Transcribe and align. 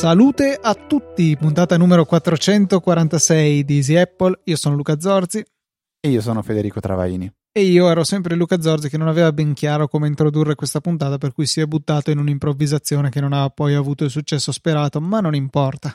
Salute 0.00 0.58
a 0.58 0.74
tutti, 0.74 1.36
puntata 1.36 1.76
numero 1.76 2.06
446 2.06 3.64
di 3.66 3.76
Easy 3.76 3.96
Apple. 3.96 4.40
Io 4.44 4.56
sono 4.56 4.74
Luca 4.74 4.98
Zorzi. 4.98 5.44
E 6.00 6.08
io 6.08 6.22
sono 6.22 6.40
Federico 6.40 6.80
Travaini. 6.80 7.30
E 7.52 7.62
io 7.64 7.86
ero 7.90 8.02
sempre 8.02 8.34
Luca 8.34 8.62
Zorzi 8.62 8.88
che 8.88 8.96
non 8.96 9.08
aveva 9.08 9.30
ben 9.30 9.52
chiaro 9.52 9.88
come 9.88 10.06
introdurre 10.06 10.54
questa 10.54 10.80
puntata, 10.80 11.18
per 11.18 11.34
cui 11.34 11.44
si 11.44 11.60
è 11.60 11.66
buttato 11.66 12.10
in 12.10 12.16
un'improvvisazione 12.16 13.10
che 13.10 13.20
non 13.20 13.34
ha 13.34 13.46
poi 13.50 13.74
avuto 13.74 14.04
il 14.04 14.10
successo 14.10 14.52
sperato, 14.52 15.02
ma 15.02 15.20
non 15.20 15.34
importa 15.34 15.94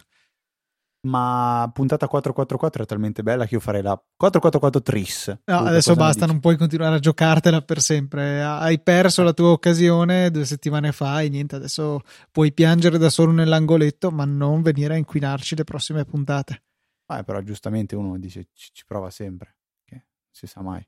ma 1.05 1.69
puntata 1.73 2.07
444 2.07 2.83
è 2.83 2.85
talmente 2.85 3.23
bella 3.23 3.45
che 3.45 3.55
io 3.55 3.59
farei 3.59 3.81
la 3.81 3.95
444 3.95 4.81
tris. 4.81 5.37
No, 5.45 5.57
adesso 5.59 5.95
basta, 5.95 6.25
non 6.25 6.39
puoi 6.39 6.57
continuare 6.57 6.95
a 6.95 6.99
giocartela 6.99 7.61
per 7.61 7.79
sempre. 7.79 8.41
Hai 8.41 8.79
perso 8.81 9.23
la 9.23 9.33
tua 9.33 9.49
occasione 9.49 10.31
due 10.31 10.45
settimane 10.45 10.91
fa 10.91 11.21
e 11.21 11.29
niente, 11.29 11.55
adesso 11.55 12.01
puoi 12.31 12.53
piangere 12.53 12.97
da 12.97 13.09
solo 13.09 13.31
nell'angoletto, 13.31 14.11
ma 14.11 14.25
non 14.25 14.61
venire 14.61 14.95
a 14.95 14.97
inquinarci 14.97 15.55
le 15.55 15.63
prossime 15.63 16.05
puntate. 16.05 16.63
Ah, 17.07 17.23
però 17.23 17.39
giustamente 17.41 17.95
uno 17.95 18.17
dice 18.17 18.47
ci, 18.53 18.69
ci 18.73 18.83
prova 18.85 19.11
sempre, 19.11 19.57
che 19.85 19.93
non 19.93 20.03
si 20.31 20.47
sa 20.47 20.61
mai. 20.61 20.85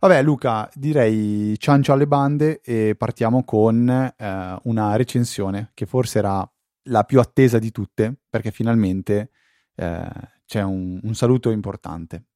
Vabbè 0.00 0.20
Luca, 0.20 0.68
direi 0.74 1.56
ciancio 1.60 1.92
alle 1.92 2.08
bande 2.08 2.60
e 2.60 2.96
partiamo 2.98 3.44
con 3.44 3.88
eh, 3.88 4.58
una 4.64 4.96
recensione 4.96 5.70
che 5.74 5.86
forse 5.86 6.18
era 6.18 6.52
la 6.84 7.04
più 7.04 7.20
attesa 7.20 7.58
di 7.58 7.70
tutte, 7.70 8.14
perché 8.28 8.50
finalmente 8.50 9.30
eh, 9.74 10.10
c'è 10.44 10.62
un, 10.62 11.00
un 11.02 11.14
saluto 11.14 11.50
importante. 11.50 12.26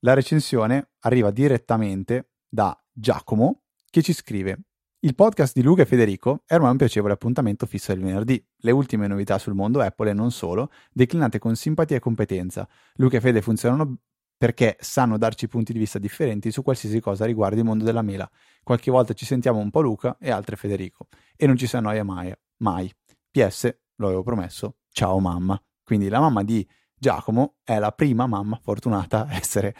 La 0.00 0.14
recensione 0.14 0.90
arriva 1.00 1.30
direttamente 1.30 2.30
da 2.48 2.76
Giacomo 2.92 3.62
che 3.90 4.02
ci 4.02 4.12
scrive 4.12 4.58
il 5.04 5.16
podcast 5.16 5.52
di 5.52 5.64
Luca 5.64 5.82
e 5.82 5.84
Federico 5.84 6.44
è 6.46 6.54
ormai 6.54 6.70
un 6.70 6.76
piacevole 6.76 7.14
appuntamento 7.14 7.66
fisso 7.66 7.92
del 7.92 8.00
venerdì. 8.00 8.40
Le 8.58 8.70
ultime 8.70 9.08
novità 9.08 9.36
sul 9.36 9.52
mondo 9.52 9.80
Apple 9.80 10.10
e 10.10 10.12
non 10.12 10.30
solo, 10.30 10.70
declinate 10.92 11.40
con 11.40 11.56
simpatia 11.56 11.96
e 11.96 11.98
competenza. 11.98 12.68
Luca 12.94 13.16
e 13.16 13.20
Fede 13.20 13.42
funzionano 13.42 13.96
perché 14.38 14.76
sanno 14.78 15.18
darci 15.18 15.48
punti 15.48 15.72
di 15.72 15.80
vista 15.80 15.98
differenti 15.98 16.52
su 16.52 16.62
qualsiasi 16.62 17.00
cosa 17.00 17.24
riguarda 17.24 17.58
il 17.58 17.64
mondo 17.64 17.82
della 17.82 18.02
mela. 18.02 18.30
Qualche 18.62 18.92
volta 18.92 19.12
ci 19.12 19.24
sentiamo 19.24 19.58
un 19.58 19.70
po' 19.70 19.80
Luca 19.80 20.16
e 20.20 20.30
altre 20.30 20.54
Federico. 20.54 21.08
E 21.34 21.48
non 21.48 21.56
ci 21.56 21.66
si 21.66 21.74
annoia 21.74 22.04
mai. 22.04 22.32
mai. 22.58 22.88
PS, 23.28 23.76
lo 23.96 24.06
avevo 24.06 24.22
promesso, 24.22 24.76
ciao 24.90 25.18
mamma. 25.18 25.60
Quindi 25.84 26.08
la 26.08 26.20
mamma 26.20 26.42
di 26.42 26.66
Giacomo 26.94 27.56
è 27.64 27.78
la 27.78 27.92
prima 27.92 28.26
mamma 28.26 28.58
fortunata 28.62 29.26
a 29.26 29.34
essere 29.34 29.74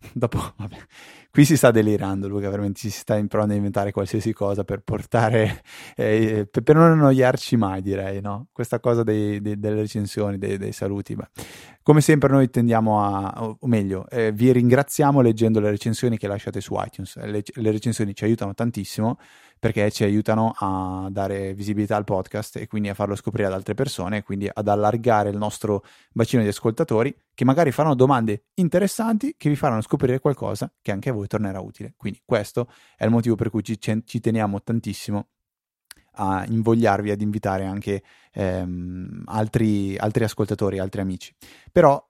dopo, 0.12 0.38
vabbè, 0.56 0.76
qui 1.30 1.44
si 1.44 1.56
sta 1.56 1.70
delirando 1.70 2.28
Luca, 2.28 2.48
veramente 2.48 2.78
si 2.78 2.90
sta 2.90 3.20
provando 3.26 3.54
a 3.54 3.56
inventare 3.56 3.90
qualsiasi 3.90 4.32
cosa 4.32 4.62
per 4.64 4.82
portare, 4.82 5.62
eh, 5.96 6.46
per, 6.50 6.74
non 6.76 6.92
annoiarci 6.92 7.56
mai 7.56 7.82
direi, 7.82 8.20
no? 8.20 8.48
Questa 8.52 8.78
cosa 8.78 9.02
dei, 9.02 9.40
dei, 9.40 9.58
delle 9.58 9.80
recensioni, 9.80 10.38
dei, 10.38 10.56
dei 10.56 10.72
saluti, 10.72 11.16
beh. 11.16 11.28
come 11.82 12.00
sempre 12.00 12.30
noi 12.30 12.48
tendiamo 12.48 13.04
a, 13.04 13.56
o 13.58 13.66
meglio, 13.66 14.08
eh, 14.08 14.30
vi 14.32 14.52
ringraziamo 14.52 15.20
leggendo 15.20 15.58
le 15.58 15.70
recensioni 15.70 16.16
che 16.16 16.28
lasciate 16.28 16.60
su 16.60 16.76
iTunes, 16.78 17.16
le, 17.16 17.42
le 17.52 17.70
recensioni 17.70 18.14
ci 18.14 18.24
aiutano 18.24 18.54
tantissimo 18.54 19.18
perché 19.58 19.90
ci 19.90 20.04
aiutano 20.04 20.54
a 20.56 21.08
dare 21.10 21.54
visibilità 21.54 21.96
al 21.96 22.04
podcast 22.04 22.56
e 22.56 22.66
quindi 22.66 22.88
a 22.88 22.94
farlo 22.94 23.14
scoprire 23.14 23.48
ad 23.48 23.54
altre 23.54 23.74
persone 23.74 24.18
e 24.18 24.22
quindi 24.22 24.48
ad 24.52 24.68
allargare 24.68 25.30
il 25.30 25.36
nostro 25.36 25.84
bacino 26.12 26.42
di 26.42 26.48
ascoltatori 26.48 27.14
che 27.34 27.44
magari 27.44 27.72
faranno 27.72 27.94
domande 27.94 28.44
interessanti 28.54 29.34
che 29.36 29.48
vi 29.48 29.56
faranno 29.56 29.80
scoprire 29.80 30.20
qualcosa 30.20 30.72
che 30.80 30.92
anche 30.92 31.10
a 31.10 31.12
voi 31.12 31.26
tornerà 31.26 31.60
utile. 31.60 31.94
Quindi 31.96 32.22
questo 32.24 32.70
è 32.96 33.04
il 33.04 33.10
motivo 33.10 33.34
per 33.34 33.50
cui 33.50 33.62
ci, 33.62 33.78
ci 33.78 34.20
teniamo 34.20 34.62
tantissimo 34.62 35.28
a 36.20 36.44
invogliarvi 36.46 37.10
ad 37.10 37.20
invitare 37.20 37.64
anche 37.64 38.02
ehm, 38.32 39.22
altri, 39.26 39.96
altri, 39.96 40.24
ascoltatori, 40.24 40.78
altri 40.78 41.00
amici. 41.00 41.34
Però 41.70 42.04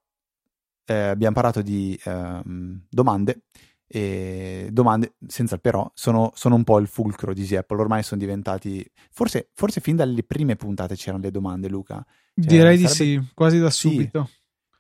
eh, 0.87 0.95
abbiamo 0.95 1.35
parlato 1.35 1.63
di 1.63 1.99
ehm, 2.05 2.87
domande 2.89 3.43
e 3.89 4.69
domande, 4.71 5.15
senza 5.27 5.55
il 5.55 5.61
però, 5.63 5.91
sono, 5.95 6.31
sono, 6.35 6.55
un 6.55 6.63
po' 6.63 6.79
il 6.79 6.87
fulcro 6.87 7.33
di 7.33 7.41
Easy 7.41 7.57
Apple. 7.57 7.81
Ormai 7.81 8.03
sono 8.03 8.21
diventati. 8.21 8.89
Forse, 9.11 9.51
forse 9.55 9.81
fin 9.81 9.97
dalle 9.97 10.23
prime 10.23 10.57
puntate 10.57 10.95
c'erano 10.95 11.23
le 11.23 11.31
domande, 11.31 11.69
Luca. 11.69 12.05
Cioè, 12.05 12.47
Direi 12.47 12.77
di 12.77 12.87
sì, 12.87 13.21
quasi 13.35 13.59
da 13.59 13.71
subito. 13.71 14.29
Sì, 14.31 14.37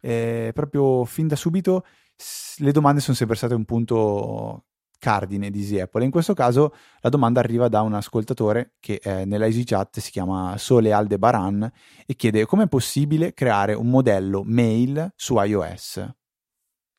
eh, 0.08 0.50
proprio 0.54 1.04
fin 1.04 1.26
da 1.26 1.36
subito 1.36 1.84
le 2.58 2.72
domande 2.72 3.00
sono 3.00 3.16
sempre 3.16 3.36
state 3.36 3.54
un 3.54 3.64
punto 3.64 4.64
cardine 4.98 5.50
di 5.50 5.60
Easy 5.60 5.78
Apple. 5.78 6.04
In 6.04 6.10
questo 6.10 6.34
caso 6.34 6.74
la 7.00 7.08
domanda 7.08 7.40
arriva 7.40 7.68
da 7.68 7.82
un 7.82 7.94
ascoltatore 7.94 8.74
che 8.80 9.00
eh, 9.02 9.24
nella 9.24 9.46
EasyChat 9.46 10.00
si 10.00 10.10
chiama 10.10 10.56
Sole 10.58 10.92
Aldebaran 10.92 11.70
e 12.04 12.14
chiede 12.14 12.44
come 12.46 12.64
è 12.64 12.68
possibile 12.68 13.32
creare 13.32 13.74
un 13.74 13.88
modello 13.88 14.42
mail 14.44 15.12
su 15.14 15.40
iOS. 15.40 16.16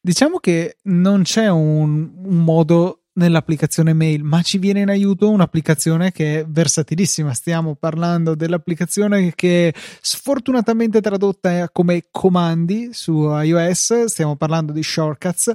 Diciamo 0.02 0.38
che 0.38 0.78
non 0.84 1.24
c'è 1.24 1.50
un, 1.50 2.12
un 2.16 2.44
modo 2.44 3.04
nell'applicazione 3.14 3.94
mail, 3.94 4.24
ma 4.24 4.42
ci 4.42 4.58
viene 4.58 4.80
in 4.80 4.90
aiuto 4.90 5.30
un'applicazione 5.30 6.12
che 6.12 6.40
è 6.40 6.46
versatilissima. 6.48 7.34
Stiamo 7.34 7.76
parlando 7.76 8.34
dell'applicazione 8.34 9.34
che 9.36 9.74
sfortunatamente 10.02 11.02
tradotta 11.02 11.70
come 11.70 12.06
comandi 12.10 12.90
su 12.94 13.30
iOS, 13.30 14.06
stiamo 14.06 14.36
parlando 14.36 14.72
di 14.72 14.82
Shortcuts 14.82 15.54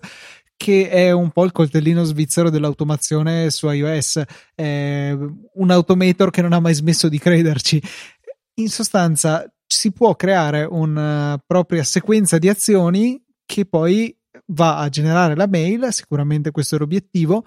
che 0.57 0.89
è 0.89 1.11
un 1.11 1.31
po' 1.31 1.45
il 1.45 1.53
coltellino 1.53 2.05
svizzero 2.05 2.49
dell'automazione 2.49 3.51
su 3.51 3.69
iOS, 3.69 4.23
è 4.55 5.11
un 5.13 5.71
automator 5.71 6.31
che 6.31 6.43
non 6.43 6.53
ha 6.53 6.61
mai 6.61 6.75
smesso 6.75 7.09
di 7.09 7.19
crederci. 7.19 7.83
In 8.55 8.69
sostanza 8.69 9.45
si 9.67 9.93
può 9.93 10.15
creare 10.15 10.65
una 10.65 11.43
propria 11.45 11.83
sequenza 11.83 12.39
di 12.39 12.49
azioni 12.49 13.21
che 13.45 13.67
poi 13.67 14.17
va 14.47 14.79
a 14.79 14.89
generare 14.89 15.35
la 15.35 15.47
mail, 15.47 15.89
sicuramente 15.91 16.51
questo 16.51 16.77
è 16.77 16.79
l'obiettivo, 16.79 17.45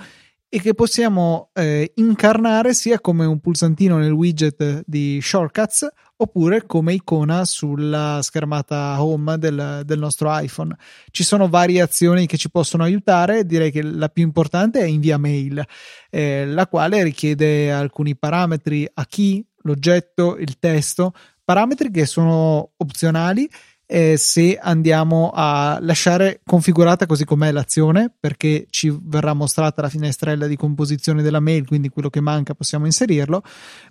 e 0.49 0.61
che 0.61 0.73
possiamo 0.73 1.49
eh, 1.53 1.91
incarnare 1.95 2.73
sia 2.73 3.01
come 3.01 3.25
un 3.25 3.39
pulsantino 3.39 3.97
nel 3.97 4.11
widget 4.11 4.83
di 4.85 5.19
Shortcuts 5.21 5.87
oppure 6.15 6.65
come 6.65 6.93
icona 6.93 7.43
sulla 7.43 8.21
schermata 8.23 9.01
home 9.03 9.37
del, 9.37 9.81
del, 9.85 9.99
nostro 9.99 10.29
iPhone. 10.31 10.75
Ci 11.11 11.23
sono 11.23 11.49
varie 11.49 11.81
azioni 11.81 12.25
che 12.25 12.37
ci 12.37 12.49
possono 12.49 12.83
aiutare, 12.83 13.45
direi 13.45 13.71
che 13.71 13.81
la 13.81 14.07
più 14.07 14.23
importante 14.23 14.79
è 14.79 14.85
invia 14.85 15.17
mail, 15.17 15.63
eh, 16.09 16.45
la 16.45 16.65
quale 16.67 17.03
richiede 17.03 17.71
alcuni 17.71 18.15
parametri 18.15 18.89
a 18.91 19.05
chi, 19.05 19.45
l'oggetto, 19.63 20.37
il 20.37 20.57
testo, 20.59 21.13
parametri 21.43 21.91
che 21.91 22.05
sono 22.05 22.71
opzionali 22.77 23.47
eh, 23.89 24.17
se 24.17 24.57
andiamo 24.61 25.31
a 25.33 25.79
lasciare 25.81 26.41
configurata 26.45 27.05
così 27.05 27.23
com'è 27.23 27.51
l'azione 27.51 28.13
perché 28.19 28.67
ci 28.69 28.95
verrà 29.01 29.33
mostrata 29.33 29.81
la 29.81 29.89
finestrella 29.89 30.45
di 30.45 30.57
composizione 30.57 31.21
della 31.21 31.39
mail 31.39 31.65
quindi 31.65 31.87
quello 31.87 32.09
che 32.09 32.19
manca 32.19 32.53
possiamo 32.53 32.85
inserirlo. 32.85 33.41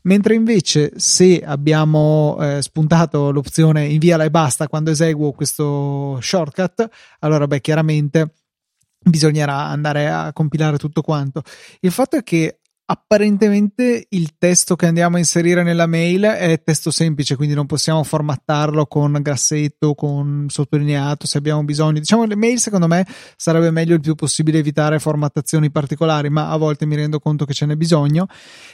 Mentre 0.02 0.34
invece 0.34 0.92
se 0.96 1.42
abbiamo 1.44 2.36
eh, 2.40 2.60
spuntato 2.60 3.30
l'opzione 3.30 3.86
inviala 3.86 4.24
e 4.24 4.30
basta 4.30 4.68
quando 4.68 4.90
eseguo 4.90 5.32
questo 5.32 6.18
shortcut 6.20 6.88
allora 7.20 7.46
beh 7.46 7.60
chiaramente 7.60 8.34
bisognerà 8.98 9.64
andare 9.66 10.10
a 10.10 10.32
compilare 10.32 10.76
tutto 10.76 11.00
quanto. 11.00 11.42
Il 11.80 11.90
fatto 11.90 12.16
è 12.16 12.22
che 12.22 12.58
apparentemente 12.88 14.06
il 14.10 14.36
testo 14.38 14.76
che 14.76 14.86
andiamo 14.86 15.16
a 15.16 15.18
inserire 15.18 15.64
nella 15.64 15.86
mail 15.86 16.22
è 16.22 16.62
testo 16.62 16.90
semplice, 16.90 17.34
quindi 17.34 17.54
non 17.54 17.66
possiamo 17.66 18.02
formattarlo 18.04 18.86
con 18.86 19.18
grassetto, 19.20 19.94
con 19.94 20.46
sottolineato 20.48 21.26
se 21.26 21.38
abbiamo 21.38 21.64
bisogno. 21.64 21.98
Diciamo 21.98 22.24
le 22.24 22.36
mail 22.36 22.58
secondo 22.60 22.86
me 22.86 23.04
sarebbe 23.36 23.70
meglio 23.70 23.94
il 23.94 24.00
più 24.00 24.14
possibile 24.14 24.58
evitare 24.58 25.00
formattazioni 25.00 25.70
particolari, 25.70 26.30
ma 26.30 26.50
a 26.50 26.56
volte 26.56 26.86
mi 26.86 26.94
rendo 26.94 27.18
conto 27.18 27.44
che 27.44 27.54
ce 27.54 27.66
n'è 27.66 27.74
bisogno 27.74 28.26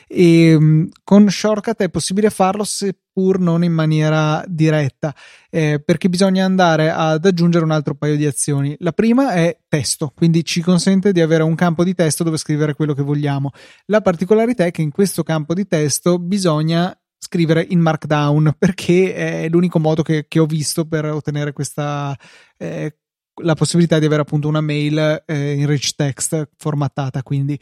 e 0.07 0.51
ehm, 0.51 0.89
con 1.03 1.29
Shortcut 1.31 1.83
è 1.83 1.89
possibile 1.89 2.29
farlo 2.29 2.65
se 2.65 2.97
pur 3.13 3.39
non 3.39 3.63
in 3.63 3.73
maniera 3.73 4.43
diretta, 4.47 5.15
eh, 5.51 5.83
perché 5.85 6.09
bisogna 6.09 6.45
andare 6.45 6.91
ad 6.91 7.25
aggiungere 7.25 7.65
un 7.65 7.71
altro 7.71 7.95
paio 7.95 8.17
di 8.17 8.27
azioni. 8.27 8.75
La 8.79 8.93
prima 8.93 9.33
è 9.33 9.59
testo, 9.69 10.13
quindi 10.15 10.45
ci 10.45 10.63
consente 10.63 11.13
di 11.13 11.21
avere 11.21 11.43
un 11.43 11.55
campo 11.55 11.85
di 11.85 11.95
testo 11.95 12.25
dove 12.25 12.39
scrivere 12.39 12.75
quello 12.75 12.95
che 12.95 13.03
vogliamo. 13.03 13.51
La 13.87 14.01
particolarità 14.01 14.65
è 14.65 14.71
che 14.71 14.83
in 14.83 14.91
questo 14.91 15.23
campo 15.23 15.55
di 15.55 15.67
testo 15.67 16.19
bisogna 16.19 16.97
scrivere 17.19 17.65
in 17.69 17.79
Markdown 17.81 18.55
perché 18.59 19.15
è 19.15 19.49
l'unico 19.49 19.79
modo 19.79 20.03
che, 20.03 20.27
che 20.27 20.41
ho 20.41 20.47
visto 20.47 20.87
per 20.87 21.05
ottenere 21.05 21.53
questa 21.53 22.17
eh, 22.59 22.97
la 23.43 23.55
possibilità 23.55 23.99
di 23.99 24.05
avere 24.05 24.23
appunto 24.23 24.49
una 24.49 24.61
mail 24.61 25.23
eh, 25.25 25.53
in 25.53 25.67
rich 25.67 25.95
text 25.95 26.51
formattata 26.57 27.23
quindi 27.23 27.59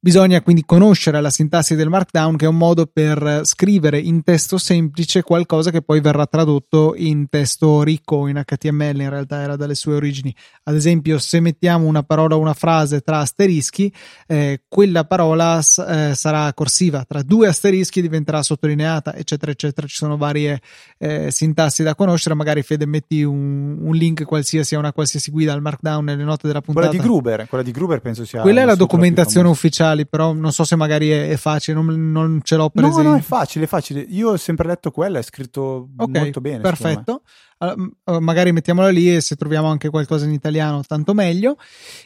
Bisogna 0.00 0.40
quindi 0.42 0.62
conoscere 0.64 1.20
la 1.20 1.28
sintassi 1.28 1.74
del 1.74 1.88
Markdown, 1.88 2.36
che 2.36 2.44
è 2.44 2.48
un 2.48 2.56
modo 2.56 2.86
per 2.86 3.40
scrivere 3.42 3.98
in 3.98 4.22
testo 4.22 4.56
semplice 4.56 5.22
qualcosa 5.22 5.72
che 5.72 5.82
poi 5.82 6.00
verrà 6.00 6.24
tradotto 6.26 6.94
in 6.96 7.28
testo 7.28 7.82
ricco, 7.82 8.28
in 8.28 8.40
HTML, 8.44 9.00
in 9.00 9.10
realtà 9.10 9.40
era 9.40 9.56
dalle 9.56 9.74
sue 9.74 9.94
origini. 9.94 10.32
Ad 10.64 10.76
esempio, 10.76 11.18
se 11.18 11.40
mettiamo 11.40 11.86
una 11.86 12.04
parola 12.04 12.36
o 12.36 12.38
una 12.38 12.54
frase 12.54 13.00
tra 13.00 13.18
asterischi, 13.18 13.92
eh, 14.28 14.62
quella 14.68 15.04
parola 15.04 15.58
eh, 15.58 16.14
sarà 16.14 16.54
corsiva, 16.54 17.04
tra 17.04 17.22
due 17.22 17.48
asterischi 17.48 18.00
diventerà 18.00 18.44
sottolineata, 18.44 19.16
eccetera, 19.16 19.50
eccetera. 19.50 19.88
Ci 19.88 19.96
sono 19.96 20.16
varie 20.16 20.60
eh, 20.98 21.30
sintassi 21.30 21.82
da 21.82 21.94
conoscere. 21.94 22.34
Magari 22.34 22.62
Fede 22.62 22.86
metti 22.86 23.22
un, 23.22 23.78
un, 23.80 23.94
link 23.94 24.24
qualsiasi 24.24 24.74
a 24.74 24.78
una 24.78 24.92
qualsiasi 24.92 25.30
guida 25.30 25.52
al 25.52 25.62
Markdown 25.62 26.04
nelle 26.04 26.24
note 26.24 26.46
della 26.46 26.60
puntata. 26.60 26.88
Quella 26.88 27.02
di 27.02 27.08
Gruber, 27.08 27.46
quella 27.48 27.64
di 27.64 27.70
Gruber 27.70 28.00
penso 28.00 28.24
sia. 28.24 28.42
Quella 28.42 28.62
è 28.62 28.64
la 28.64 28.74
documentazione 28.74 29.48
ufficiale 29.48 30.06
però 30.06 30.32
non 30.32 30.52
so 30.52 30.64
se 30.64 30.76
magari 30.76 31.10
è, 31.10 31.28
è 31.28 31.36
facile, 31.36 31.80
non, 31.80 32.10
non, 32.10 32.40
ce 32.42 32.56
l'ho 32.56 32.70
presente. 32.70 33.02
No, 33.02 33.10
no, 33.10 33.16
è 33.16 33.20
facile, 33.20 33.64
è 33.64 33.68
facile. 33.68 34.00
Io 34.00 34.30
ho 34.30 34.36
sempre 34.36 34.66
letto 34.66 34.90
quella, 34.90 35.18
è 35.18 35.22
scritto 35.22 35.90
okay, 35.96 36.22
molto 36.22 36.40
bene. 36.40 36.60
Perfetto. 36.60 37.22
Uh, 37.58 38.18
magari 38.20 38.52
mettiamola 38.52 38.88
lì 38.88 39.16
e 39.16 39.20
se 39.20 39.34
troviamo 39.34 39.68
anche 39.68 39.90
qualcosa 39.90 40.24
in 40.24 40.32
italiano, 40.32 40.82
tanto 40.86 41.14
meglio. 41.14 41.56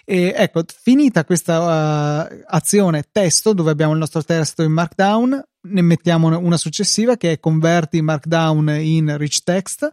E 0.05 0.35
ecco, 0.37 0.62
finita 0.67 1.25
questa 1.25 2.29
uh, 2.29 2.43
azione 2.47 3.05
testo, 3.11 3.53
dove 3.53 3.71
abbiamo 3.71 3.93
il 3.93 3.99
nostro 3.99 4.23
testo 4.23 4.62
in 4.62 4.73
Markdown, 4.73 5.43
ne 5.62 5.82
mettiamo 5.82 6.37
una 6.38 6.56
successiva 6.56 7.17
che 7.17 7.32
è 7.32 7.41
converti 7.41 8.03
Markdown 8.03 8.69
in 8.81 9.17
rich 9.17 9.43
text 9.43 9.91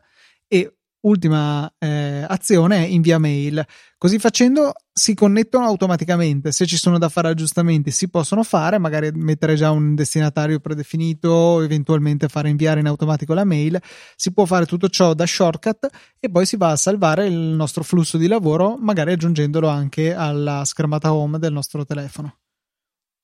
e 0.47 0.73
ultima 1.01 1.71
eh, 1.77 2.25
azione 2.27 2.77
è 2.77 2.87
invia 2.87 3.19
mail. 3.19 3.65
Così 3.97 4.17
facendo 4.17 4.73
si 4.91 5.13
connettono 5.13 5.65
automaticamente. 5.65 6.51
Se 6.51 6.65
ci 6.65 6.77
sono 6.77 6.97
da 6.97 7.09
fare 7.09 7.29
aggiustamenti, 7.29 7.91
si 7.91 8.09
possono 8.09 8.43
fare, 8.43 8.77
magari 8.77 9.11
mettere 9.13 9.55
già 9.55 9.71
un 9.71 9.95
destinatario 9.95 10.59
predefinito, 10.59 11.61
eventualmente 11.61 12.27
fare 12.27 12.49
inviare 12.49 12.79
in 12.79 12.87
automatico 12.87 13.33
la 13.33 13.45
mail. 13.45 13.79
Si 14.15 14.33
può 14.33 14.45
fare 14.45 14.65
tutto 14.65 14.89
ciò 14.89 15.13
da 15.13 15.25
shortcut 15.25 15.87
e 16.19 16.29
poi 16.29 16.45
si 16.45 16.57
va 16.57 16.71
a 16.71 16.77
salvare 16.77 17.27
il 17.27 17.33
nostro 17.33 17.83
flusso 17.83 18.17
di 18.17 18.27
lavoro, 18.27 18.77
magari 18.77 19.11
aggiungendolo 19.11 19.67
anche 19.67 20.13
alla 20.13 20.63
schermata 20.65 21.13
home 21.13 21.39
del 21.39 21.53
nostro 21.53 21.85
telefono. 21.85 22.39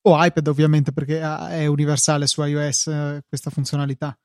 O 0.07 0.23
iPad, 0.23 0.47
ovviamente, 0.47 0.91
perché 0.91 1.19
è 1.19 1.65
universale 1.65 2.27
su 2.27 2.43
iOS 2.43 2.87
eh, 2.87 3.23
questa 3.27 3.49
funzionalità. 3.49 4.17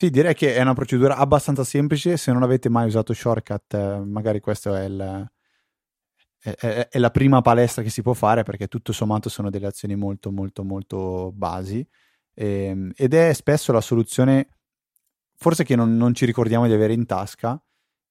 Sì, 0.00 0.10
direi 0.10 0.34
che 0.34 0.54
è 0.54 0.62
una 0.62 0.74
procedura 0.74 1.16
abbastanza 1.16 1.64
semplice. 1.64 2.16
Se 2.16 2.32
non 2.32 2.42
avete 2.42 2.68
mai 2.68 2.86
usato 2.86 3.12
Shortcut, 3.12 3.74
eh, 3.74 3.98
magari 3.98 4.40
questa 4.40 4.80
è, 4.80 4.88
è, 6.38 6.88
è, 6.88 6.98
la 6.98 7.10
prima 7.10 7.42
palestra 7.42 7.82
che 7.82 7.90
si 7.90 8.00
può 8.00 8.14
fare 8.14 8.42
perché 8.42 8.68
tutto 8.68 8.92
sommato 8.92 9.28
sono 9.28 9.50
delle 9.50 9.66
azioni 9.66 9.96
molto, 9.96 10.30
molto, 10.30 10.64
molto 10.64 11.30
basi. 11.34 11.86
Ehm, 12.34 12.92
ed 12.96 13.12
è 13.12 13.32
spesso 13.34 13.72
la 13.72 13.80
soluzione, 13.82 14.48
forse 15.34 15.64
che 15.64 15.76
non, 15.76 15.96
non 15.96 16.14
ci 16.14 16.24
ricordiamo 16.24 16.66
di 16.66 16.72
avere 16.72 16.94
in 16.94 17.04
tasca, 17.04 17.60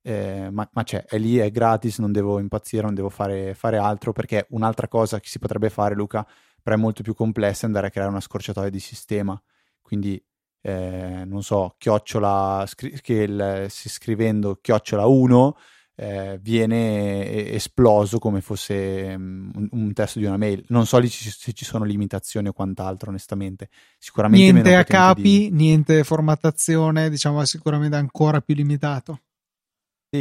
eh, 0.08 0.48
ma, 0.50 0.68
ma, 0.72 0.84
c'è, 0.84 1.04
è 1.04 1.18
lì, 1.18 1.36
è 1.36 1.52
gratis, 1.52 2.00
non 2.00 2.14
devo 2.14 2.40
impazzire, 2.40 2.84
non 2.84 2.94
devo 2.94 3.10
fare, 3.10 3.54
fare 3.54 3.76
altro 3.76 4.14
perché 4.14 4.46
un'altra 4.52 4.88
cosa 4.88 5.20
che 5.20 5.28
si 5.28 5.38
potrebbe 5.38 5.70
fare, 5.70 5.96
Luca, 5.96 6.26
però 6.64 6.78
è 6.78 6.80
molto 6.80 7.04
più 7.04 7.14
complessa, 7.14 7.64
è 7.64 7.66
andare 7.66 7.88
a 7.88 7.90
creare 7.90 8.10
una 8.10 8.22
scorciatoia 8.22 8.70
di 8.70 8.80
sistema. 8.80 9.38
Quindi 9.82 10.22
eh, 10.62 11.24
non 11.26 11.44
so, 11.44 11.76
chiocciola, 11.78 12.64
scri- 12.68 13.02
che 13.02 13.14
il, 13.16 13.66
scrivendo 13.70 14.60
chiocciola 14.62 15.06
1 15.06 15.58
eh, 15.96 16.40
viene 16.42 17.52
esploso 17.52 18.18
come 18.18 18.40
fosse 18.40 19.14
um, 19.14 19.52
un, 19.56 19.68
un, 19.72 19.94
testo 19.94 20.20
di 20.20 20.26
una 20.26 20.38
mail. 20.38 20.64
Non 20.70 20.86
so 20.86 21.06
se 21.06 21.52
ci 21.52 21.66
sono 21.66 21.84
limitazioni 21.84 22.48
o 22.48 22.54
quant'altro, 22.54 23.10
onestamente. 23.10 23.68
Sicuramente 23.98 24.54
niente 24.54 24.74
a 24.74 24.86
capi, 24.86 25.22
di... 25.22 25.52
niente 25.52 26.06
formattazione, 26.06 27.10
diciamo, 27.10 27.42
è 27.42 27.46
sicuramente 27.46 27.98
ancora 27.98 28.40
più 28.40 28.56
limitato. 28.56 29.20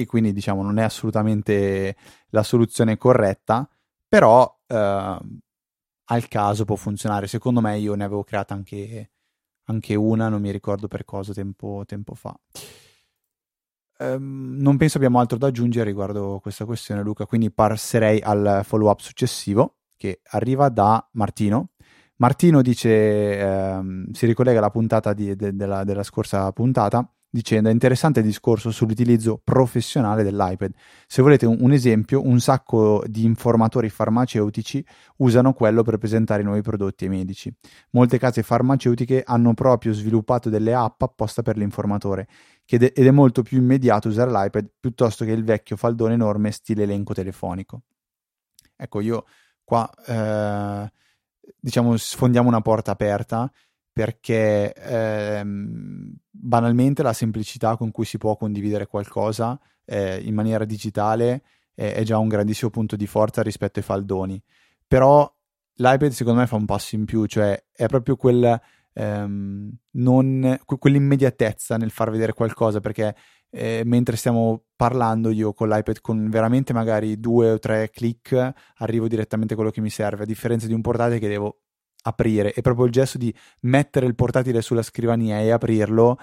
Quindi 0.06 0.32
diciamo 0.32 0.62
non 0.62 0.78
è 0.78 0.82
assolutamente 0.82 1.96
la 2.30 2.42
soluzione 2.42 2.96
corretta, 2.96 3.68
però 4.08 4.60
eh, 4.66 5.18
al 6.04 6.28
caso 6.28 6.64
può 6.64 6.76
funzionare. 6.76 7.26
Secondo 7.26 7.60
me 7.60 7.78
io 7.78 7.94
ne 7.94 8.04
avevo 8.04 8.24
creata 8.24 8.54
anche 8.54 9.10
anche 9.66 9.94
una, 9.94 10.28
non 10.28 10.40
mi 10.40 10.50
ricordo 10.50 10.88
per 10.88 11.04
cosa, 11.04 11.32
tempo, 11.32 11.84
tempo 11.86 12.14
fa. 12.14 12.38
Um, 13.98 14.56
non 14.58 14.76
penso 14.76 14.98
abbiamo 14.98 15.18
altro 15.18 15.38
da 15.38 15.46
aggiungere 15.46 15.86
riguardo 15.86 16.38
questa 16.40 16.64
questione, 16.64 17.02
Luca, 17.02 17.26
quindi 17.26 17.50
passerei 17.50 18.20
al 18.20 18.60
follow 18.62 18.90
up 18.90 19.00
successivo 19.00 19.78
che 19.96 20.20
arriva 20.30 20.68
da 20.68 21.06
Martino. 21.12 21.70
Martino 22.16 22.62
dice, 22.62 23.40
um, 23.42 24.10
si 24.12 24.26
ricollega 24.26 24.58
alla 24.58 24.70
puntata 24.70 25.12
di, 25.12 25.34
de, 25.34 25.54
della, 25.54 25.84
della 25.84 26.02
scorsa 26.02 26.50
puntata 26.52 27.10
dicendo 27.28 27.68
è 27.68 27.72
interessante 27.72 28.20
il 28.20 28.26
discorso 28.26 28.70
sull'utilizzo 28.70 29.40
professionale 29.42 30.22
dell'iPad. 30.22 30.72
Se 31.06 31.22
volete 31.22 31.46
un, 31.46 31.72
esempio, 31.72 32.22
un 32.24 32.40
sacco 32.40 33.02
di 33.06 33.24
informatori 33.24 33.88
farmaceutici 33.88 34.84
usano 35.18 35.52
quello 35.52 35.82
per 35.82 35.98
presentare 35.98 36.42
nuovi 36.42 36.62
prodotti 36.62 37.04
ai 37.04 37.10
medici. 37.10 37.52
Molte 37.90 38.18
case 38.18 38.42
farmaceutiche 38.42 39.22
hanno 39.24 39.54
proprio 39.54 39.92
sviluppato 39.92 40.48
delle 40.48 40.74
app 40.74 41.02
apposta 41.02 41.42
per 41.42 41.56
l'informatore 41.56 42.26
ed 42.64 42.82
è 42.82 43.10
molto 43.10 43.42
più 43.42 43.58
immediato 43.58 44.08
usare 44.08 44.30
l'iPad 44.30 44.70
piuttosto 44.80 45.24
che 45.24 45.32
il 45.32 45.44
vecchio 45.44 45.76
faldone 45.76 46.14
enorme 46.14 46.50
stile 46.50 46.82
elenco 46.82 47.14
telefonico. 47.14 47.82
Ecco, 48.76 49.00
io 49.00 49.24
qua 49.64 49.90
eh, 50.06 50.90
diciamo 51.58 51.96
sfondiamo 51.96 52.48
una 52.48 52.60
porta 52.60 52.92
aperta 52.92 53.50
perché 53.96 54.74
ehm, 54.74 56.14
banalmente 56.30 57.02
la 57.02 57.14
semplicità 57.14 57.78
con 57.78 57.90
cui 57.90 58.04
si 58.04 58.18
può 58.18 58.36
condividere 58.36 58.86
qualcosa 58.86 59.58
eh, 59.86 60.20
in 60.22 60.34
maniera 60.34 60.66
digitale 60.66 61.42
è, 61.74 61.94
è, 61.94 62.02
già 62.02 62.18
un 62.18 62.28
grandissimo 62.28 62.68
punto 62.68 62.94
di 62.94 63.06
forza 63.06 63.40
rispetto 63.40 63.78
ai 63.78 63.86
faldoni. 63.86 64.38
Però 64.86 65.34
l'iPad 65.76 66.10
secondo 66.10 66.40
me 66.40 66.46
fa 66.46 66.56
un 66.56 66.66
passo 66.66 66.94
in 66.94 67.06
più, 67.06 67.24
cioè 67.24 67.58
è 67.72 67.86
proprio 67.86 68.16
quel, 68.16 68.60
ehm, 68.92 69.74
non, 69.92 70.58
quell'immediatezza 70.66 71.78
nel 71.78 71.90
far 71.90 72.10
vedere 72.10 72.34
qualcosa, 72.34 72.80
perché 72.80 73.16
eh, 73.48 73.80
mentre 73.86 74.16
stiamo 74.16 74.64
parlando 74.76 75.30
io 75.30 75.54
con 75.54 75.70
l'iPad 75.70 76.02
con 76.02 76.28
veramente 76.28 76.74
magari 76.74 77.18
due 77.18 77.52
o 77.52 77.58
tre 77.58 77.88
clic 77.88 78.52
arrivo 78.76 79.08
direttamente 79.08 79.54
a 79.54 79.56
quello 79.56 79.70
che 79.70 79.80
mi 79.80 79.88
serve, 79.88 80.24
a 80.24 80.26
differenza 80.26 80.66
di 80.66 80.74
un 80.74 80.82
portatile 80.82 81.18
che 81.18 81.28
devo 81.28 81.60
aprire 82.06 82.52
e 82.52 82.62
proprio 82.62 82.86
il 82.86 82.92
gesto 82.92 83.18
di 83.18 83.34
mettere 83.62 84.06
il 84.06 84.14
portatile 84.14 84.62
sulla 84.62 84.82
scrivania 84.82 85.40
e 85.40 85.50
aprirlo 85.50 86.18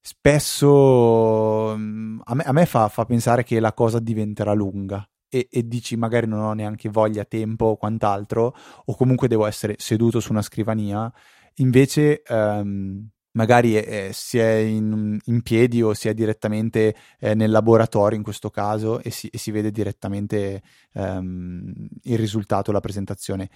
spesso 0.00 1.74
mm, 1.76 2.20
a 2.24 2.34
me, 2.34 2.42
a 2.44 2.52
me 2.52 2.66
fa, 2.66 2.88
fa, 2.88 3.04
pensare 3.04 3.44
che 3.44 3.60
la 3.60 3.74
cosa 3.74 3.98
diventerà 3.98 4.54
lunga 4.54 5.06
e, 5.28 5.48
e, 5.50 5.66
dici 5.68 5.96
magari 5.96 6.26
non 6.26 6.40
ho 6.40 6.52
neanche 6.54 6.88
voglia, 6.88 7.24
tempo 7.24 7.66
o 7.66 7.76
quant'altro 7.76 8.54
o 8.86 8.94
comunque 8.96 9.28
devo 9.28 9.46
essere 9.46 9.74
seduto 9.78 10.20
su 10.20 10.32
una 10.32 10.42
scrivania. 10.42 11.12
Invece 11.56 12.22
um, 12.28 13.06
magari 13.32 13.76
eh, 13.76 14.10
si 14.12 14.38
è 14.38 14.52
in, 14.54 15.18
in, 15.22 15.42
piedi 15.42 15.82
o 15.82 15.92
si 15.94 16.08
è 16.08 16.14
direttamente 16.14 16.94
eh, 17.20 17.34
nel 17.34 17.50
laboratorio 17.50 18.16
in 18.16 18.24
questo 18.24 18.50
caso 18.50 19.00
e 19.00 19.10
si, 19.10 19.28
e 19.28 19.38
si 19.38 19.50
vede 19.50 19.70
direttamente 19.70 20.62
um, 20.94 21.72
il 22.02 22.18
risultato, 22.18 22.72
la 22.72 22.80
presentazione 22.80 23.50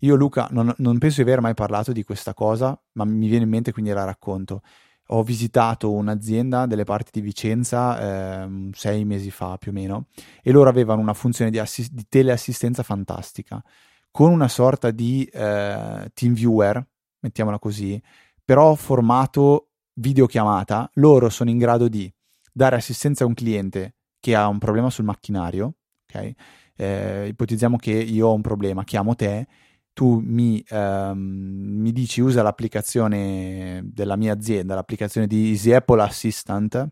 io, 0.00 0.14
Luca, 0.14 0.48
non, 0.52 0.72
non, 0.78 0.98
penso 0.98 1.22
di 1.22 1.28
aver 1.28 1.40
mai 1.40 1.54
parlato 1.54 1.92
di 1.92 2.04
questa 2.04 2.32
cosa, 2.34 2.80
ma 2.92 3.04
mi 3.04 3.28
viene 3.28 3.44
in 3.44 3.50
mente 3.50 3.72
quindi 3.72 3.90
la 3.90 4.04
racconto. 4.04 4.62
Ho 5.08 5.22
visitato 5.22 5.90
un'azienda 5.90 6.66
delle 6.66 6.84
parti 6.84 7.10
di 7.12 7.20
Vicenza 7.20 8.44
eh, 8.44 8.70
sei 8.72 9.04
mesi 9.04 9.30
fa 9.30 9.56
più 9.56 9.70
o 9.70 9.74
meno 9.74 10.06
e 10.42 10.52
loro 10.52 10.68
avevano 10.68 11.00
una 11.00 11.14
funzione 11.14 11.50
di, 11.50 11.58
assist- 11.58 11.92
di 11.92 12.04
teleassistenza 12.08 12.82
fantastica 12.82 13.62
con 14.10 14.30
una 14.30 14.48
sorta 14.48 14.90
di 14.90 15.24
eh, 15.24 16.10
team 16.12 16.34
viewer, 16.34 16.86
mettiamola 17.20 17.58
così, 17.58 18.00
però 18.44 18.74
formato 18.74 19.70
videochiamata. 19.94 20.90
Loro 20.94 21.28
sono 21.28 21.50
in 21.50 21.58
grado 21.58 21.88
di 21.88 22.12
dare 22.52 22.76
assistenza 22.76 23.24
a 23.24 23.26
un 23.26 23.34
cliente 23.34 23.94
che 24.20 24.34
ha 24.34 24.46
un 24.48 24.58
problema 24.58 24.90
sul 24.90 25.04
macchinario, 25.04 25.74
ok? 26.04 26.32
Eh, 26.76 27.26
ipotizziamo 27.28 27.76
che 27.76 27.92
io 27.92 28.28
ho 28.28 28.34
un 28.34 28.40
problema, 28.40 28.84
chiamo 28.84 29.14
te 29.14 29.46
tu 29.98 30.20
mi, 30.24 30.64
ehm, 30.68 31.18
mi, 31.18 31.90
dici 31.90 32.20
usa 32.20 32.40
l'applicazione 32.40 33.80
della 33.82 34.14
mia 34.14 34.32
azienda, 34.32 34.76
l'applicazione 34.76 35.26
di 35.26 35.48
Easy 35.48 35.72
Apple 35.72 36.00
Assistant, 36.00 36.90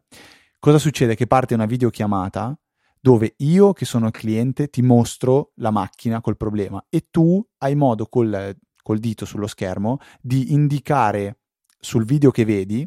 cosa 0.58 0.78
succede? 0.78 1.14
Che 1.14 1.28
parte 1.28 1.54
una 1.54 1.66
videochiamata 1.66 2.58
dove 2.98 3.34
io 3.36 3.72
che 3.74 3.84
sono 3.84 4.06
il 4.06 4.12
cliente 4.12 4.70
ti 4.70 4.82
mostro 4.82 5.52
la 5.58 5.70
macchina 5.70 6.20
col 6.20 6.36
problema 6.36 6.84
e 6.88 7.06
tu 7.08 7.40
hai 7.58 7.76
modo 7.76 8.06
col, 8.06 8.56
col 8.82 8.98
dito 8.98 9.24
sullo 9.24 9.46
schermo 9.46 9.98
di 10.20 10.52
indicare 10.52 11.38
sul 11.78 12.04
video 12.04 12.32
che 12.32 12.44
vedi 12.44 12.84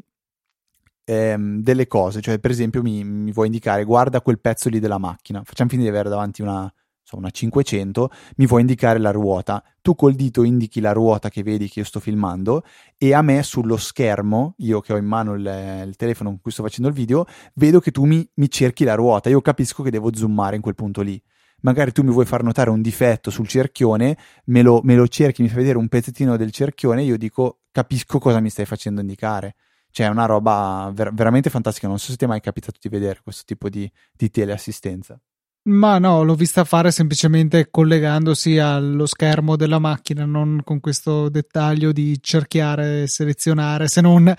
ehm, 1.05 1.61
delle 1.61 1.87
cose, 1.87 2.19
cioè 2.19 2.39
per 2.39 2.51
esempio 2.51 2.81
mi, 2.81 3.05
mi 3.05 3.31
vuoi 3.31 3.45
indicare 3.45 3.85
guarda 3.85 4.19
quel 4.19 4.41
pezzo 4.41 4.67
lì 4.67 4.79
della 4.79 4.97
macchina, 4.97 5.41
facciamo 5.45 5.69
finire 5.69 5.89
di 5.89 5.95
avere 5.95 6.09
davanti 6.09 6.41
una 6.41 6.69
una 7.17 7.29
500, 7.29 8.09
mi 8.37 8.45
vuoi 8.45 8.61
indicare 8.61 8.99
la 8.99 9.11
ruota. 9.11 9.63
Tu 9.81 9.95
col 9.95 10.13
dito 10.13 10.43
indichi 10.43 10.79
la 10.79 10.91
ruota 10.91 11.29
che 11.29 11.43
vedi 11.43 11.69
che 11.69 11.79
io 11.79 11.85
sto 11.85 11.99
filmando 11.99 12.63
e 12.97 13.13
a 13.13 13.21
me 13.21 13.41
sullo 13.43 13.77
schermo, 13.77 14.55
io 14.57 14.81
che 14.81 14.93
ho 14.93 14.97
in 14.97 15.05
mano 15.05 15.33
il, 15.33 15.85
il 15.87 15.95
telefono 15.95 16.29
con 16.29 16.41
cui 16.41 16.51
sto 16.51 16.63
facendo 16.63 16.89
il 16.89 16.95
video, 16.95 17.25
vedo 17.55 17.79
che 17.79 17.91
tu 17.91 18.05
mi, 18.05 18.27
mi 18.35 18.49
cerchi 18.49 18.83
la 18.83 18.95
ruota. 18.95 19.29
Io 19.29 19.41
capisco 19.41 19.83
che 19.83 19.91
devo 19.91 20.13
zoomare 20.13 20.55
in 20.55 20.61
quel 20.61 20.75
punto 20.75 21.01
lì 21.01 21.21
magari 21.61 21.91
tu 21.91 22.03
mi 22.03 22.11
vuoi 22.11 22.25
far 22.25 22.43
notare 22.43 22.69
un 22.69 22.81
difetto 22.81 23.29
sul 23.29 23.47
cerchione, 23.47 24.17
me 24.45 24.61
lo, 24.61 24.81
me 24.83 24.95
lo, 24.95 25.07
cerchi, 25.07 25.41
mi 25.41 25.49
fai 25.49 25.57
vedere 25.57 25.77
un 25.77 25.87
pezzettino 25.87 26.37
del 26.37 26.51
cerchione, 26.51 27.03
io 27.03 27.17
dico 27.17 27.59
capisco 27.71 28.19
cosa 28.19 28.39
mi 28.39 28.49
stai 28.49 28.65
facendo 28.65 29.01
indicare. 29.01 29.55
Cioè 29.91 30.05
è 30.05 30.09
una 30.09 30.25
roba 30.25 30.91
ver- 30.93 31.13
veramente 31.13 31.49
fantastica, 31.49 31.87
non 31.87 31.97
so 31.97 32.11
se 32.11 32.17
ti 32.17 32.25
è 32.25 32.27
mai 32.27 32.41
capitato 32.41 32.77
di 32.79 32.89
vedere 32.89 33.21
questo 33.23 33.43
tipo 33.45 33.69
di, 33.69 33.91
di 34.13 34.29
teleassistenza. 34.29 35.19
Ma 35.63 35.99
no, 35.99 36.23
l'ho 36.23 36.35
vista 36.35 36.63
fare 36.63 36.89
semplicemente 36.89 37.69
collegandosi 37.69 38.57
allo 38.57 39.05
schermo 39.05 39.55
della 39.55 39.77
macchina, 39.77 40.25
non 40.25 40.61
con 40.63 40.79
questo 40.79 41.29
dettaglio 41.29 41.91
di 41.91 42.17
cerchiare, 42.21 43.07
selezionare, 43.07 43.87
se 43.87 44.01
non 44.01 44.33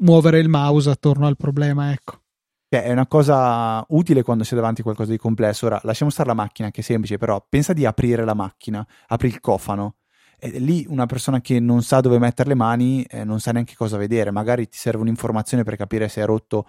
muovere 0.00 0.38
il 0.38 0.48
mouse 0.48 0.90
attorno 0.90 1.26
al 1.26 1.36
problema, 1.36 1.92
ecco. 1.92 2.20
è 2.68 2.92
una 2.92 3.06
cosa 3.06 3.84
utile 3.88 4.22
quando 4.22 4.44
si 4.44 4.54
davanti 4.54 4.82
a 4.82 4.84
qualcosa 4.84 5.10
di 5.10 5.18
complesso. 5.18 5.66
Ora, 5.66 5.80
lasciamo 5.82 6.10
stare 6.10 6.28
la 6.28 6.34
macchina, 6.34 6.70
che 6.70 6.82
è 6.82 6.84
semplice, 6.84 7.16
però 7.16 7.44
pensa 7.48 7.72
di 7.72 7.86
aprire 7.86 8.24
la 8.24 8.34
macchina, 8.34 8.86
apri 9.06 9.28
il 9.28 9.40
cofano. 9.40 9.96
E 10.38 10.58
lì 10.58 10.84
una 10.86 11.06
persona 11.06 11.40
che 11.40 11.58
non 11.58 11.82
sa 11.82 12.00
dove 12.00 12.18
mettere 12.18 12.50
le 12.50 12.54
mani 12.54 13.02
eh, 13.04 13.24
non 13.24 13.40
sa 13.40 13.52
neanche 13.52 13.74
cosa 13.74 13.96
vedere. 13.96 14.30
Magari 14.30 14.68
ti 14.68 14.76
serve 14.76 15.00
un'informazione 15.00 15.62
per 15.62 15.76
capire 15.76 16.08
se 16.08 16.20
è 16.20 16.26
rotto 16.26 16.66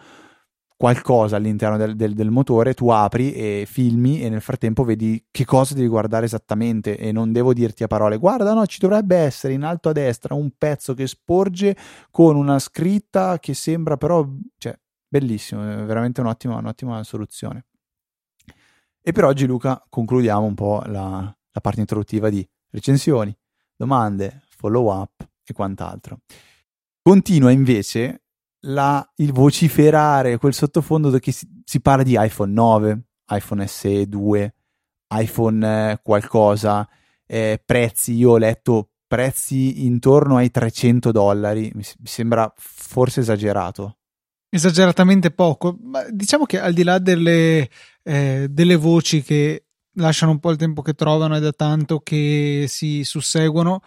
qualcosa 0.78 1.36
all'interno 1.36 1.76
del, 1.76 1.96
del, 1.96 2.14
del, 2.14 2.30
motore, 2.30 2.76
tu 2.76 2.90
apri 2.90 3.34
e 3.34 3.66
filmi 3.68 4.22
e 4.22 4.30
nel 4.30 4.42
frattempo 4.42 4.84
vedi 4.84 5.26
che 5.32 5.44
cosa 5.44 5.74
devi 5.74 5.88
guardare 5.88 6.26
esattamente 6.26 6.98
e 6.98 7.12
non 7.12 7.32
devo 7.32 7.52
dirti 7.52 7.84
a 7.84 7.88
parole 7.88 8.18
guarda 8.18 8.54
no 8.54 8.66
ci 8.68 8.80
dovrebbe 8.80 9.16
essere 9.16 9.54
in 9.54 9.64
alto 9.64 9.90
a 9.90 9.92
destra 9.92 10.36
un 10.36 10.52
pezzo 10.56 10.94
che 10.94 11.08
sporge 11.08 11.76
con 12.12 12.36
una 12.36 12.60
scritta 12.60 13.40
che 13.40 13.56
sembra 13.56 13.98
però 13.98 14.26
cioè 14.58 14.78
bellissimo, 15.08 15.64
è 15.64 15.84
veramente 15.84 16.22
un'ottima, 16.22 16.58
un'ottima 16.58 17.04
soluzione 17.04 17.66
e 19.08 19.14
per 19.14 19.24
oggi 19.24 19.46
Luca 19.46 19.82
concludiamo 19.88 20.46
un 20.46 20.54
po' 20.54 20.84
la, 20.86 21.34
la 21.52 21.62
parte 21.62 21.80
introduttiva 21.80 22.30
di 22.30 22.46
recensioni, 22.72 23.34
domande, 23.74 24.42
follow 24.50 24.92
up 24.92 25.26
e 25.46 25.54
quant'altro. 25.54 26.20
Continua 27.02 27.52
invece 27.52 28.24
la, 28.62 29.08
il 29.18 29.32
vociferare, 29.32 30.38
quel 30.38 30.54
sottofondo 30.54 31.12
che 31.20 31.32
si, 31.32 31.48
si, 31.64 31.82
parla 31.82 32.04
di 32.04 32.18
iPhone 32.18 32.52
9, 32.52 33.02
iPhone 33.30 33.68
SE 33.68 34.08
2, 34.08 34.56
iPhone 35.16 35.92
eh, 35.92 36.00
qualcosa, 36.02 36.88
eh, 37.26 37.62
prezzi, 37.64 38.14
io 38.14 38.32
ho 38.32 38.38
letto 38.38 38.92
prezzi 39.08 39.86
intorno 39.86 40.38
ai 40.38 40.52
300 40.52 41.12
dollari, 41.12 41.72
mi, 41.74 41.84
mi 42.00 42.08
sembra 42.08 42.52
forse 42.56 43.22
esagerato. 43.22 43.98
Esageratamente 44.50 45.32
poco, 45.32 45.78
ma 45.82 46.06
diciamo 46.10 46.46
che 46.46 46.60
al 46.60 46.74
di 46.74 46.84
là 46.84 47.00
delle, 47.00 47.70
eh, 48.04 48.48
delle 48.50 48.76
voci 48.76 49.22
che 49.22 49.66
lasciano 49.98 50.32
un 50.32 50.40
po' 50.40 50.52
il 50.52 50.58
tempo 50.58 50.82
che 50.82 50.94
trovano 50.94 51.36
e 51.36 51.40
da 51.40 51.52
tanto 51.52 52.00
che 52.00 52.66
si 52.68 53.04
susseguono, 53.04 53.82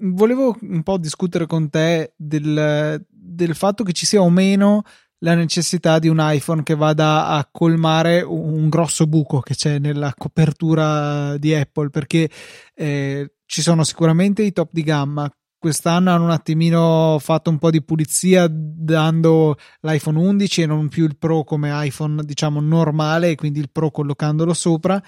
volevo 0.00 0.56
un 0.60 0.82
po' 0.82 0.98
discutere 0.98 1.46
con 1.46 1.68
te 1.68 2.12
del, 2.16 3.04
del 3.08 3.54
fatto 3.54 3.84
che 3.84 3.92
ci 3.92 4.06
sia 4.06 4.20
o 4.20 4.30
meno 4.30 4.82
la 5.22 5.34
necessità 5.34 5.98
di 5.98 6.08
un 6.08 6.16
iPhone 6.18 6.62
che 6.62 6.74
vada 6.74 7.26
a 7.26 7.46
colmare 7.50 8.22
un 8.22 8.68
grosso 8.68 9.06
buco 9.06 9.40
che 9.40 9.54
c'è 9.54 9.78
nella 9.78 10.14
copertura 10.16 11.36
di 11.36 11.54
Apple 11.54 11.90
perché 11.90 12.30
eh, 12.74 13.32
ci 13.44 13.62
sono 13.62 13.84
sicuramente 13.84 14.42
i 14.42 14.52
top 14.52 14.70
di 14.72 14.82
gamma. 14.82 15.30
Quest'anno 15.58 16.10
hanno 16.10 16.24
un 16.24 16.30
attimino 16.30 17.18
fatto 17.20 17.50
un 17.50 17.58
po' 17.58 17.70
di 17.70 17.82
pulizia 17.82 18.46
dando 18.50 19.56
l'iPhone 19.80 20.18
11 20.18 20.62
e 20.62 20.66
non 20.66 20.88
più 20.88 21.04
il 21.04 21.18
Pro 21.18 21.44
come 21.44 21.68
iPhone 21.70 22.22
diciamo 22.24 22.60
normale 22.60 23.30
e 23.30 23.34
quindi 23.34 23.60
il 23.60 23.68
Pro 23.70 23.90
collocandolo 23.90 24.54
sopra 24.54 25.02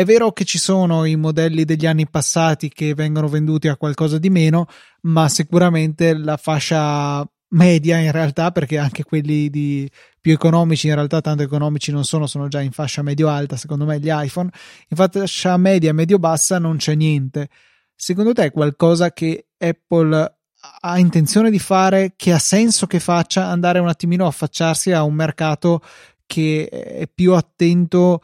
è 0.00 0.04
vero 0.04 0.32
che 0.32 0.44
ci 0.44 0.58
sono 0.58 1.04
i 1.04 1.14
modelli 1.16 1.64
degli 1.64 1.84
anni 1.84 2.08
passati 2.08 2.70
che 2.70 2.94
vengono 2.94 3.28
venduti 3.28 3.68
a 3.68 3.76
qualcosa 3.76 4.18
di 4.18 4.30
meno, 4.30 4.66
ma 5.02 5.28
sicuramente 5.28 6.16
la 6.16 6.38
fascia 6.38 7.28
media 7.48 7.98
in 7.98 8.10
realtà, 8.10 8.50
perché 8.50 8.78
anche 8.78 9.04
quelli 9.04 9.50
di 9.50 9.90
più 10.18 10.32
economici 10.32 10.86
in 10.86 10.94
realtà 10.94 11.20
tanto 11.20 11.42
economici 11.42 11.92
non 11.92 12.04
sono, 12.04 12.26
sono 12.26 12.48
già 12.48 12.62
in 12.62 12.70
fascia 12.70 13.02
medio-alta, 13.02 13.56
secondo 13.56 13.84
me 13.84 14.00
gli 14.00 14.08
iPhone, 14.10 14.50
in 14.88 14.96
fascia 14.96 15.56
media 15.58 15.92
medio-bassa 15.92 16.58
non 16.58 16.78
c'è 16.78 16.94
niente. 16.94 17.50
Secondo 17.94 18.32
te 18.32 18.44
è 18.44 18.50
qualcosa 18.50 19.12
che 19.12 19.48
Apple 19.58 20.38
ha 20.80 20.98
intenzione 20.98 21.50
di 21.50 21.58
fare, 21.58 22.14
che 22.16 22.32
ha 22.32 22.38
senso 22.38 22.86
che 22.86 23.00
faccia 23.00 23.48
andare 23.48 23.78
un 23.78 23.88
attimino 23.88 24.24
a 24.24 24.28
affacciarsi 24.28 24.92
a 24.92 25.02
un 25.02 25.12
mercato 25.12 25.82
che 26.24 26.68
è 26.68 27.08
più 27.12 27.34
attento 27.34 28.22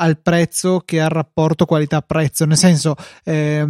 al 0.00 0.20
prezzo 0.20 0.80
che 0.80 1.00
al 1.00 1.10
rapporto 1.10 1.66
qualità-prezzo. 1.66 2.44
Nel 2.46 2.56
senso, 2.56 2.96
eh, 3.24 3.66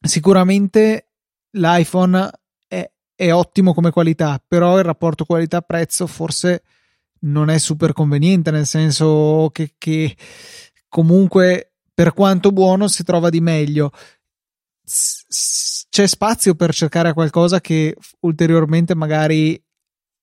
sicuramente 0.00 1.12
l'iPhone 1.52 2.30
è, 2.66 2.90
è, 3.14 3.32
ottimo 3.32 3.72
come 3.72 3.90
qualità, 3.90 4.42
però 4.46 4.76
il 4.78 4.84
rapporto 4.84 5.24
qualità-prezzo 5.24 6.06
forse 6.06 6.62
non 7.20 7.48
è 7.48 7.58
super 7.58 7.92
conveniente, 7.92 8.50
nel 8.50 8.66
senso 8.66 9.48
che, 9.52 9.74
che 9.78 10.16
comunque 10.88 11.72
per 11.94 12.12
quanto 12.12 12.52
buono 12.52 12.88
si 12.88 13.04
trova 13.04 13.30
di 13.30 13.40
meglio. 13.40 13.90
C'è 14.84 16.06
spazio 16.06 16.54
per 16.54 16.74
cercare 16.74 17.12
qualcosa 17.12 17.60
che 17.60 17.96
ulteriormente 18.20 18.94
magari 18.94 19.60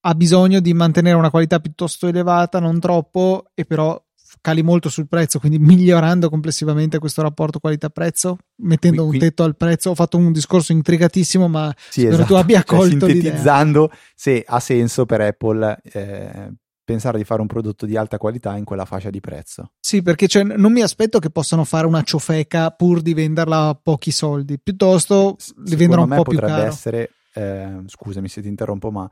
ha 0.06 0.16
bisogno 0.16 0.60
di 0.60 0.74
mantenere 0.74 1.16
una 1.16 1.30
qualità 1.30 1.60
piuttosto 1.60 2.08
elevata, 2.08 2.60
non 2.60 2.80
troppo, 2.80 3.46
e 3.54 3.66
però 3.66 4.02
cali 4.44 4.62
molto 4.62 4.90
sul 4.90 5.08
prezzo, 5.08 5.40
quindi 5.40 5.58
migliorando 5.58 6.30
complessivamente 6.30 7.00
questo 7.00 7.22
rapporto 7.22 7.60
qualità-prezzo, 7.60 8.38
mettendo 8.58 9.08
qui, 9.08 9.16
un 9.16 9.22
tetto 9.22 9.44
al 9.44 9.56
prezzo. 9.56 9.92
Ho 9.92 9.96
fatto 9.96 10.18
un 10.18 10.34
discorso 10.34 10.74
intrigatissimo, 10.74 11.48
ma 11.48 11.74
sì, 11.78 12.02
spero 12.02 12.16
esatto. 12.16 12.28
tu 12.28 12.34
abbia 12.34 12.58
cioè, 12.68 12.78
colto 12.78 13.00
cioè, 13.00 13.12
sintetizzando 13.12 13.90
se 14.14 14.44
ha 14.46 14.60
senso 14.60 15.06
per 15.06 15.22
Apple 15.22 15.80
eh, 15.82 16.52
pensare 16.84 17.18
di 17.18 17.24
fare 17.24 17.40
un 17.40 17.48
prodotto 17.48 17.86
di 17.86 17.96
alta 17.96 18.18
qualità 18.18 18.58
in 18.58 18.66
quella 18.66 18.84
fascia 18.84 19.10
di 19.10 19.22
prezzo. 19.22 19.72
Sì, 19.80 20.02
perché 20.02 20.28
cioè, 20.28 20.44
non 20.44 20.74
mi 20.74 20.82
aspetto 20.82 21.20
che 21.20 21.30
possano 21.30 21.64
fare 21.64 21.88
una 21.88 22.04
ciofeca 22.04 22.72
pur 22.72 23.02
di 23.02 23.14
venderla 23.14 23.70
a 23.70 23.80
pochi 23.82 24.12
soldi, 24.12 24.60
piuttosto 24.60 25.38
li 25.66 25.78
vendono 25.78 26.04
un 26.04 26.10
po' 26.10 26.24
più 26.24 26.38
caro. 26.38 26.52
potrebbe 26.52 26.70
essere, 26.70 27.10
eh, 27.34 27.82
scusami 27.86 28.28
se 28.28 28.42
ti 28.42 28.50
interrompo, 28.50 28.92
ma 28.92 29.10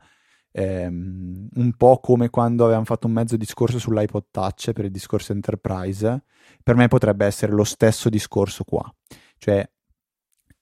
ehm, 0.52 1.48
un 1.54 1.72
po' 1.76 1.98
come 1.98 2.30
quando 2.30 2.64
avevamo 2.64 2.84
fatto 2.84 3.06
un 3.06 3.12
mezzo 3.12 3.36
discorso 3.36 3.78
sull'iPod 3.78 4.26
Touch 4.30 4.72
per 4.72 4.84
il 4.84 4.90
discorso 4.90 5.32
enterprise, 5.32 6.24
per 6.62 6.76
me 6.76 6.88
potrebbe 6.88 7.26
essere 7.26 7.52
lo 7.52 7.64
stesso 7.64 8.08
discorso 8.08 8.64
qua. 8.64 8.92
Cioè, 9.38 9.68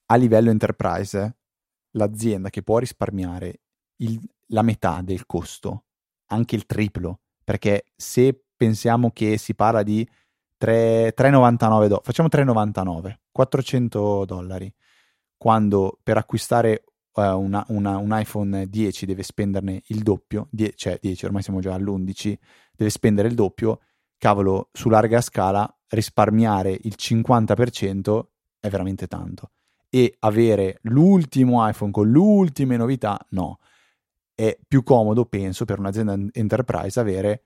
a 0.06 0.14
livello 0.16 0.50
enterprise, 0.50 1.36
l'azienda 1.92 2.50
che 2.50 2.62
può 2.62 2.78
risparmiare 2.78 3.60
il, 3.96 4.18
la 4.46 4.62
metà 4.62 5.00
del 5.02 5.26
costo, 5.26 5.84
anche 6.26 6.56
il 6.56 6.66
triplo, 6.66 7.20
perché 7.44 7.84
se 7.94 8.44
pensiamo 8.56 9.10
che 9.10 9.38
si 9.38 9.54
parla 9.54 9.82
di 9.82 10.08
3, 10.56 11.14
3,99 11.14 11.86
do- 11.86 12.00
facciamo 12.04 12.28
3,99 12.30 13.14
400 13.32 14.24
dollari 14.26 14.72
quando 15.38 15.98
per 16.02 16.18
acquistare 16.18 16.84
una, 17.12 17.64
una, 17.68 17.98
un 17.98 18.10
iPhone 18.12 18.68
10 18.68 19.06
deve 19.06 19.22
spenderne 19.22 19.82
il 19.86 20.02
doppio, 20.02 20.48
die- 20.50 20.74
cioè 20.76 20.98
10, 21.00 21.24
ormai 21.26 21.42
siamo 21.42 21.60
già 21.60 21.74
all'11, 21.74 22.34
deve 22.72 22.90
spendere 22.90 23.28
il 23.28 23.34
doppio, 23.34 23.80
cavolo, 24.16 24.68
su 24.72 24.88
larga 24.88 25.20
scala 25.20 25.72
risparmiare 25.88 26.70
il 26.70 26.94
50% 26.96 28.26
è 28.60 28.68
veramente 28.68 29.06
tanto. 29.06 29.50
E 29.88 30.16
avere 30.20 30.78
l'ultimo 30.82 31.66
iPhone 31.68 31.90
con 31.90 32.10
le 32.10 32.18
ultime 32.18 32.76
novità, 32.76 33.18
no. 33.30 33.58
È 34.34 34.56
più 34.66 34.82
comodo, 34.82 35.26
penso, 35.26 35.64
per 35.64 35.78
un'azienda 35.78 36.16
enterprise 36.32 37.00
avere 37.00 37.44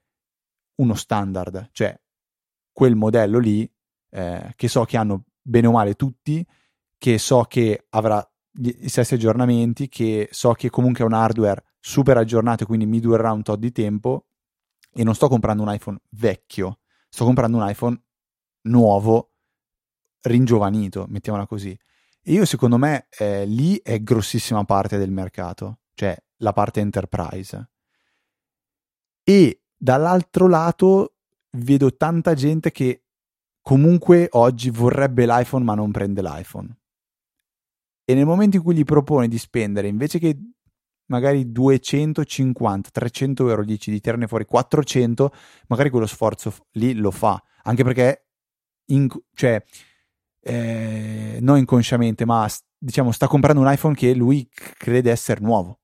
uno 0.76 0.94
standard, 0.94 1.70
cioè 1.72 1.98
quel 2.72 2.96
modello 2.96 3.38
lì 3.38 3.68
eh, 4.10 4.52
che 4.56 4.68
so 4.68 4.84
che 4.84 4.96
hanno 4.96 5.24
bene 5.40 5.68
o 5.68 5.72
male 5.72 5.94
tutti, 5.94 6.44
che 6.98 7.18
so 7.18 7.42
che 7.42 7.86
avrà 7.90 8.26
gli 8.56 8.88
stessi 8.88 9.14
aggiornamenti, 9.14 9.88
che 9.88 10.28
so 10.30 10.52
che 10.52 10.70
comunque 10.70 11.02
è 11.02 11.06
un 11.06 11.12
hardware 11.12 11.64
super 11.80 12.16
aggiornato 12.16 12.62
e 12.62 12.66
quindi 12.66 12.86
mi 12.86 13.00
durerà 13.00 13.32
un 13.32 13.42
tot 13.42 13.58
di 13.58 13.72
tempo 13.72 14.26
e 14.92 15.02
non 15.02 15.14
sto 15.14 15.28
comprando 15.28 15.62
un 15.62 15.72
iPhone 15.72 15.98
vecchio, 16.10 16.78
sto 17.08 17.24
comprando 17.24 17.56
un 17.58 17.68
iPhone 17.68 18.00
nuovo, 18.62 19.32
ringiovanito, 20.22 21.06
mettiamola 21.08 21.46
così. 21.46 21.76
E 22.22 22.32
io 22.32 22.44
secondo 22.44 22.78
me 22.78 23.08
eh, 23.18 23.44
lì 23.44 23.78
è 23.82 24.00
grossissima 24.00 24.64
parte 24.64 24.96
del 24.96 25.10
mercato, 25.10 25.80
cioè 25.94 26.16
la 26.38 26.52
parte 26.52 26.80
enterprise. 26.80 27.70
E 29.22 29.62
dall'altro 29.76 30.46
lato 30.46 31.16
vedo 31.56 31.96
tanta 31.96 32.34
gente 32.34 32.70
che 32.70 33.04
comunque 33.60 34.28
oggi 34.32 34.70
vorrebbe 34.70 35.26
l'iPhone 35.26 35.64
ma 35.64 35.74
non 35.74 35.90
prende 35.90 36.22
l'iPhone. 36.22 36.74
E 38.04 38.14
nel 38.14 38.26
momento 38.26 38.56
in 38.56 38.62
cui 38.62 38.74
gli 38.74 38.84
propone 38.84 39.28
di 39.28 39.38
spendere 39.38 39.88
invece 39.88 40.18
che 40.18 40.38
magari 41.06 41.50
250, 41.50 42.90
300 42.90 43.48
euro, 43.48 43.64
dici 43.64 43.90
di 43.90 44.00
tirarne 44.00 44.26
fuori 44.26 44.44
400, 44.44 45.32
magari 45.68 45.90
quello 45.90 46.06
sforzo 46.06 46.54
lì 46.72 46.94
lo 46.94 47.10
fa. 47.10 47.42
Anche 47.62 47.82
perché, 47.82 48.26
in, 48.86 49.08
cioè, 49.34 49.62
eh, 50.40 51.38
non 51.40 51.58
inconsciamente, 51.58 52.24
ma 52.24 52.46
diciamo 52.78 53.12
sta 53.12 53.26
comprando 53.26 53.62
un 53.62 53.72
iPhone 53.72 53.94
che 53.94 54.14
lui 54.14 54.46
crede 54.50 55.10
essere 55.10 55.40
nuovo, 55.40 55.80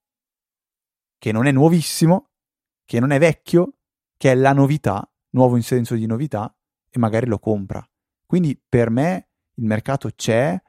che 1.18 1.32
non 1.32 1.46
è 1.46 1.52
nuovissimo, 1.52 2.30
che 2.84 3.00
non 3.00 3.10
è 3.10 3.18
vecchio, 3.18 3.78
che 4.16 4.32
è 4.32 4.34
la 4.34 4.52
novità, 4.52 5.10
nuovo 5.30 5.56
in 5.56 5.62
senso 5.62 5.94
di 5.94 6.06
novità, 6.06 6.54
e 6.90 6.98
magari 6.98 7.26
lo 7.26 7.38
compra. 7.38 7.82
Quindi 8.26 8.60
per 8.68 8.90
me 8.90 9.30
il 9.54 9.64
mercato 9.64 10.10
c'è, 10.14 10.60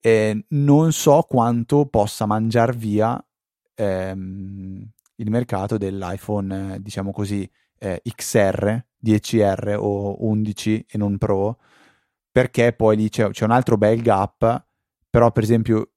eh, 0.00 0.44
non 0.48 0.92
so 0.92 1.22
quanto 1.22 1.86
possa 1.86 2.26
mangiare 2.26 2.72
via 2.72 3.22
ehm, 3.74 4.88
il 5.16 5.30
mercato 5.30 5.78
dell'iPhone, 5.78 6.74
eh, 6.74 6.82
diciamo 6.82 7.12
così, 7.12 7.48
eh, 7.78 8.02
XR, 8.04 8.84
10R 9.04 9.76
o 9.78 10.24
11 10.24 10.86
e 10.88 10.98
non 10.98 11.18
Pro, 11.18 11.58
perché 12.30 12.72
poi 12.72 12.96
lì 12.96 13.08
c'è, 13.08 13.30
c'è 13.30 13.44
un 13.44 13.50
altro 13.50 13.76
bel 13.76 14.02
gap, 14.02 14.66
però 15.08 15.32
per 15.32 15.42
esempio 15.42 15.90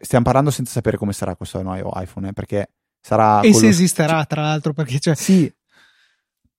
stiamo 0.00 0.24
parlando 0.24 0.50
senza 0.50 0.72
sapere 0.72 0.96
come 0.96 1.12
sarà 1.12 1.36
questo 1.36 1.62
nuovo 1.62 1.92
iPhone, 1.94 2.28
eh, 2.28 2.32
perché 2.32 2.72
sarà... 3.00 3.40
E 3.40 3.52
se 3.54 3.68
esisterà, 3.68 4.24
tra 4.24 4.42
l'altro, 4.42 4.72
perché 4.72 4.98
c'è... 4.98 5.14
Sì, 5.14 5.52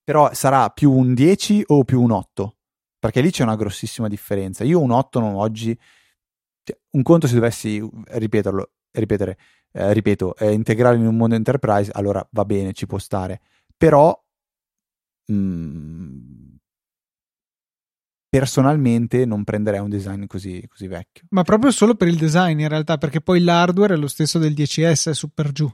però 0.02 0.32
sarà 0.32 0.68
più 0.70 0.90
un 0.92 1.14
10 1.14 1.64
o 1.68 1.84
più 1.84 2.02
un 2.02 2.10
8? 2.10 2.56
Perché 3.00 3.22
lì 3.22 3.30
c'è 3.30 3.42
una 3.42 3.56
grossissima 3.56 4.06
differenza. 4.06 4.62
Io 4.62 4.80
un 4.80 4.92
8 4.92 5.18
non 5.18 5.34
oggi... 5.34 5.76
Cioè, 6.62 6.78
un 6.90 7.02
conto 7.02 7.26
se 7.26 7.34
dovessi 7.34 7.82
ripeterlo, 8.06 8.70
ripetere, 8.92 9.38
eh, 9.72 9.92
ripeto, 9.92 10.36
eh, 10.36 10.52
integrarlo 10.52 11.00
in 11.00 11.06
un 11.06 11.16
mondo 11.16 11.34
enterprise, 11.34 11.90
allora 11.94 12.26
va 12.32 12.44
bene, 12.44 12.72
ci 12.74 12.86
può 12.86 12.98
stare. 12.98 13.40
Però 13.76 14.12
mh, 15.26 15.34
mm, 15.34 16.56
personalmente 18.28 19.24
non 19.24 19.44
prenderei 19.44 19.80
un 19.80 19.88
design 19.88 20.26
così, 20.26 20.66
così, 20.68 20.86
vecchio. 20.86 21.24
Ma 21.30 21.42
proprio 21.42 21.70
solo 21.70 21.94
per 21.94 22.08
il 22.08 22.16
design 22.16 22.60
in 22.60 22.68
realtà, 22.68 22.98
perché 22.98 23.20
poi 23.20 23.40
l'hardware 23.40 23.94
è 23.94 23.96
lo 23.96 24.08
stesso 24.08 24.38
del 24.38 24.52
10S, 24.52 25.10
è 25.10 25.14
super 25.14 25.50
giù. 25.52 25.70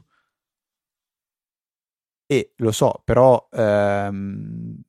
E 2.29 2.53
lo 2.57 2.71
so, 2.71 3.01
però 3.05 3.47
ehm, 3.51 4.81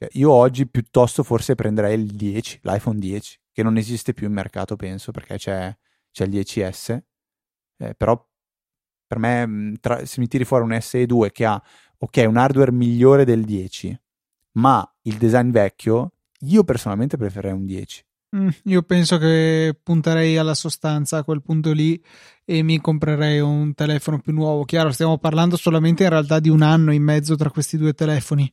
cioè 0.00 0.08
io 0.12 0.30
oggi 0.30 0.66
piuttosto 0.66 1.22
forse 1.22 1.54
prenderei 1.54 2.00
il 2.00 2.06
10, 2.06 2.60
l'iPhone 2.62 2.98
10, 2.98 3.38
che 3.52 3.62
non 3.62 3.76
esiste 3.76 4.14
più 4.14 4.28
in 4.28 4.32
mercato, 4.32 4.74
penso, 4.74 5.12
perché 5.12 5.36
c'è, 5.36 5.76
c'è 6.10 6.24
il 6.24 6.30
10S. 6.30 6.98
Eh, 7.76 7.94
però 7.94 8.26
per 9.06 9.18
me, 9.18 9.76
tra, 9.78 10.06
se 10.06 10.20
mi 10.20 10.26
tiri 10.26 10.46
fuori 10.46 10.64
un 10.64 10.70
SE2 10.70 11.30
che 11.32 11.44
ha, 11.44 11.62
ok, 11.98 12.24
un 12.26 12.38
hardware 12.38 12.72
migliore 12.72 13.26
del 13.26 13.44
10, 13.44 14.00
ma 14.52 14.90
il 15.02 15.18
design 15.18 15.50
vecchio, 15.50 16.12
io 16.46 16.64
personalmente 16.64 17.18
preferirei 17.18 17.52
un 17.52 17.66
10. 17.66 18.04
Mm, 18.36 18.48
io 18.64 18.82
penso 18.82 19.18
che 19.18 19.78
punterei 19.82 20.38
alla 20.38 20.54
sostanza 20.54 21.18
a 21.18 21.24
quel 21.24 21.42
punto 21.42 21.72
lì 21.72 22.02
e 22.46 22.62
mi 22.62 22.80
comprerei 22.80 23.40
un 23.40 23.74
telefono 23.74 24.18
più 24.20 24.32
nuovo. 24.32 24.64
Chiaro, 24.64 24.92
stiamo 24.92 25.18
parlando 25.18 25.58
solamente 25.58 26.04
in 26.04 26.08
realtà 26.08 26.40
di 26.40 26.48
un 26.48 26.62
anno 26.62 26.90
in 26.90 27.02
mezzo 27.02 27.36
tra 27.36 27.50
questi 27.50 27.76
due 27.76 27.92
telefoni, 27.92 28.50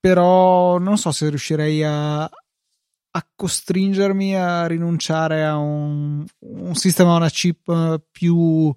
però 0.00 0.78
non 0.78 0.96
so 0.96 1.12
se 1.12 1.28
riuscirei 1.28 1.84
a, 1.84 2.22
a 2.22 3.28
costringermi 3.36 4.34
a 4.34 4.66
rinunciare 4.66 5.44
a 5.44 5.56
un, 5.58 6.24
un 6.38 6.74
sistema, 6.74 7.16
una 7.16 7.28
chip 7.28 7.68
eh, 7.68 8.02
più, 8.10 8.72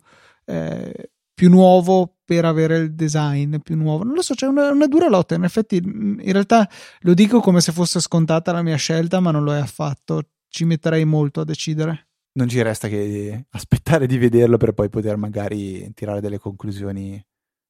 eh, 0.46 1.12
più 1.34 1.50
nuovo 1.50 2.18
per 2.25 2.46
avere 2.46 2.77
il 2.77 2.94
design 2.94 3.58
più 3.58 3.75
nuovo. 3.77 4.03
Non 4.03 4.15
lo 4.15 4.22
so, 4.22 4.34
c'è 4.34 4.48
una, 4.48 4.72
una, 4.72 4.88
dura 4.88 5.08
lotta. 5.08 5.36
In 5.36 5.46
effetti, 5.46 5.77
in 5.77 6.32
realtà 6.32 6.70
lo 7.01 7.13
dico 7.13 7.39
come 7.39 7.62
se 7.62 7.72
fosse 7.72 8.01
scontata 8.01 8.51
la 8.51 8.62
mia 8.62 8.75
scelta, 8.75 9.20
ma 9.22 9.31
non 9.31 9.44
lo 9.44 9.53
è 9.53 9.59
affatto. 9.59 10.29
Ci 10.48 10.66
metterei 10.66 11.05
molto 11.05 11.42
a 11.42 11.46
decidere. 11.46 12.09
Non 12.33 12.50
ci 12.50 12.62
resta 12.62 12.88
che 12.88 13.46
aspettare 13.51 14.07
di 14.07 14.18
vederlo 14.18 14.57
per 14.57 14.74
poi 14.74 14.90
poter 14.90 15.18
magari 15.18 15.92
tirare 15.94 16.20
delle 16.20 16.40
conclusioni 16.40 17.24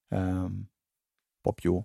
um, 0.09 0.19
un 0.19 0.65
po' 1.41 1.53
più 1.53 1.83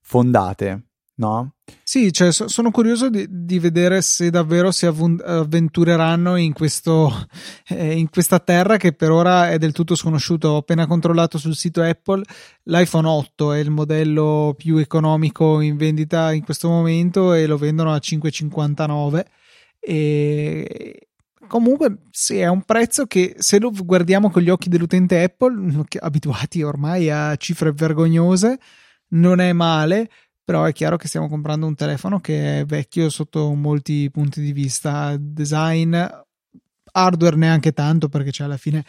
fondate 0.00 0.90
no? 1.16 1.54
Sì, 1.82 2.12
cioè, 2.12 2.32
so, 2.32 2.48
sono 2.48 2.70
curioso 2.70 3.08
di, 3.08 3.26
di, 3.28 3.58
vedere 3.58 4.02
se 4.02 4.30
davvero 4.30 4.70
si 4.70 4.86
avventureranno 4.86 6.36
in, 6.36 6.52
questo, 6.52 7.10
eh, 7.68 7.96
in 7.98 8.10
questa 8.10 8.38
terra 8.40 8.76
che 8.76 8.92
per 8.92 9.10
ora 9.10 9.50
è 9.50 9.58
del 9.58 9.72
tutto 9.72 9.94
sconosciuta. 9.94 10.50
Ho 10.50 10.58
appena 10.58 10.86
controllato 10.86 11.38
sul 11.38 11.54
sito 11.54 11.82
Apple, 11.82 12.22
l'iPhone 12.64 13.08
8 13.08 13.52
è 13.52 13.58
il 13.58 13.70
modello 13.70 14.54
più 14.56 14.76
economico 14.76 15.60
in 15.60 15.76
vendita 15.76 16.32
in 16.32 16.44
questo 16.44 16.68
momento 16.68 17.32
e 17.32 17.46
lo 17.46 17.56
vendono 17.56 17.92
a 17.92 17.96
5,59 17.96 19.24
e 19.86 21.08
comunque 21.46 21.98
sì, 22.10 22.38
è 22.38 22.48
un 22.48 22.62
prezzo 22.62 23.06
che 23.06 23.34
se 23.38 23.58
lo 23.58 23.70
guardiamo 23.70 24.30
con 24.30 24.40
gli 24.40 24.48
occhi 24.48 24.70
dell'utente 24.70 25.22
Apple, 25.22 25.84
abituati 26.00 26.62
ormai 26.62 27.10
a 27.10 27.36
cifre 27.36 27.72
vergognose, 27.72 28.58
non 29.08 29.40
è 29.40 29.52
male 29.52 30.08
però 30.44 30.64
è 30.64 30.72
chiaro 30.72 30.96
che 30.96 31.08
stiamo 31.08 31.28
comprando 31.28 31.66
un 31.66 31.74
telefono 31.74 32.20
che 32.20 32.60
è 32.60 32.64
vecchio 32.66 33.08
sotto 33.08 33.52
molti 33.54 34.10
punti 34.10 34.42
di 34.42 34.52
vista, 34.52 35.16
design, 35.18 35.96
hardware 36.92 37.36
neanche 37.36 37.72
tanto 37.72 38.08
perché 38.08 38.30
c'è 38.30 38.44
alla 38.44 38.56
fine 38.58 38.84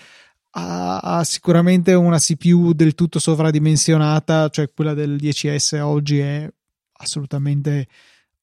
ha, 0.58 1.00
ha, 1.00 1.24
sicuramente 1.24 1.94
una 1.94 2.18
CPU 2.18 2.74
del 2.74 2.96
tutto 2.96 3.20
sovradimensionata, 3.20 4.50
cioè 4.50 4.72
quella 4.74 4.94
del 4.94 5.16
10S 5.16 5.80
oggi 5.82 6.20
è 6.20 6.50
assolutamente 6.94 7.88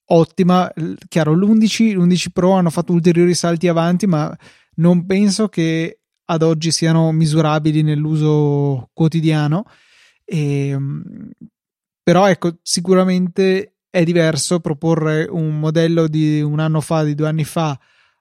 ottima. 0.07 0.71
Chiaro, 1.09 1.35
l'11, 1.35 1.95
l'11 1.95 2.27
Pro 2.33 2.53
hanno 2.53 2.71
fatto 2.71 2.93
ulteriori 2.93 3.35
salti 3.35 3.69
avanti, 3.69 4.07
ma 4.07 4.35
non 4.77 5.07
penso 5.07 5.49
che 5.49 6.01
ad 6.27 6.43
oggi 6.43 6.71
siano 6.71 7.13
misurabili 7.13 7.83
nell'uso 7.83 8.91
quotidiano. 8.93 9.65
E 10.25 10.77
però 12.03 12.29
ecco, 12.29 12.57
sicuramente 12.63 13.77
è 13.91 14.05
diverso 14.05 14.61
proporre 14.61 15.27
un 15.31 15.59
modello 15.59 16.09
di 16.09 16.41
un 16.41 16.61
anno 16.61 16.81
fa, 16.81 17.05
di 17.05 17.15
due 17.15 17.29
anni 17.29 17.45
fa, 17.45 17.79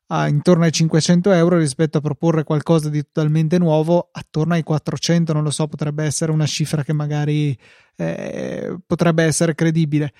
a 0.07 0.27
intorno 0.27 0.65
ai 0.65 0.71
500 0.71 1.31
euro 1.31 1.57
rispetto 1.57 1.97
a 1.97 2.01
proporre 2.01 2.43
qualcosa 2.43 2.89
di 2.89 3.01
totalmente 3.01 3.57
nuovo 3.57 4.09
attorno 4.11 4.53
ai 4.53 4.63
400, 4.63 5.31
non 5.31 5.43
lo 5.43 5.51
so, 5.51 5.67
potrebbe 5.67 6.03
essere 6.03 6.33
una 6.33 6.45
cifra 6.45 6.83
che 6.83 6.91
magari 6.91 7.57
eh, 7.95 8.77
potrebbe 8.85 9.23
essere 9.23 9.55
credibile. 9.55 10.11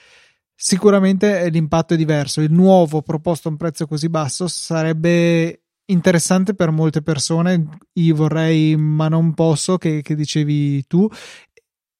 Sicuramente 0.56 1.50
l'impatto 1.50 1.94
è 1.94 1.98
diverso. 1.98 2.40
Il 2.40 2.54
nuovo 2.54 3.02
proposto 3.02 3.50
a 3.50 3.52
un 3.52 3.58
prezzo 3.58 3.86
così 3.86 4.08
basso 4.08 4.48
sarebbe 4.48 5.64
interessante 5.86 6.54
per 6.54 6.72
molte 6.72 7.02
persone. 7.02 7.68
Io 7.94 8.16
vorrei, 8.16 8.78
ma 8.78 9.10
non 9.10 9.34
posso, 9.34 9.78
che, 9.78 10.02
che 10.02 10.16
dicevi 10.16 10.86
tu, 10.88 11.10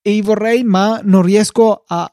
e 0.02 0.22
vorrei, 0.22 0.64
ma 0.64 1.00
non 1.04 1.22
riesco 1.22 1.84
a, 1.86 2.12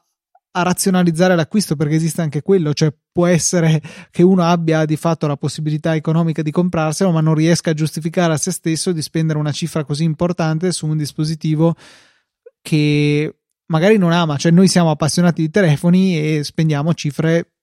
a 0.51 0.61
razionalizzare 0.61 1.35
l'acquisto 1.35 1.75
perché 1.75 1.95
esiste 1.95 2.21
anche 2.21 2.41
quello, 2.41 2.73
cioè 2.73 2.93
può 3.11 3.25
essere 3.25 3.81
che 4.11 4.23
uno 4.23 4.43
abbia 4.43 4.85
di 4.85 4.95
fatto 4.95 5.27
la 5.27 5.37
possibilità 5.37 5.95
economica 5.95 6.41
di 6.41 6.51
comprarselo, 6.51 7.11
ma 7.11 7.21
non 7.21 7.35
riesca 7.35 7.71
a 7.71 7.73
giustificare 7.73 8.33
a 8.33 8.37
se 8.37 8.51
stesso 8.51 8.91
di 8.91 9.01
spendere 9.01 9.39
una 9.39 9.51
cifra 9.51 9.83
così 9.83 10.03
importante 10.03 10.71
su 10.71 10.87
un 10.87 10.97
dispositivo 10.97 11.75
che 12.61 13.35
magari 13.67 13.97
non 13.97 14.11
ama, 14.11 14.37
cioè 14.37 14.51
noi 14.51 14.67
siamo 14.67 14.91
appassionati 14.91 15.41
di 15.41 15.49
telefoni 15.49 16.17
e 16.17 16.43
spendiamo 16.43 16.93
cifre 16.93 17.53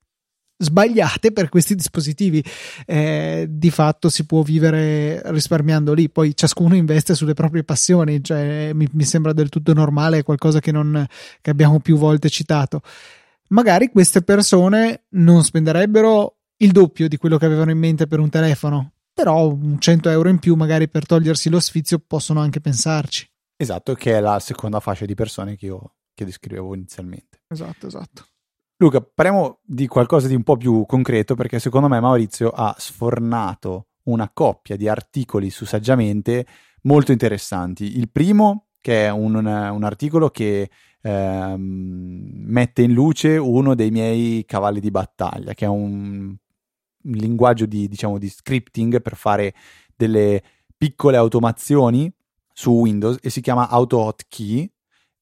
sbagliate 0.57 1.33
per 1.33 1.49
questi 1.49 1.75
dispositivi. 1.75 2.43
Eh, 2.87 3.47
di 3.49 3.71
fatto 3.71 4.09
si 4.09 4.25
può 4.25 4.43
vivere 4.43 5.21
risparmiando 5.31 5.93
lì, 5.93 6.09
poi 6.09 6.35
ciascuno 6.37 6.75
investe 6.75 7.15
sulle 7.15 7.35
proprie 7.35 7.65
passioni, 7.65 8.23
cioè 8.23 8.73
mi, 8.73 8.89
mi 8.93 9.05
sembra 9.05 9.33
del 9.33 9.49
tutto 9.49 9.73
normale, 9.73 10.19
è 10.19 10.23
qualcosa 10.23 10.61
che, 10.61 10.73
non, 10.73 11.07
che 11.41 11.51
abbiamo 11.51 11.81
più 11.81 11.97
volte 11.97 12.29
citato. 12.29 12.81
Magari 13.49 13.91
queste 13.91 14.23
persone 14.23 15.05
non 15.11 15.45
spenderebbero 15.45 16.37
il 16.59 16.73
doppio 16.73 17.07
di 17.09 17.17
quello 17.17 17.37
che 17.39 17.47
avevano 17.47 17.71
in 17.71 17.79
mente 17.79 18.07
per 18.07 18.19
un 18.19 18.29
telefono, 18.29 18.93
però 19.13 19.49
un 19.49 19.79
100 19.79 20.09
euro 20.11 20.29
in 20.29 20.39
più 20.39 20.55
magari 20.55 20.89
per 20.89 21.07
togliersi 21.07 21.49
lo 21.49 21.61
sfizio 21.61 21.99
possono 21.99 22.41
anche 22.41 22.61
pensarci. 22.61 23.29
Esatto, 23.57 23.95
che 23.95 24.17
è 24.17 24.21
la 24.21 24.39
seconda 24.41 24.81
fascia 24.81 25.07
di 25.07 25.15
persone 25.15 25.57
che 25.57 25.67
io 25.67 25.95
che 26.17 26.25
descrivevo 26.25 26.75
inizialmente. 26.75 27.43
Esatto, 27.49 27.87
esatto. 27.87 28.27
Luca, 28.79 29.01
parliamo 29.01 29.61
di 29.65 29.87
qualcosa 29.87 30.29
di 30.29 30.35
un 30.35 30.43
po' 30.43 30.59
più 30.59 30.85
concreto 30.85 31.35
perché 31.35 31.59
secondo 31.59 31.89
me 31.89 31.99
Maurizio 31.99 32.51
ha 32.51 32.75
sfornato 32.77 33.87
una 34.05 34.31
coppia 34.31 34.77
di 34.77 34.87
articoli 34.87 35.49
su 35.49 35.65
Saggiamente 35.65 36.47
molto 36.83 37.11
interessanti. 37.11 37.97
Il 37.97 38.11
primo, 38.11 38.67
che 38.83 39.07
è 39.07 39.11
un, 39.11 39.35
un 39.35 39.83
articolo 39.83 40.29
che 40.29 40.69
ehm, 41.01 42.33
mette 42.35 42.83
in 42.83 42.93
luce 42.93 43.39
uno 43.39 43.75
dei 43.75 43.91
miei 43.91 44.45
cavalli 44.45 44.81
di 44.81 44.91
battaglia, 44.91 45.55
che 45.55 45.65
è 45.65 45.69
un, 45.69 46.37
un 47.03 47.13
linguaggio 47.13 47.65
di, 47.65 47.89
diciamo, 47.89 48.19
di 48.19 48.29
scripting 48.29 49.01
per 49.01 49.17
fare 49.17 49.55
delle 49.97 50.43
piccole 50.77 51.17
automazioni 51.17 52.13
su 52.53 52.73
Windows 52.73 53.17
e 53.23 53.31
si 53.31 53.41
chiama 53.41 53.71
AutoHotkey 53.71 54.71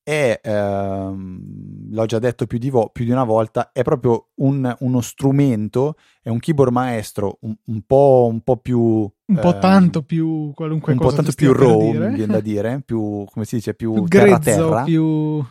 e 0.04 0.38
ehm, 0.42 1.90
l'ho 1.90 2.06
già 2.06 2.18
detto 2.18 2.46
più 2.46 2.58
di, 2.58 2.68
vo- 2.68 2.90
più 2.90 3.06
di, 3.06 3.10
una 3.10 3.24
volta, 3.24 3.72
è 3.72 3.82
proprio 3.82 4.28
un, 4.36 4.76
uno 4.80 5.00
strumento, 5.00 5.96
è 6.22 6.28
un 6.28 6.38
keyboard 6.38 6.70
maestro 6.70 7.38
un, 7.40 7.56
un, 7.64 7.82
po', 7.86 8.28
un 8.30 8.42
po', 8.42 8.58
più... 8.58 8.80
Un 8.80 9.38
po' 9.40 9.54
ehm, 9.54 9.60
tanto 9.60 10.02
più 10.02 10.52
qualunque 10.54 10.92
un 10.92 10.98
cosa. 10.98 11.10
Un 11.10 11.16
po' 11.16 11.22
tanto 11.22 11.36
più 11.36 11.52
raw, 11.54 12.12
viene 12.12 12.34
da 12.34 12.40
dire, 12.40 12.82
più, 12.84 13.24
come 13.32 13.46
si 13.46 13.56
dice, 13.56 13.72
più, 13.72 13.94
più 13.94 14.04
grezzo, 14.04 14.38
terra-terra. 14.40 14.82
più... 14.84 15.42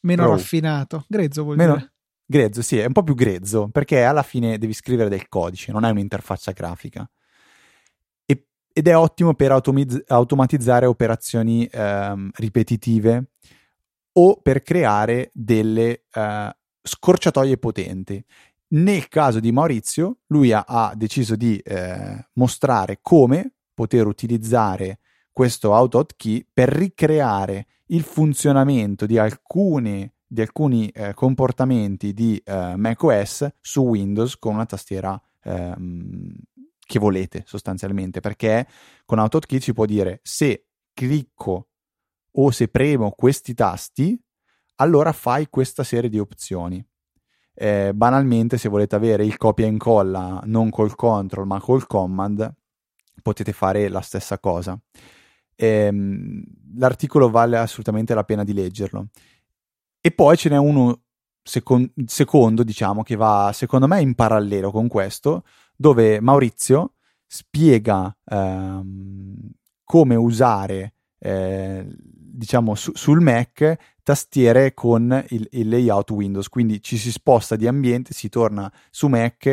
meno 0.00 0.22
raw. 0.22 0.32
raffinato. 0.32 1.04
Grezzo 1.06 1.42
vuol 1.42 1.56
meno... 1.56 1.74
dire. 1.74 1.92
Grezzo, 2.24 2.62
sì, 2.62 2.78
è 2.78 2.86
un 2.86 2.92
po' 2.92 3.04
più 3.04 3.14
grezzo, 3.14 3.68
perché 3.68 4.02
alla 4.02 4.22
fine 4.22 4.56
devi 4.56 4.72
scrivere 4.72 5.10
del 5.10 5.28
codice, 5.28 5.70
non 5.70 5.84
è 5.84 5.90
un'interfaccia 5.90 6.52
grafica 6.52 7.08
ed 8.78 8.88
è 8.88 8.94
ottimo 8.94 9.32
per 9.32 9.52
automatizzare 9.52 10.84
operazioni 10.84 11.66
ehm, 11.72 12.28
ripetitive 12.34 13.28
o 14.18 14.40
per 14.40 14.62
creare 14.62 15.30
delle 15.32 16.04
uh, 16.14 16.50
scorciatoie 16.82 17.58
potenti. 17.58 18.22
Nel 18.68 19.08
caso 19.08 19.40
di 19.40 19.52
Maurizio, 19.52 20.18
lui 20.26 20.52
ha, 20.52 20.64
ha 20.66 20.92
deciso 20.96 21.36
di 21.36 21.56
eh, 21.58 22.26
mostrare 22.32 22.98
come 23.00 23.52
poter 23.72 24.06
utilizzare 24.06 24.98
questo 25.30 25.74
AutoHotkey 25.74 26.46
per 26.52 26.70
ricreare 26.70 27.66
il 27.86 28.02
funzionamento 28.02 29.06
di, 29.06 29.18
alcune, 29.18 30.14
di 30.26 30.40
alcuni 30.40 30.88
eh, 30.88 31.14
comportamenti 31.14 32.12
di 32.12 32.40
eh, 32.44 32.74
macOS 32.76 33.46
su 33.60 33.82
Windows 33.82 34.36
con 34.36 34.54
una 34.54 34.66
tastiera 34.66 35.20
ehm, 35.44 36.34
che 36.80 36.98
volete 36.98 37.44
sostanzialmente, 37.46 38.20
perché 38.20 38.66
con 39.04 39.20
AutoHotkey 39.20 39.60
ci 39.60 39.74
può 39.74 39.84
dire 39.84 40.18
se 40.22 40.66
clicco 40.92 41.68
o 42.38 42.50
se 42.50 42.68
premo 42.68 43.10
questi 43.10 43.54
tasti, 43.54 44.18
allora 44.76 45.12
fai 45.12 45.48
questa 45.48 45.84
serie 45.84 46.10
di 46.10 46.18
opzioni. 46.18 46.84
Eh, 47.54 47.92
banalmente, 47.94 48.58
se 48.58 48.68
volete 48.68 48.96
avere 48.96 49.24
il 49.24 49.36
copia 49.36 49.64
e 49.64 49.68
incolla 49.68 50.42
non 50.44 50.68
col 50.70 50.94
control 50.94 51.46
ma 51.46 51.60
col 51.60 51.86
command, 51.86 52.54
potete 53.22 53.52
fare 53.52 53.88
la 53.88 54.00
stessa 54.00 54.38
cosa. 54.38 54.78
Eh, 55.54 55.90
l'articolo 56.76 57.30
vale 57.30 57.56
assolutamente 57.56 58.14
la 58.14 58.24
pena 58.24 58.44
di 58.44 58.52
leggerlo. 58.52 59.08
E 60.00 60.10
poi 60.12 60.36
ce 60.36 60.50
n'è 60.50 60.58
uno 60.58 61.00
secon- 61.42 61.90
secondo, 62.04 62.62
diciamo, 62.62 63.02
che 63.02 63.16
va 63.16 63.50
secondo 63.54 63.86
me 63.86 64.02
in 64.02 64.14
parallelo 64.14 64.70
con 64.70 64.88
questo, 64.88 65.44
dove 65.74 66.20
Maurizio 66.20 66.94
spiega 67.26 68.14
ehm, 68.24 69.50
come 69.82 70.14
usare 70.14 70.92
eh, 71.18 71.86
diciamo 72.36 72.74
su, 72.74 72.92
sul 72.94 73.20
Mac 73.20 73.76
tastiere 74.02 74.74
con 74.74 75.24
il, 75.30 75.48
il, 75.52 75.68
layout 75.68 76.10
Windows, 76.10 76.48
quindi 76.48 76.80
ci 76.82 76.96
si 76.96 77.10
sposta 77.10 77.56
di 77.56 77.66
ambiente, 77.66 78.12
si 78.12 78.28
torna 78.28 78.72
su 78.90 79.08
Mac 79.08 79.46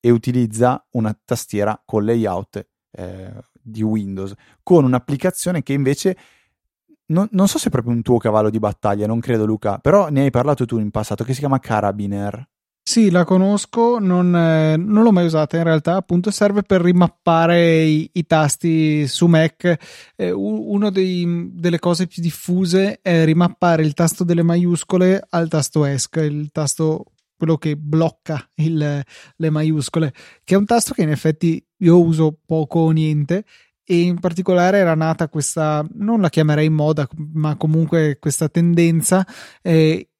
e 0.00 0.10
utilizza 0.10 0.86
una 0.90 1.18
tastiera 1.24 1.80
con 1.84 2.04
layout 2.04 2.66
eh, 2.90 3.32
di 3.52 3.82
Windows, 3.82 4.34
con 4.62 4.84
un'applicazione 4.84 5.62
che 5.62 5.72
invece 5.72 6.16
non, 7.06 7.28
non, 7.32 7.48
so 7.48 7.58
se 7.58 7.68
è 7.68 7.70
proprio 7.70 7.94
un 7.94 8.02
tuo 8.02 8.18
cavallo 8.18 8.50
di 8.50 8.58
battaglia, 8.58 9.06
non 9.06 9.20
credo 9.20 9.44
Luca, 9.44 9.78
però 9.78 10.08
ne 10.08 10.22
hai 10.22 10.30
parlato 10.30 10.64
tu 10.66 10.78
in 10.78 10.90
passato, 10.90 11.24
che 11.24 11.32
si 11.32 11.40
chiama 11.40 11.58
Carabiner. 11.58 12.48
Sì, 12.94 13.10
la 13.10 13.24
conosco, 13.24 13.98
non, 13.98 14.36
eh, 14.36 14.76
non, 14.76 15.02
l'ho 15.02 15.10
mai 15.10 15.24
usata 15.24 15.56
in 15.56 15.64
realtà, 15.64 15.96
appunto 15.96 16.30
serve 16.30 16.62
per 16.62 16.80
rimappare 16.80 17.82
i, 17.82 18.08
i 18.12 18.24
tasti 18.24 19.08
su 19.08 19.26
Mac. 19.26 20.12
Eh, 20.14 20.30
una 20.30 20.90
delle 20.92 21.80
cose 21.80 22.06
più 22.06 22.22
diffuse 22.22 23.00
è 23.02 23.24
rimappare 23.24 23.82
il 23.82 23.94
tasto 23.94 24.22
delle 24.22 24.44
maiuscole 24.44 25.26
al 25.28 25.48
tasto 25.48 25.84
ESC, 25.84 26.16
il 26.18 26.50
tasto 26.52 27.06
quello 27.36 27.56
che 27.56 27.76
blocca 27.76 28.48
il, 28.62 29.02
le 29.34 29.50
maiuscole, 29.50 30.12
che 30.44 30.54
è 30.54 30.56
un 30.56 30.64
tasto 30.64 30.94
che 30.94 31.02
in 31.02 31.10
effetti 31.10 31.60
io 31.78 32.00
uso 32.00 32.38
poco 32.46 32.78
o 32.78 32.90
niente 32.92 33.44
e 33.82 34.02
in 34.02 34.20
particolare 34.20 34.78
era 34.78 34.94
nata 34.94 35.28
questa, 35.28 35.84
non 35.94 36.20
la 36.20 36.28
chiamerei 36.28 36.68
moda, 36.68 37.08
ma 37.32 37.56
comunque 37.56 38.18
questa 38.20 38.48
tendenza 38.48 39.26
eh, 39.62 40.10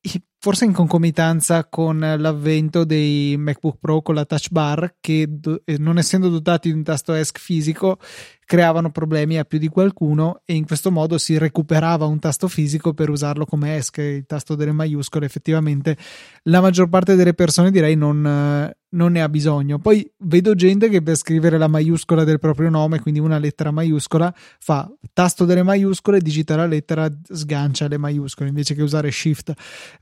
forse 0.45 0.67
in 0.67 0.75
concomitanza 0.75 1.65
con 1.65 2.01
l'avvento 2.01 2.85
dei 2.85 3.35
MacBook 3.39 3.79
Pro 3.81 4.03
con 4.03 4.15
la 4.15 4.27
touch 4.27 4.51
bar 4.51 4.97
che 5.01 5.27
eh, 5.65 5.79
non 5.79 5.97
essendo 5.97 6.29
dotati 6.29 6.69
di 6.69 6.77
un 6.77 6.83
tasto 6.83 7.15
ESC 7.15 7.39
fisico 7.39 7.99
creavano 8.45 8.91
problemi 8.91 9.39
a 9.39 9.45
più 9.45 9.59
di 9.59 9.69
qualcuno 9.69 10.43
e 10.45 10.55
in 10.55 10.67
questo 10.67 10.91
modo 10.91 11.19
si 11.19 11.39
recuperava 11.39 12.07
un 12.07 12.19
tasto 12.19 12.49
fisico 12.49 12.93
per 12.95 13.11
usarlo 13.11 13.45
come 13.45 13.77
ESC, 13.77 13.99
il 13.99 14.27
tasto 14.27 14.55
delle 14.55 14.73
maiuscole. 14.73 15.27
Effettivamente 15.27 15.97
la 16.45 16.61
maggior 16.61 16.89
parte 16.89 17.15
delle 17.15 17.35
persone 17.35 17.71
direi 17.71 17.97
non, 17.97 18.73
non 18.91 19.13
ne 19.13 19.23
ha 19.23 19.29
bisogno. 19.29 19.79
Poi 19.79 20.09
vedo 20.19 20.55
gente 20.55 20.89
che 20.89 21.03
per 21.03 21.17
scrivere 21.17 21.59
la 21.59 21.69
maiuscola 21.69 22.25
del 22.25 22.39
proprio 22.39 22.71
nome, 22.71 23.01
quindi 23.01 23.21
una 23.21 23.39
lettera 23.39 23.71
maiuscola, 23.71 24.35
fa 24.59 24.91
tasto 25.13 25.45
delle 25.45 25.63
maiuscole, 25.63 26.21
digita 26.21 26.57
la 26.57 26.67
lettera, 26.67 27.11
sgancia 27.29 27.89
le 27.89 27.99
maiuscole 27.99 28.49
invece 28.49 28.75
che 28.75 28.83
usare 28.83 29.11
shift. 29.11 29.53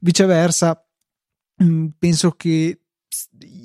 Viceversa, 0.00 0.85
mm, 1.62 1.87
penso 1.98 2.31
che 2.33 2.78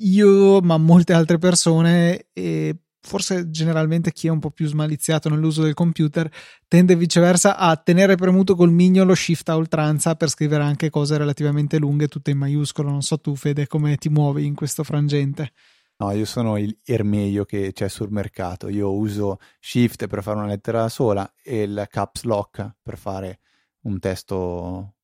io, 0.00 0.60
ma 0.60 0.76
molte 0.76 1.12
altre 1.12 1.38
persone, 1.38 2.26
eh, 2.32 2.76
forse 3.08 3.50
generalmente 3.50 4.12
chi 4.12 4.26
è 4.26 4.30
un 4.30 4.38
po' 4.38 4.50
più 4.50 4.66
smaliziato 4.66 5.28
nell'uso 5.30 5.62
del 5.62 5.74
computer 5.74 6.30
tende 6.68 6.94
viceversa 6.94 7.56
a 7.56 7.74
tenere 7.76 8.16
premuto 8.16 8.54
col 8.54 8.70
mignolo 8.70 9.14
shift 9.14 9.48
a 9.48 9.56
oltranza 9.56 10.14
per 10.14 10.28
scrivere 10.28 10.62
anche 10.62 10.90
cose 10.90 11.16
relativamente 11.16 11.78
lunghe 11.78 12.06
tutte 12.06 12.30
in 12.30 12.38
maiuscolo 12.38 12.90
non 12.90 13.02
so 13.02 13.18
tu 13.18 13.34
Fede 13.34 13.66
come 13.66 13.96
ti 13.96 14.10
muovi 14.10 14.44
in 14.44 14.54
questo 14.54 14.84
frangente 14.84 15.52
No, 16.00 16.12
io 16.12 16.26
sono 16.26 16.58
il 16.58 16.78
ermeio 16.84 17.44
che 17.44 17.72
c'è 17.72 17.88
sul 17.88 18.12
mercato. 18.12 18.68
Io 18.68 18.94
uso 18.94 19.40
Shift 19.58 20.06
per 20.06 20.22
fare 20.22 20.36
una 20.38 20.46
lettera 20.46 20.88
sola 20.88 21.28
e 21.42 21.62
il 21.62 21.86
Caps 21.90 22.22
Lock 22.22 22.76
per 22.80 22.96
fare 22.96 23.40
un 23.80 23.98
testo 23.98 24.94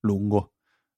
lungo. 0.00 0.55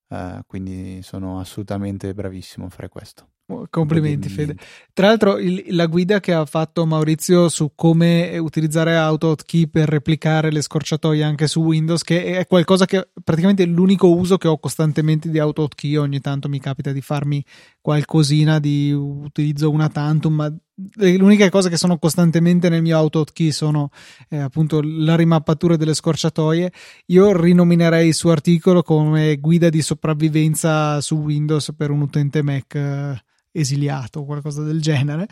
Uh, 0.09 0.39
quindi 0.47 1.01
sono 1.03 1.39
assolutamente 1.39 2.13
bravissimo 2.15 2.65
a 2.65 2.69
fare 2.69 2.89
questo. 2.89 3.27
Complimenti 3.69 4.29
Fede. 4.29 4.55
Tra 4.93 5.07
l'altro 5.07 5.37
il, 5.39 5.65
la 5.69 5.87
guida 5.87 6.19
che 6.19 6.33
ha 6.33 6.45
fatto 6.45 6.85
Maurizio 6.85 7.49
su 7.49 7.71
come 7.73 8.37
utilizzare 8.37 8.95
AutoHotkey 8.95 9.67
per 9.67 9.89
replicare 9.89 10.51
le 10.51 10.61
scorciatoie 10.61 11.23
anche 11.23 11.47
su 11.47 11.61
Windows, 11.61 12.03
che 12.03 12.37
è 12.37 12.45
qualcosa 12.45 12.85
che 12.85 13.09
praticamente 13.23 13.63
è 13.63 13.65
l'unico 13.65 14.13
uso 14.13 14.37
che 14.37 14.47
ho 14.47 14.59
costantemente 14.59 15.29
di 15.29 15.39
AutoHotkey, 15.39 15.95
ogni 15.95 16.19
tanto 16.19 16.47
mi 16.47 16.59
capita 16.59 16.91
di 16.91 17.01
farmi 17.01 17.43
qualcosina 17.81 18.59
di 18.59 18.91
utilizzo 18.91 19.71
una 19.71 19.89
tantum, 19.89 20.33
ma 20.33 20.55
le 20.95 21.15
uniche 21.21 21.49
cose 21.49 21.69
che 21.69 21.77
sono 21.77 21.97
costantemente 21.97 22.69
nel 22.69 22.81
mio 22.81 22.97
AutoHotkey 22.97 23.51
sono 23.51 23.89
eh, 24.29 24.37
appunto 24.37 24.81
la 24.83 25.15
rimappatura 25.15 25.75
delle 25.75 25.93
scorciatoie. 25.93 26.71
Io 27.07 27.39
rinominerei 27.39 28.07
il 28.07 28.13
suo 28.13 28.31
articolo 28.31 28.81
come 28.81 29.37
guida 29.37 29.69
di 29.69 29.81
sopravvivenza 29.81 31.01
su 31.01 31.15
Windows 31.15 31.73
per 31.75 31.89
un 31.91 32.01
utente 32.01 32.41
Mac. 32.41 32.75
Eh, 32.75 33.23
esiliato 33.51 34.19
o 34.19 34.25
qualcosa 34.25 34.63
del 34.63 34.81
genere. 34.81 35.27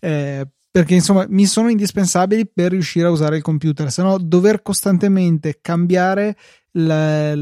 Eh, 0.00 0.46
perché 0.70 0.94
insomma 0.94 1.26
mi 1.28 1.46
sono 1.46 1.68
indispensabili 1.68 2.46
per 2.46 2.70
riuscire 2.70 3.06
a 3.06 3.10
usare 3.10 3.36
il 3.36 3.42
computer, 3.42 3.90
se 3.90 4.02
no 4.02 4.16
dover 4.18 4.62
costantemente 4.62 5.58
cambiare 5.60 6.34
la, 6.72 7.34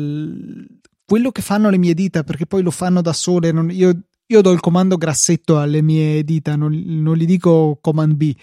quello 1.04 1.30
che 1.30 1.40
fanno 1.40 1.70
le 1.70 1.78
mie 1.78 1.94
dita, 1.94 2.24
perché 2.24 2.46
poi 2.46 2.62
lo 2.62 2.72
fanno 2.72 3.00
da 3.00 3.12
sole. 3.12 3.52
Non, 3.52 3.70
io, 3.70 3.96
io, 4.30 4.40
do 4.40 4.50
il 4.52 4.60
comando 4.60 4.96
grassetto 4.96 5.58
alle 5.58 5.82
mie 5.82 6.24
dita, 6.24 6.56
non, 6.56 6.72
non 6.72 7.16
gli 7.16 7.26
dico 7.26 7.78
command 7.80 8.14
B 8.14 8.34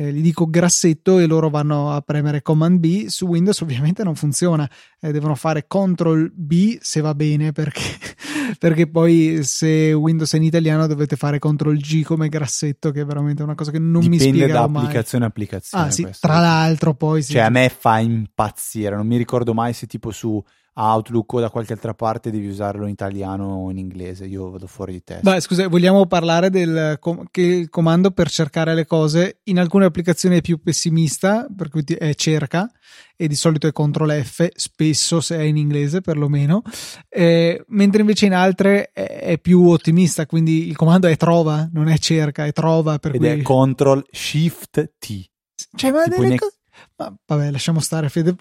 eh, 0.00 0.12
gli 0.12 0.22
dico 0.22 0.48
grassetto 0.48 1.18
e 1.18 1.26
loro 1.26 1.50
vanno 1.50 1.92
a 1.92 2.00
premere 2.00 2.42
Command 2.42 2.78
B. 2.78 3.06
Su 3.06 3.26
Windows 3.26 3.60
ovviamente 3.60 4.02
non 4.02 4.14
funziona, 4.14 4.68
eh, 5.00 5.12
devono 5.12 5.34
fare 5.34 5.66
Ctrl 5.66 6.32
B 6.34 6.78
se 6.80 7.00
va 7.00 7.14
bene 7.14 7.52
perché, 7.52 7.82
perché 8.58 8.88
poi 8.88 9.40
se 9.42 9.92
Windows 9.92 10.32
è 10.32 10.36
in 10.36 10.44
italiano 10.44 10.86
dovete 10.86 11.16
fare 11.16 11.38
Ctrl 11.38 11.76
G 11.76 12.02
come 12.02 12.28
grassetto 12.28 12.90
che 12.92 13.02
è 13.02 13.04
veramente 13.04 13.42
una 13.42 13.54
cosa 13.54 13.70
che 13.70 13.78
non 13.78 14.00
Dipende 14.00 14.24
mi 14.24 14.30
spiega 14.30 14.52
da 14.54 14.66
mai. 14.68 14.82
applicazione 14.84 15.24
a 15.24 15.28
applicazione. 15.28 15.84
Ah 15.84 15.90
sì, 15.90 16.02
questo. 16.02 16.26
tra 16.26 16.40
l'altro 16.40 16.94
poi 16.94 17.22
sì. 17.22 17.32
Cioè 17.32 17.42
a 17.42 17.50
me 17.50 17.68
fa 17.68 17.98
impazzire, 17.98 18.96
non 18.96 19.06
mi 19.06 19.16
ricordo 19.16 19.52
mai 19.52 19.74
se 19.74 19.86
tipo 19.86 20.10
su 20.10 20.42
Outlook 20.72 21.32
o 21.34 21.40
da 21.40 21.50
qualche 21.50 21.72
altra 21.72 21.94
parte 21.94 22.30
devi 22.30 22.48
usarlo 22.48 22.84
in 22.84 22.92
italiano 22.92 23.44
o 23.46 23.70
in 23.70 23.78
inglese. 23.78 24.26
Io 24.26 24.50
vado 24.50 24.66
fuori 24.66 24.92
di 24.92 25.02
testa. 25.02 25.30
Beh, 25.30 25.40
scusa, 25.40 25.68
vogliamo 25.68 26.06
parlare 26.06 26.50
del 26.50 26.96
com- 27.00 27.24
che 27.30 27.42
il 27.42 27.68
comando 27.68 28.10
per 28.10 28.30
cercare 28.30 28.74
le 28.74 28.86
cose 28.86 29.40
in 29.44 29.58
alcune 29.58 29.84
applicazioni 29.84 30.38
è 30.38 30.40
più 30.40 30.60
pessimista, 30.60 31.46
per 31.54 31.68
cui 31.68 31.84
è 31.86 32.14
cerca 32.14 32.70
e 33.16 33.28
di 33.28 33.34
solito 33.34 33.66
è 33.66 33.72
CTRL 33.72 34.22
F, 34.22 34.48
spesso 34.54 35.20
se 35.20 35.36
è 35.36 35.42
in 35.42 35.58
inglese 35.58 36.00
perlomeno, 36.00 36.62
eh, 37.08 37.62
mentre 37.68 38.00
invece 38.00 38.26
in 38.26 38.32
altre 38.32 38.90
è, 38.92 39.20
è, 39.20 39.38
più 39.38 39.68
ottimista, 39.68 40.24
quindi 40.24 40.68
il 40.68 40.76
comando 40.76 41.06
è 41.06 41.16
trova, 41.16 41.68
non 41.72 41.88
è 41.88 41.98
cerca, 41.98 42.46
è 42.46 42.52
trova. 42.52 42.98
Per 42.98 43.14
Ed 43.14 43.18
cui... 43.18 43.28
è 43.28 43.42
CTRL 43.42 44.04
Shift 44.10 44.92
T. 44.98 45.28
Cioè, 45.76 45.90
ma 45.90 46.06
delle, 46.06 46.36
co- 46.36 46.50
ma 46.96 47.14
vabbè, 47.26 47.50
lasciamo 47.50 47.80
stare, 47.80 48.08
Fede. 48.08 48.34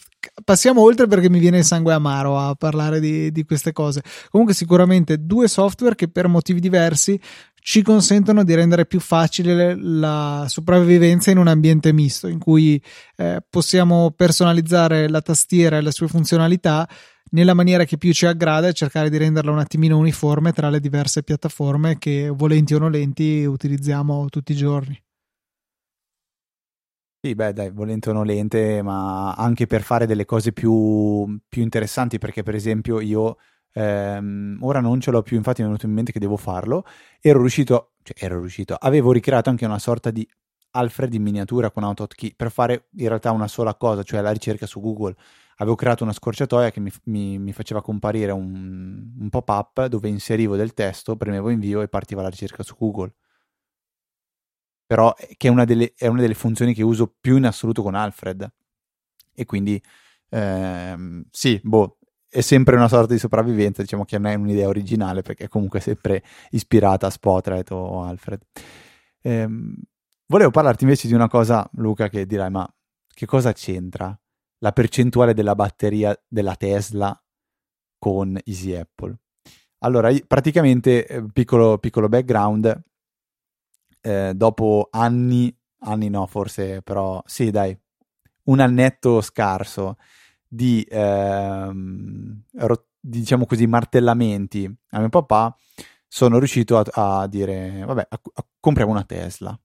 Passiamo 0.44 0.82
oltre 0.82 1.08
perché 1.08 1.30
mi 1.30 1.40
viene 1.40 1.60
il 1.60 1.66
sangue 1.66 1.94
amaro 1.94 2.38
a 2.40 2.56
parlare 2.56 3.00
di, 3.00 3.32
di, 3.32 3.44
queste 3.44 3.72
cose. 3.72 4.02
Comunque, 4.30 4.56
sicuramente 4.56 5.18
due 5.18 5.48
software 5.48 5.96
che 5.96 6.10
per 6.10 6.28
motivi 6.28 6.60
diversi 6.60 7.20
ci 7.62 7.82
consentono 7.82 8.44
di 8.44 8.56
rendere 8.56 8.86
più 8.86 9.00
facile 9.00 9.76
la 9.76 10.46
sopravvivenza 10.48 11.32
in 11.32 11.38
un 11.38 11.48
ambiente 11.48 11.92
misto, 11.94 12.28
in 12.28 12.40
cui 12.40 12.82
eh, 13.18 13.42
possiamo 13.50 14.12
personalizzare 14.12 15.10
la 15.10 15.22
tastiera 15.22 15.78
e 15.78 15.82
le 15.82 15.92
sue 15.92 16.08
funzionalità 16.08 16.88
nella 17.32 17.54
maniera 17.54 17.84
che 17.84 17.98
più 17.98 18.12
ci 18.14 18.26
aggrada 18.26 18.68
e 18.68 18.74
cercare 18.74 19.10
di 19.10 19.18
renderla 19.18 19.52
un 19.52 19.60
attimino 19.60 19.98
uniforme 19.98 20.52
tra 20.52 20.70
le 20.70 20.80
diverse 20.80 21.24
piattaforme 21.24 21.98
che, 21.98 22.30
volenti 22.30 22.74
o 22.74 22.80
nolenti, 22.80 23.44
utilizziamo 23.46 24.28
tutti 24.30 24.54
i 24.54 24.56
giorni. 24.56 25.00
Sì, 27.22 27.36
beh, 27.36 27.52
dai, 27.52 27.70
volente 27.70 28.10
o 28.10 28.14
nolente, 28.14 28.82
ma 28.82 29.34
anche 29.34 29.68
per 29.68 29.82
fare 29.82 30.06
delle 30.06 30.24
cose 30.24 30.54
più, 30.54 31.38
più 31.50 31.62
interessanti, 31.62 32.18
perché 32.18 32.44
per 32.44 32.56
esempio 32.56 33.02
io 33.02 33.36
ehm, 33.74 34.60
ora 34.62 34.80
non 34.80 35.02
ce 35.02 35.12
l'ho 35.12 35.22
più, 35.22 35.36
infatti 35.36 35.60
mi 35.60 35.66
è 35.68 35.70
venuto 35.70 35.86
in 35.86 35.92
mente 35.92 36.14
che 36.14 36.20
devo 36.20 36.38
farlo, 36.38 36.86
ero 37.20 37.40
riuscito, 37.42 37.92
cioè 38.04 38.24
ero 38.24 38.40
riuscito, 38.40 38.74
avevo 38.76 39.12
ricreato 39.12 39.50
anche 39.50 39.66
una 39.66 39.80
sorta 39.80 40.12
di 40.12 40.26
Alfred 40.72 41.14
in 41.14 41.22
miniatura 41.24 41.72
con 41.72 41.84
AutoKey 41.84 42.36
per 42.38 42.52
fare 42.52 42.88
in 42.96 43.08
realtà 43.10 43.32
una 43.32 43.50
sola 43.50 43.76
cosa, 43.76 44.02
cioè 44.04 44.22
la 44.22 44.32
ricerca 44.32 44.66
su 44.66 44.80
Google. 44.80 45.16
Avevo 45.58 45.76
creato 45.76 46.04
una 46.06 46.14
scorciatoia 46.14 46.72
che 46.72 46.80
mi, 46.80 46.90
mi, 47.06 47.38
mi 47.38 47.52
faceva 47.52 47.82
comparire 47.82 48.32
un, 48.32 49.12
un 49.20 49.30
pop-up 49.30 49.88
dove 49.88 50.08
inserivo 50.08 50.56
del 50.56 50.74
testo, 50.74 51.18
premevo 51.18 51.50
invio 51.50 51.82
e 51.82 51.90
partiva 51.90 52.22
la 52.22 52.30
ricerca 52.30 52.64
su 52.64 52.76
Google 52.78 53.12
però 54.90 55.14
che 55.38 55.48
è 55.48 55.52
una, 55.52 55.66
delle, 55.66 55.94
è 55.96 56.08
una 56.08 56.22
delle 56.22 56.34
funzioni 56.34 56.74
che 56.74 56.82
uso 56.82 57.14
più 57.22 57.38
in 57.38 57.46
assoluto 57.46 57.84
con 57.84 57.94
Alfred. 57.94 58.52
E 59.36 59.46
quindi, 59.46 59.80
ehm, 60.30 61.26
sì, 61.30 61.60
boh, 61.64 62.00
è 62.28 62.42
sempre 62.42 62.76
una 62.76 62.88
sorta 62.88 63.14
di 63.14 63.20
sopravvivenza, 63.20 63.84
diciamo 63.84 64.04
che 64.04 64.18
non 64.18 64.32
è 64.32 64.34
un'idea 64.34 64.68
originale 64.68 65.22
perché 65.22 65.44
è 65.44 65.48
comunque 65.48 65.80
sempre 65.80 66.24
ispirata 66.50 67.06
a 67.06 67.12
Spotlight 67.12 67.70
o 67.70 68.02
Alfred. 68.02 68.42
Ehm, 69.22 69.76
volevo 70.26 70.50
parlarti 70.50 70.86
invece 70.86 71.08
di 71.08 71.14
una 71.14 71.28
cosa, 71.28 71.70
Luca, 71.74 72.10
che 72.10 72.26
dirai, 72.26 72.50
ma 72.50 72.68
che 73.14 73.28
cosa 73.28 73.54
c'entra 73.54 74.20
la 74.58 74.72
percentuale 74.72 75.36
della 75.36 75.54
batteria 75.54 76.20
della 76.28 76.56
Tesla 76.56 77.16
con 78.00 78.40
Easy 78.44 78.74
Apple? 78.74 79.16
Allora, 79.84 80.12
praticamente, 80.26 81.06
eh, 81.06 81.24
piccolo, 81.32 81.78
piccolo 81.78 82.10
background, 82.10 82.88
eh, 84.10 84.34
dopo 84.36 84.88
anni, 84.92 85.56
anni 85.82 86.10
no, 86.10 86.26
forse 86.26 86.82
però 86.82 87.22
sì, 87.26 87.52
dai, 87.52 87.78
un 88.46 88.60
annetto 88.60 89.22
scarso 89.22 89.98
di, 90.48 90.86
ehm, 90.90 92.44
ro- 92.54 92.88
diciamo 93.00 93.46
così, 93.46 93.68
martellamenti 93.68 94.66
a 94.92 95.00
mio 95.00 95.10
papà, 95.10 95.56
sono 96.08 96.40
riuscito 96.40 96.78
a, 96.80 97.22
a 97.22 97.28
dire, 97.28 97.84
vabbè, 97.86 98.08
a, 98.10 98.22
a, 98.34 98.46
compriamo 98.60 98.92
una 98.92 99.04
Tesla. 99.04 99.58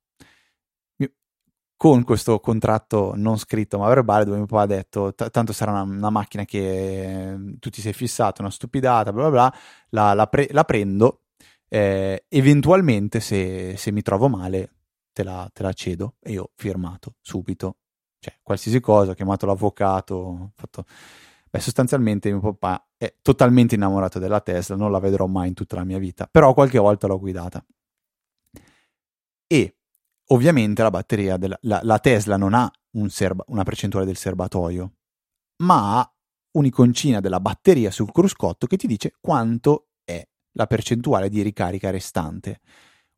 Con 1.76 2.04
questo 2.04 2.40
contratto 2.40 3.12
non 3.16 3.36
scritto 3.36 3.78
ma 3.78 3.88
verbale, 3.88 4.24
dove 4.24 4.38
mio 4.38 4.46
papà 4.46 4.62
ha 4.62 4.66
detto: 4.66 5.14
Tanto 5.14 5.52
sarà 5.52 5.72
una, 5.72 5.82
una 5.82 6.08
macchina 6.10 6.44
che 6.44 7.36
tu 7.58 7.68
ti 7.68 7.80
sei 7.82 7.92
fissato, 7.92 8.40
una 8.40 8.50
stupidata, 8.50 9.12
bla 9.12 9.28
bla 9.28 9.30
bla, 9.30 9.54
la, 9.90 10.14
la, 10.14 10.26
pre- 10.28 10.48
la 10.52 10.64
prendo 10.64 11.23
eh, 11.68 12.24
eventualmente 12.28 13.20
se, 13.20 13.76
se, 13.76 13.90
mi 13.92 14.02
trovo 14.02 14.28
male 14.28 14.72
te 15.12 15.22
la, 15.22 15.48
te 15.52 15.62
la 15.62 15.72
cedo 15.72 16.16
e 16.20 16.32
io 16.32 16.42
ho 16.42 16.50
firmato 16.54 17.16
subito, 17.20 17.76
cioè 18.18 18.38
qualsiasi 18.42 18.80
cosa, 18.80 19.12
ho 19.12 19.14
chiamato 19.14 19.46
l'avvocato, 19.46 20.52
fatto... 20.54 20.84
Beh, 21.50 21.60
sostanzialmente 21.60 22.32
mio 22.32 22.40
papà 22.40 22.88
è 22.96 23.14
totalmente 23.22 23.76
innamorato 23.76 24.18
della 24.18 24.40
Tesla, 24.40 24.74
non 24.74 24.90
la 24.90 24.98
vedrò 24.98 25.26
mai 25.26 25.48
in 25.48 25.54
tutta 25.54 25.76
la 25.76 25.84
mia 25.84 25.98
vita, 25.98 26.28
però 26.28 26.52
qualche 26.52 26.78
volta 26.78 27.06
l'ho 27.06 27.18
guidata. 27.20 27.64
E 29.46 29.76
ovviamente 30.28 30.82
la 30.82 30.90
batteria 30.90 31.36
della 31.36 31.56
la, 31.62 31.78
la 31.84 31.98
Tesla 32.00 32.36
non 32.36 32.54
ha 32.54 32.68
un 32.92 33.08
serba, 33.08 33.44
una 33.48 33.62
percentuale 33.62 34.04
del 34.04 34.16
serbatoio, 34.16 34.94
ma 35.58 36.00
ha 36.00 36.14
un'iconcina 36.52 37.20
della 37.20 37.40
batteria 37.40 37.90
sul 37.90 38.10
cruscotto 38.10 38.66
che 38.66 38.76
ti 38.76 38.86
dice 38.86 39.14
quanto 39.20 39.90
la 40.54 40.66
percentuale 40.66 41.28
di 41.28 41.42
ricarica 41.42 41.90
restante, 41.90 42.60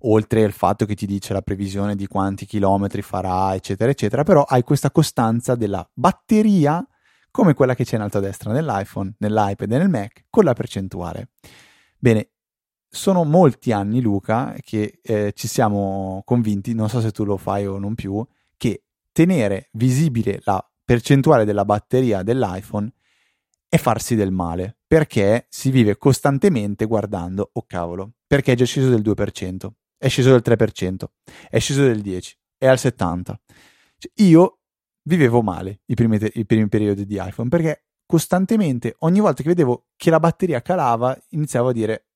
oltre 0.00 0.44
al 0.44 0.52
fatto 0.52 0.84
che 0.84 0.94
ti 0.94 1.06
dice 1.06 1.32
la 1.32 1.40
previsione 1.40 1.96
di 1.96 2.06
quanti 2.06 2.44
chilometri 2.44 3.00
farà, 3.00 3.54
eccetera, 3.54 3.90
eccetera, 3.90 4.22
però 4.22 4.42
hai 4.42 4.62
questa 4.62 4.90
costanza 4.90 5.54
della 5.54 5.88
batteria 5.92 6.86
come 7.30 7.54
quella 7.54 7.74
che 7.74 7.84
c'è 7.84 7.96
in 7.96 8.02
alto 8.02 8.18
a 8.18 8.22
destra 8.22 8.50
nell'iPhone, 8.50 9.14
nell'iPad 9.18 9.70
e 9.70 9.78
nel 9.78 9.90
Mac, 9.90 10.24
con 10.30 10.44
la 10.44 10.54
percentuale. 10.54 11.28
Bene, 11.98 12.30
sono 12.88 13.24
molti 13.24 13.72
anni, 13.72 14.00
Luca, 14.00 14.54
che 14.62 15.00
eh, 15.02 15.32
ci 15.34 15.46
siamo 15.46 16.22
convinti, 16.24 16.72
non 16.72 16.88
so 16.88 17.00
se 17.00 17.10
tu 17.10 17.24
lo 17.24 17.36
fai 17.36 17.66
o 17.66 17.78
non 17.78 17.94
più, 17.94 18.26
che 18.56 18.84
tenere 19.12 19.68
visibile 19.72 20.40
la 20.44 20.66
percentuale 20.82 21.44
della 21.44 21.66
batteria 21.66 22.22
dell'iPhone 22.22 22.90
è 23.68 23.76
farsi 23.76 24.14
del 24.14 24.30
male, 24.30 24.78
perché 24.86 25.46
si 25.48 25.70
vive 25.70 25.96
costantemente 25.96 26.86
guardando, 26.86 27.50
oh 27.52 27.64
cavolo, 27.66 28.12
perché 28.26 28.52
è 28.52 28.56
già 28.56 28.64
sceso 28.64 28.88
del 28.88 29.02
2%, 29.02 29.68
è 29.98 30.08
sceso 30.08 30.30
del 30.30 30.42
3%, 30.44 31.04
è 31.48 31.58
sceso 31.58 31.82
del 31.82 32.00
10%, 32.00 32.32
è 32.58 32.66
al 32.66 32.76
70%. 32.76 33.22
Cioè, 33.98 34.12
io 34.16 34.58
vivevo 35.04 35.42
male 35.42 35.80
i 35.86 35.94
primi, 35.94 36.18
te- 36.18 36.32
i 36.34 36.44
primi 36.44 36.68
periodi 36.68 37.06
di 37.06 37.20
iPhone, 37.20 37.48
perché 37.48 37.86
costantemente, 38.06 38.94
ogni 39.00 39.20
volta 39.20 39.42
che 39.42 39.48
vedevo 39.48 39.86
che 39.96 40.10
la 40.10 40.20
batteria 40.20 40.62
calava, 40.62 41.16
iniziavo 41.30 41.68
a 41.68 41.72
dire, 41.72 42.06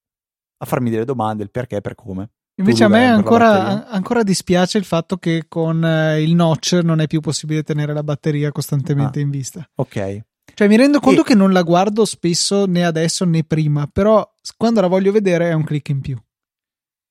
a 0.58 0.66
farmi 0.66 0.90
delle 0.90 1.04
domande, 1.04 1.42
il 1.42 1.50
perché, 1.50 1.80
per 1.80 1.94
come. 1.94 2.30
Invece 2.60 2.84
a 2.84 2.88
me 2.88 3.06
ancora, 3.06 3.88
ancora, 3.88 4.22
dispiace 4.22 4.76
il 4.76 4.84
fatto 4.84 5.16
che 5.16 5.46
con 5.48 5.82
eh, 5.82 6.20
il 6.20 6.34
notch 6.34 6.74
non 6.82 7.00
è 7.00 7.06
più 7.06 7.20
possibile 7.20 7.62
tenere 7.62 7.94
la 7.94 8.02
batteria 8.02 8.52
costantemente 8.52 9.18
ah, 9.18 9.22
in 9.22 9.30
vista. 9.30 9.66
Ok. 9.76 10.20
Cioè, 10.60 10.68
mi 10.68 10.76
rendo 10.76 11.00
conto 11.00 11.22
e... 11.22 11.24
che 11.24 11.34
non 11.34 11.52
la 11.52 11.62
guardo 11.62 12.04
spesso 12.04 12.66
né 12.66 12.84
adesso 12.84 13.24
né 13.24 13.44
prima, 13.44 13.86
però 13.86 14.30
quando 14.58 14.82
la 14.82 14.88
voglio 14.88 15.10
vedere 15.10 15.48
è 15.48 15.52
un 15.54 15.64
click 15.64 15.88
in 15.88 16.02
più. 16.02 16.22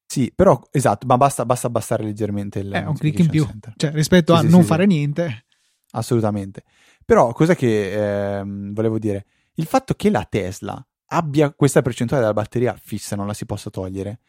Sì, 0.05 0.31
però 0.35 0.61
esatto, 0.69 1.07
ma 1.07 1.17
basta, 1.17 1.47
basta 1.47 1.65
abbassare 1.65 2.03
leggermente 2.03 2.59
il 2.59 2.69
È 2.69 2.85
un 2.85 2.95
click 2.95 3.17
in 3.17 3.27
più, 3.27 3.43
center. 3.47 3.73
cioè 3.75 3.89
rispetto 3.89 4.35
sì, 4.35 4.39
a 4.39 4.43
sì, 4.43 4.49
non 4.51 4.61
sì, 4.61 4.67
fare 4.67 4.85
niente. 4.85 5.45
Assolutamente. 5.93 6.63
Però 7.03 7.33
cosa 7.33 7.55
che 7.55 8.37
ehm, 8.37 8.71
volevo 8.71 8.99
dire? 8.99 9.25
Il 9.55 9.65
fatto 9.65 9.95
che 9.95 10.11
la 10.11 10.27
Tesla 10.29 10.87
abbia 11.07 11.51
questa 11.51 11.81
percentuale 11.81 12.21
della 12.21 12.35
batteria 12.35 12.77
fissa, 12.79 13.15
non 13.15 13.25
la 13.25 13.33
si 13.33 13.47
possa 13.47 13.71
togliere, 13.71 14.19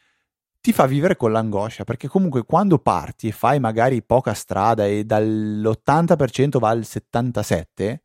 ti 0.62 0.72
fa 0.72 0.86
vivere 0.86 1.16
con 1.16 1.30
l'angoscia, 1.30 1.84
perché 1.84 2.08
comunque 2.08 2.46
quando 2.46 2.78
parti 2.78 3.28
e 3.28 3.32
fai 3.32 3.60
magari 3.60 4.02
poca 4.02 4.32
strada 4.32 4.86
e 4.86 5.04
dall'80% 5.04 6.58
va 6.58 6.70
al 6.70 6.80
77%, 6.80 7.98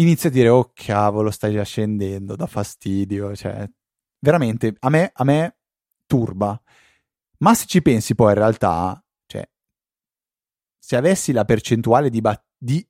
inizia 0.00 0.28
a 0.30 0.32
dire 0.32 0.48
oh 0.48 0.70
cavolo 0.74 1.30
stai 1.30 1.52
già 1.52 1.62
scendendo, 1.62 2.36
da 2.36 2.46
fastidio, 2.46 3.34
cioè 3.36 3.68
veramente 4.18 4.74
a 4.78 4.88
me, 4.88 5.10
a 5.12 5.24
me 5.24 5.56
turba. 6.06 6.60
Ma 7.38 7.54
se 7.54 7.66
ci 7.66 7.82
pensi 7.82 8.14
poi 8.14 8.32
in 8.32 8.38
realtà, 8.38 9.02
cioè, 9.26 9.48
se 10.78 10.96
avessi 10.96 11.32
la 11.32 11.44
percentuale 11.44 12.10
di, 12.10 12.20
ba- 12.20 12.42
di 12.56 12.86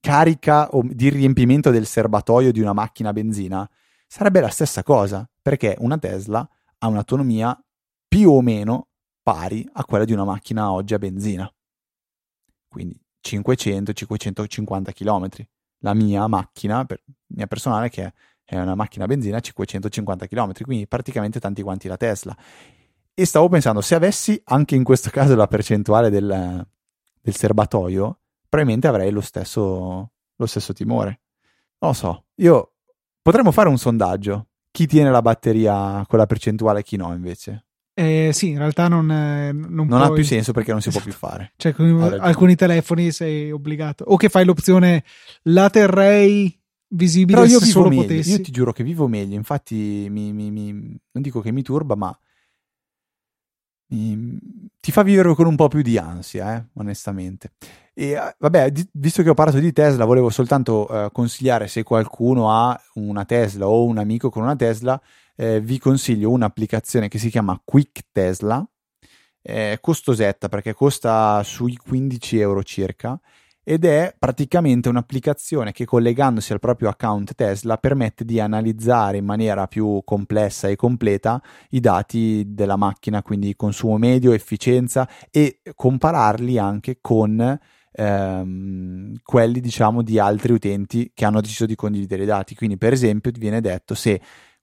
carica 0.00 0.70
o 0.70 0.82
di 0.84 1.08
riempimento 1.10 1.70
del 1.70 1.86
serbatoio 1.86 2.52
di 2.52 2.60
una 2.60 2.72
macchina 2.72 3.10
a 3.10 3.12
benzina, 3.12 3.70
sarebbe 4.06 4.40
la 4.40 4.48
stessa 4.48 4.82
cosa, 4.82 5.28
perché 5.40 5.76
una 5.78 5.98
Tesla 5.98 6.48
ha 6.78 6.86
un'autonomia 6.86 7.58
più 8.08 8.30
o 8.30 8.40
meno 8.40 8.88
pari 9.22 9.68
a 9.74 9.84
quella 9.84 10.04
di 10.04 10.12
una 10.12 10.24
macchina 10.24 10.72
oggi 10.72 10.94
a 10.94 10.98
benzina. 10.98 11.52
Quindi 12.68 13.00
500-550 13.22 14.92
km 14.92 15.28
la 15.80 15.94
mia 15.94 16.26
macchina, 16.26 16.84
per, 16.84 17.02
mia 17.28 17.46
personale, 17.46 17.90
che 17.90 18.12
è 18.44 18.58
una 18.58 18.74
macchina 18.74 19.04
a 19.04 19.08
benzina 19.08 19.36
a 19.36 19.40
550 19.40 20.26
km, 20.26 20.52
quindi 20.62 20.86
praticamente 20.86 21.40
tanti 21.40 21.62
quanti 21.62 21.88
la 21.88 21.96
Tesla. 21.96 22.36
E 23.12 23.24
stavo 23.26 23.48
pensando, 23.48 23.80
se 23.80 23.94
avessi 23.94 24.40
anche 24.44 24.74
in 24.74 24.84
questo 24.84 25.10
caso 25.10 25.34
la 25.34 25.46
percentuale 25.46 26.10
del, 26.10 26.66
del 27.20 27.34
serbatoio, 27.34 28.20
probabilmente 28.48 28.86
avrei 28.88 29.10
lo 29.10 29.20
stesso, 29.20 30.12
lo 30.34 30.46
stesso 30.46 30.72
timore. 30.72 31.20
Non 31.78 31.90
lo 31.90 31.96
so, 31.96 32.24
io 32.36 32.72
Potremmo 33.22 33.52
fare 33.52 33.68
un 33.68 33.76
sondaggio. 33.76 34.46
Chi 34.70 34.86
tiene 34.86 35.10
la 35.10 35.20
batteria 35.20 36.04
con 36.08 36.18
la 36.18 36.26
percentuale 36.26 36.80
e 36.80 36.82
chi 36.82 36.96
no, 36.96 37.12
invece? 37.12 37.66
Eh, 38.00 38.32
sì, 38.32 38.48
in 38.48 38.58
realtà 38.58 38.88
non, 38.88 39.10
eh, 39.10 39.52
non, 39.52 39.86
non 39.86 40.00
ha 40.00 40.10
più 40.10 40.24
senso 40.24 40.52
perché 40.52 40.72
non 40.72 40.80
si 40.80 40.90
può 40.90 41.00
più 41.00 41.12
fare. 41.12 41.52
Cioè, 41.56 41.74
con 41.74 42.16
alcuni 42.18 42.54
telefoni 42.54 43.12
sei 43.12 43.50
obbligato. 43.50 44.04
O 44.06 44.16
che 44.16 44.28
fai 44.28 44.46
l'opzione 44.46 45.04
la 45.42 45.68
terrei 45.68 46.58
visibile 46.88 47.40
Però 47.40 47.50
io 47.50 47.60
se 47.60 47.66
solo 47.66 47.88
meglio. 47.90 48.02
potessi. 48.02 48.30
Io 48.30 48.40
ti 48.40 48.50
giuro 48.50 48.72
che 48.72 48.84
vivo 48.84 49.06
meglio. 49.06 49.34
Infatti, 49.34 50.06
mi, 50.08 50.32
mi, 50.32 50.50
mi, 50.50 50.72
non 50.72 51.22
dico 51.22 51.40
che 51.40 51.52
mi 51.52 51.62
turba, 51.62 51.94
ma 51.94 52.18
ti 53.90 54.92
fa 54.92 55.02
vivere 55.02 55.34
con 55.34 55.46
un 55.46 55.56
po' 55.56 55.68
più 55.68 55.82
di 55.82 55.98
ansia, 55.98 56.56
eh, 56.56 56.64
onestamente. 56.74 57.52
E 57.92 58.16
vabbè, 58.38 58.70
di, 58.70 58.88
visto 58.92 59.22
che 59.22 59.28
ho 59.28 59.34
parlato 59.34 59.58
di 59.58 59.72
Tesla, 59.72 60.04
volevo 60.04 60.30
soltanto 60.30 60.88
eh, 60.88 61.10
consigliare 61.12 61.66
se 61.66 61.82
qualcuno 61.82 62.50
ha 62.50 62.80
una 62.94 63.24
Tesla 63.24 63.66
o 63.66 63.84
un 63.84 63.98
amico 63.98 64.30
con 64.30 64.44
una 64.44 64.54
Tesla, 64.54 65.00
eh, 65.40 65.58
vi 65.58 65.78
consiglio 65.78 66.30
un'applicazione 66.30 67.08
che 67.08 67.18
si 67.18 67.30
chiama 67.30 67.58
Quick 67.64 68.08
Tesla. 68.12 68.62
È 69.40 69.78
costosetta 69.80 70.50
perché 70.50 70.74
costa 70.74 71.42
sui 71.42 71.76
15 71.76 72.38
euro 72.38 72.62
circa 72.62 73.18
ed 73.64 73.86
è 73.86 74.14
praticamente 74.18 74.90
un'applicazione 74.90 75.72
che 75.72 75.86
collegandosi 75.86 76.52
al 76.52 76.60
proprio 76.60 76.90
account 76.90 77.34
Tesla 77.34 77.78
permette 77.78 78.26
di 78.26 78.38
analizzare 78.38 79.16
in 79.16 79.24
maniera 79.24 79.66
più 79.66 80.02
complessa 80.04 80.68
e 80.68 80.76
completa 80.76 81.42
i 81.70 81.80
dati 81.80 82.44
della 82.48 82.76
macchina, 82.76 83.22
quindi 83.22 83.56
consumo 83.56 83.96
medio, 83.96 84.32
efficienza 84.32 85.08
e 85.30 85.60
compararli 85.74 86.58
anche 86.58 86.98
con 87.00 87.58
ehm, 87.92 89.14
quelli 89.22 89.60
diciamo 89.60 90.02
di 90.02 90.18
altri 90.18 90.52
utenti 90.52 91.12
che 91.14 91.24
hanno 91.24 91.40
deciso 91.40 91.64
di 91.64 91.76
condividere 91.76 92.24
i 92.24 92.26
dati. 92.26 92.54
Quindi 92.54 92.76
per 92.76 92.92
esempio 92.92 93.30
viene 93.34 93.62
detto 93.62 93.94
se 93.94 94.20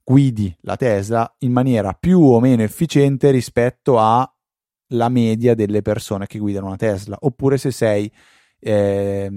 guidi 0.10 0.56
la 0.62 0.78
Tesla 0.78 1.36
in 1.40 1.52
maniera 1.52 1.92
più 1.92 2.22
o 2.22 2.40
meno 2.40 2.64
efficiente 2.64 3.30
rispetto 3.30 4.00
alla 4.00 5.10
media 5.10 5.54
delle 5.54 5.82
persone 5.82 6.28
che 6.28 6.40
guidano 6.40 6.68
una 6.68 6.78
Tesla, 6.78 7.18
oppure 7.20 7.58
se 7.58 7.72
sei 7.72 8.10
eh, 8.60 9.30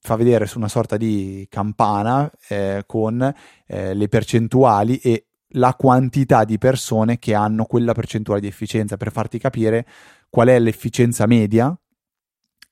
fa 0.00 0.16
vedere 0.16 0.46
su 0.46 0.58
una 0.58 0.66
sorta 0.66 0.96
di 0.96 1.46
campana 1.48 2.28
eh, 2.48 2.82
con 2.86 3.32
eh, 3.66 3.94
le 3.94 4.08
percentuali 4.08 4.98
e 4.98 5.28
la 5.50 5.74
quantità 5.74 6.44
di 6.44 6.58
persone 6.58 7.20
che 7.20 7.32
hanno 7.32 7.64
quella 7.64 7.94
percentuale 7.94 8.40
di 8.40 8.48
efficienza 8.48 8.96
per 8.96 9.12
farti 9.12 9.38
capire 9.38 9.86
qual 10.28 10.48
è 10.48 10.58
l'efficienza 10.58 11.26
media 11.26 11.74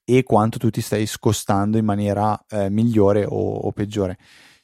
e 0.03 0.23
quanto 0.23 0.59
tu 0.59 0.69
ti 0.69 0.81
stai 0.81 1.05
scostando 1.05 1.77
in 1.77 1.85
maniera 1.85 2.37
eh, 2.49 2.69
migliore 2.69 3.23
o, 3.23 3.55
o, 3.55 3.71
peggiore. 3.71 4.17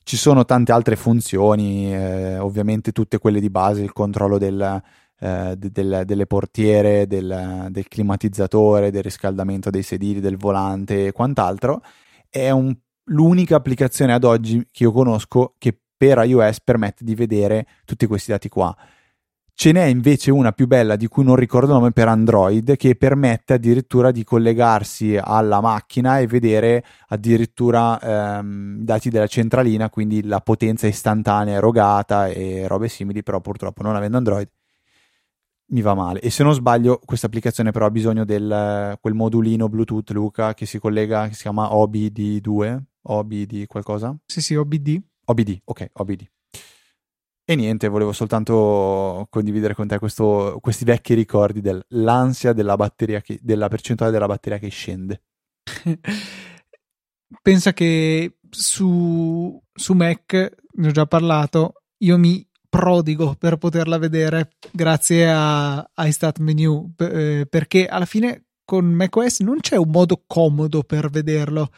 Ci 0.04 0.18
sono 0.18 0.46
tante 0.46 0.72
altre 0.72 0.96
funzioni, 0.96 1.94
eh, 1.94 2.38
ovviamente 2.38 2.92
tutte 2.92 3.20
quelle 3.20 3.40
di 3.40 3.50
base, 3.50 3.82
il 3.82 3.94
controllo 3.94 4.38
del, 4.38 4.82
eh, 5.20 5.56
del, 5.58 6.02
delle 6.06 6.26
portiere, 6.26 7.06
del, 7.08 7.68
del, 7.70 7.88
climatizzatore, 7.88 8.92
del 8.92 9.04
riscaldamento 9.04 9.70
dei 9.70 9.84
sedili, 9.84 10.20
del 10.20 10.38
volante 10.38 11.08
e 11.08 11.12
quant'altro. 11.12 11.82
È 12.30 12.50
un, 12.50 12.76
l'unica 13.06 13.56
applicazione 13.56 14.14
ad 14.14 14.24
oggi 14.24 14.66
che 14.72 14.84
io 14.84 14.92
conosco 14.92 15.54
che 15.58 15.78
per 15.96 16.18
iOS 16.26 16.62
permette 16.62 17.04
di 17.04 17.14
vedere 17.14 17.68
tutti 17.86 18.08
questi 18.08 18.32
dati 18.32 18.50
qua. 18.50 18.76
Ce 19.62 19.72
n'è 19.72 19.84
invece 19.84 20.32
una 20.32 20.54
più 20.54 20.66
bella 20.66 20.96
di 20.96 21.06
cui 21.06 21.24
non 21.24 21.36
ricordo 21.36 21.68
il 21.68 21.74
nome 21.74 21.92
per 21.92 22.08
Android 22.08 22.76
che 22.78 22.96
permette 22.96 23.54
addirittura 23.54 24.10
di 24.10 24.24
collegarsi 24.24 25.20
alla 25.22 25.62
macchina 25.62 26.18
e 26.18 26.26
vedere 26.26 26.84
addirittura 27.10 28.00
ehm, 28.40 28.80
dati 28.80 29.12
della 29.12 29.28
centralina, 29.28 29.92
quindi 29.92 30.24
la 30.24 30.40
potenza 30.40 30.88
istantanea 30.88 31.58
erogata 31.58 32.28
e 32.30 32.66
robe 32.66 32.88
simili, 32.88 33.22
però 33.22 33.40
purtroppo 33.40 33.84
non 33.84 33.96
avendo 33.96 34.18
Android 34.18 34.50
mi 35.68 35.82
va 35.82 35.94
male. 35.94 36.22
E 36.22 36.32
se 36.32 36.42
non 36.42 36.56
sbaglio, 36.56 37.00
questa 37.06 37.28
applicazione 37.28 37.70
però 37.70 37.86
ha 37.86 37.92
bisogno 37.92 38.26
del 38.26 38.98
quel 39.00 39.14
modulino 39.14 39.70
Bluetooth, 39.70 40.10
Luca, 40.10 40.56
che 40.56 40.66
si 40.66 40.80
collega, 40.80 41.28
che 41.28 41.36
si 41.36 41.44
chiama 41.44 41.68
OBD2, 41.68 42.80
OBD 43.04 43.68
qualcosa? 43.68 44.18
Sì, 44.26 44.42
sì, 44.42 44.56
OBD. 44.56 45.00
OBD, 45.26 45.62
ok, 45.66 45.90
OBD. 45.94 46.28
E 47.52 47.56
niente, 47.58 47.90
volevo 47.90 48.14
soltanto 48.14 49.28
condividere 49.30 49.76
con 49.76 49.86
te 49.86 50.00
questo, 50.00 50.58
questi 50.62 50.86
vecchi 50.86 51.14
ricordi 51.14 51.60
dell'ansia 51.60 52.54
della 52.54 52.78
batteria, 52.78 53.20
che, 53.20 53.40
della 53.42 53.68
percentuale 53.68 54.14
della 54.14 54.26
batteria 54.26 54.58
che 54.58 54.70
scende. 54.70 55.24
Pensa 57.42 57.74
che 57.74 58.38
su, 58.50 59.62
su 59.70 59.94
Mac, 59.94 60.32
ne 60.76 60.88
ho 60.88 60.92
già 60.92 61.06
parlato, 61.06 61.82
io 61.98 62.18
mi 62.18 62.48
prodigo 62.70 63.36
per 63.36 63.58
poterla 63.58 63.98
vedere 63.98 64.54
grazie 64.72 65.30
a 65.30 65.86
iStat 65.94 66.40
Menu 66.40 66.94
eh, 67.00 67.46
perché 67.50 67.86
alla 67.86 68.06
fine 68.06 68.46
con 68.64 68.86
macOS 68.86 69.42
non 69.42 69.60
c'è 69.60 69.76
un 69.76 69.90
modo 69.90 70.24
comodo 70.26 70.84
per 70.84 71.10
vederlo 71.10 71.70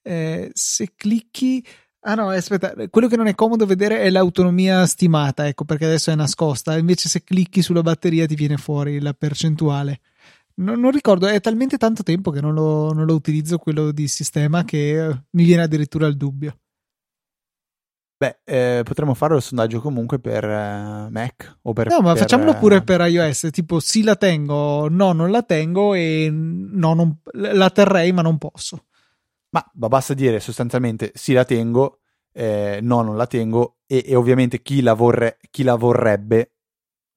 eh, 0.00 0.48
se 0.54 0.94
clicchi 0.96 1.62
ah 2.08 2.14
no 2.14 2.30
aspetta 2.30 2.74
quello 2.88 3.06
che 3.06 3.16
non 3.16 3.26
è 3.26 3.34
comodo 3.34 3.66
vedere 3.66 4.00
è 4.00 4.10
l'autonomia 4.10 4.86
stimata 4.86 5.46
ecco 5.46 5.64
perché 5.64 5.84
adesso 5.84 6.10
è 6.10 6.14
nascosta. 6.14 6.76
Invece 6.76 7.08
se 7.08 7.22
clicchi 7.22 7.62
sulla 7.62 7.82
batteria 7.82 8.26
ti 8.26 8.34
viene 8.34 8.56
fuori 8.56 9.00
la 9.00 9.12
percentuale. 9.12 10.00
Non, 10.54 10.80
non 10.80 10.90
ricordo 10.90 11.26
è 11.26 11.40
talmente 11.40 11.76
tanto 11.76 12.02
tempo 12.02 12.30
che 12.30 12.40
non 12.40 12.54
lo, 12.54 12.92
non 12.92 13.04
lo 13.04 13.14
utilizzo 13.14 13.58
quello 13.58 13.92
di 13.92 14.08
sistema 14.08 14.64
che 14.64 15.06
eh, 15.06 15.22
mi 15.32 15.44
viene 15.44 15.62
addirittura 15.62 16.06
il 16.06 16.16
dubbio. 16.16 16.58
Beh, 18.16 18.38
eh, 18.44 18.82
potremmo 18.82 19.14
fare 19.14 19.36
il 19.36 19.42
sondaggio 19.42 19.80
comunque 19.80 20.18
per 20.18 20.42
eh, 20.42 21.08
Mac 21.08 21.58
o 21.62 21.72
per 21.72 21.86
No, 21.86 22.00
ma 22.00 22.14
per, 22.14 22.22
facciamolo 22.22 22.56
pure 22.56 22.82
per 22.82 23.00
iOS, 23.02 23.48
tipo 23.52 23.78
sì 23.78 24.02
la 24.02 24.16
tengo, 24.16 24.88
no 24.88 25.12
non 25.12 25.30
la 25.30 25.42
tengo 25.42 25.94
e 25.94 26.28
no 26.32 26.94
non, 26.94 27.16
la 27.34 27.70
terrei 27.70 28.10
ma 28.10 28.22
non 28.22 28.38
posso. 28.38 28.86
Ma, 29.50 29.64
basta 29.72 30.14
dire 30.14 30.40
sostanzialmente 30.40 31.12
sì 31.14 31.32
la 31.32 31.44
tengo, 31.44 32.00
eh, 32.32 32.80
no 32.82 33.02
non 33.02 33.16
la 33.16 33.26
tengo 33.26 33.78
e, 33.86 34.04
e 34.06 34.14
ovviamente 34.14 34.60
chi 34.60 34.82
la, 34.82 34.92
vorre, 34.92 35.38
chi 35.50 35.62
la, 35.62 35.74
vorrebbe 35.74 36.52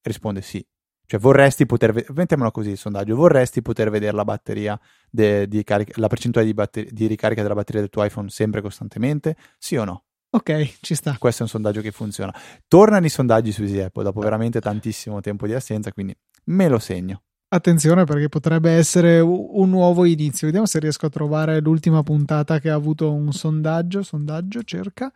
risponde 0.01 0.41
sì. 0.41 0.65
Cioè 1.05 1.19
vorresti 1.19 1.65
poter 1.65 1.91
vedere, 1.91 2.13
mettiamolo 2.13 2.51
così 2.51 2.69
il 2.69 2.77
sondaggio, 2.77 3.17
vorresti 3.17 3.61
poter 3.61 3.89
vedere 3.89 4.15
la 4.15 4.23
batteria, 4.23 4.79
de, 5.09 5.45
di 5.45 5.61
carica, 5.65 5.99
la 5.99 6.07
percentuale 6.07 6.47
di, 6.47 6.53
batter- 6.53 6.89
di 6.89 7.05
ricarica 7.05 7.41
della 7.41 7.53
batteria 7.53 7.81
del 7.81 7.89
tuo 7.89 8.03
iPhone 8.05 8.29
sempre 8.29 8.61
costantemente? 8.61 9.35
Sì 9.57 9.75
o 9.75 9.83
no? 9.83 10.05
Ok, 10.29 10.77
ci 10.79 10.95
sta. 10.95 11.17
Questo 11.19 11.41
è 11.41 11.43
un 11.43 11.49
sondaggio 11.49 11.81
che 11.81 11.91
funziona. 11.91 12.33
Tornano 12.65 13.05
i 13.05 13.09
sondaggi 13.09 13.51
su 13.51 13.63
Easy 13.63 13.81
Apple 13.81 14.03
dopo 14.03 14.21
veramente 14.21 14.61
tantissimo 14.61 15.19
tempo 15.19 15.45
di 15.45 15.53
assenza, 15.53 15.91
quindi 15.91 16.15
me 16.45 16.69
lo 16.69 16.79
segno. 16.79 17.23
Attenzione 17.53 18.05
perché 18.05 18.29
potrebbe 18.29 18.71
essere 18.71 19.19
un 19.19 19.69
nuovo 19.69 20.05
inizio. 20.05 20.47
Vediamo 20.47 20.65
se 20.65 20.79
riesco 20.79 21.07
a 21.07 21.09
trovare 21.09 21.59
l'ultima 21.59 22.01
puntata 22.01 22.59
che 22.59 22.69
ha 22.69 22.75
avuto 22.75 23.11
un 23.11 23.33
sondaggio. 23.33 24.03
Sondaggio 24.03 24.63
cerca 24.63 25.11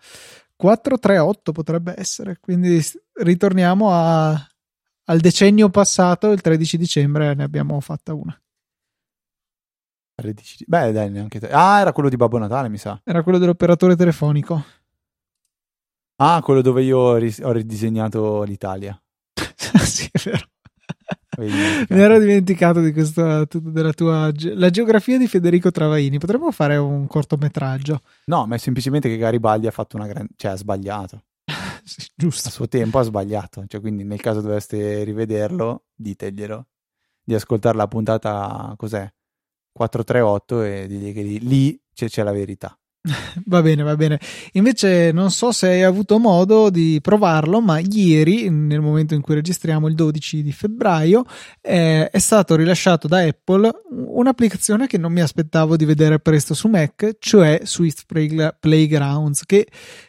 438 0.57 1.51
potrebbe 1.53 1.93
essere. 1.97 2.37
Quindi 2.41 2.83
ritorniamo 3.13 3.89
a, 3.89 4.31
al 4.31 5.19
decennio 5.19 5.69
passato, 5.69 6.31
il 6.31 6.41
13 6.41 6.77
dicembre 6.77 7.33
ne 7.35 7.43
abbiamo 7.43 7.79
fatta 7.79 8.13
una. 8.13 8.37
13, 10.15 10.65
beh, 10.67 10.91
dai, 10.91 11.09
neanche 11.09 11.39
te. 11.39 11.47
Ah, 11.49 11.79
era 11.79 11.93
quello 11.93 12.09
di 12.09 12.17
Babbo 12.17 12.37
Natale, 12.37 12.67
mi 12.67 12.77
sa. 12.77 12.99
Era 13.05 13.23
quello 13.23 13.37
dell'operatore 13.37 13.95
telefonico. 13.95 14.61
Ah, 16.17 16.41
quello 16.43 16.61
dove 16.61 16.83
io 16.83 16.97
ho 16.97 17.51
ridisegnato 17.51 18.43
l'Italia. 18.43 19.01
sì, 19.83 20.09
è 20.11 20.19
vero. 20.21 20.47
Mi 21.37 21.99
ero 22.01 22.19
dimenticato 22.19 22.81
di 22.81 22.91
questa 22.91 23.45
della 23.49 23.93
tua 23.93 24.31
la 24.53 24.69
geografia 24.69 25.17
di 25.17 25.27
Federico 25.27 25.71
Travaini. 25.71 26.17
Potremmo 26.17 26.51
fare 26.51 26.77
un 26.77 27.07
cortometraggio. 27.07 28.01
No, 28.25 28.45
ma 28.45 28.55
è 28.55 28.57
semplicemente 28.57 29.09
che 29.09 29.17
Garibaldi 29.17 29.67
ha 29.67 29.71
fatto 29.71 29.97
una 29.97 30.07
grande 30.07 30.33
cioè 30.35 30.51
ha 30.51 30.55
sbagliato. 30.55 31.23
sì, 31.83 32.07
giusto. 32.15 32.49
A 32.49 32.51
suo 32.51 32.67
tempo 32.67 32.99
ha 32.99 33.03
sbagliato, 33.03 33.65
cioè 33.67 33.81
quindi 33.81 34.03
nel 34.03 34.21
caso 34.21 34.41
doveste 34.41 35.03
rivederlo, 35.03 35.85
diteglielo 35.93 36.67
di 37.23 37.33
ascoltare 37.33 37.75
la 37.77 37.87
puntata 37.87 38.73
cos'è? 38.77 39.11
438 39.71 40.61
e 40.61 40.87
digli 40.87 41.13
che 41.13 41.21
lì, 41.21 41.39
lì 41.39 41.81
c'è, 41.93 42.07
c'è 42.07 42.23
la 42.23 42.31
verità. 42.31 42.77
Va 43.45 43.61
bene, 43.61 43.83
va 43.83 43.95
bene. 43.95 44.19
Invece 44.53 45.11
non 45.11 45.29
so 45.31 45.51
se 45.51 45.67
hai 45.67 45.83
avuto 45.83 46.17
modo 46.17 46.69
di 46.69 46.99
provarlo, 47.01 47.61
ma 47.61 47.79
ieri, 47.79 48.49
nel 48.49 48.81
momento 48.81 49.13
in 49.13 49.21
cui 49.21 49.35
registriamo 49.35 49.87
il 49.87 49.95
12 49.95 50.41
di 50.41 50.51
febbraio, 50.51 51.23
eh, 51.61 52.09
è 52.09 52.19
stato 52.19 52.55
rilasciato 52.55 53.07
da 53.07 53.19
Apple 53.19 53.69
un'applicazione 53.89 54.87
che 54.87 54.97
non 54.97 55.11
mi 55.11 55.21
aspettavo 55.21 55.75
di 55.75 55.85
vedere 55.85 56.19
presto 56.19 56.53
su 56.53 56.67
Mac, 56.67 57.17
cioè 57.19 57.61
Swift 57.63 58.05
Playgrounds, 58.59 59.45
che 59.45 59.67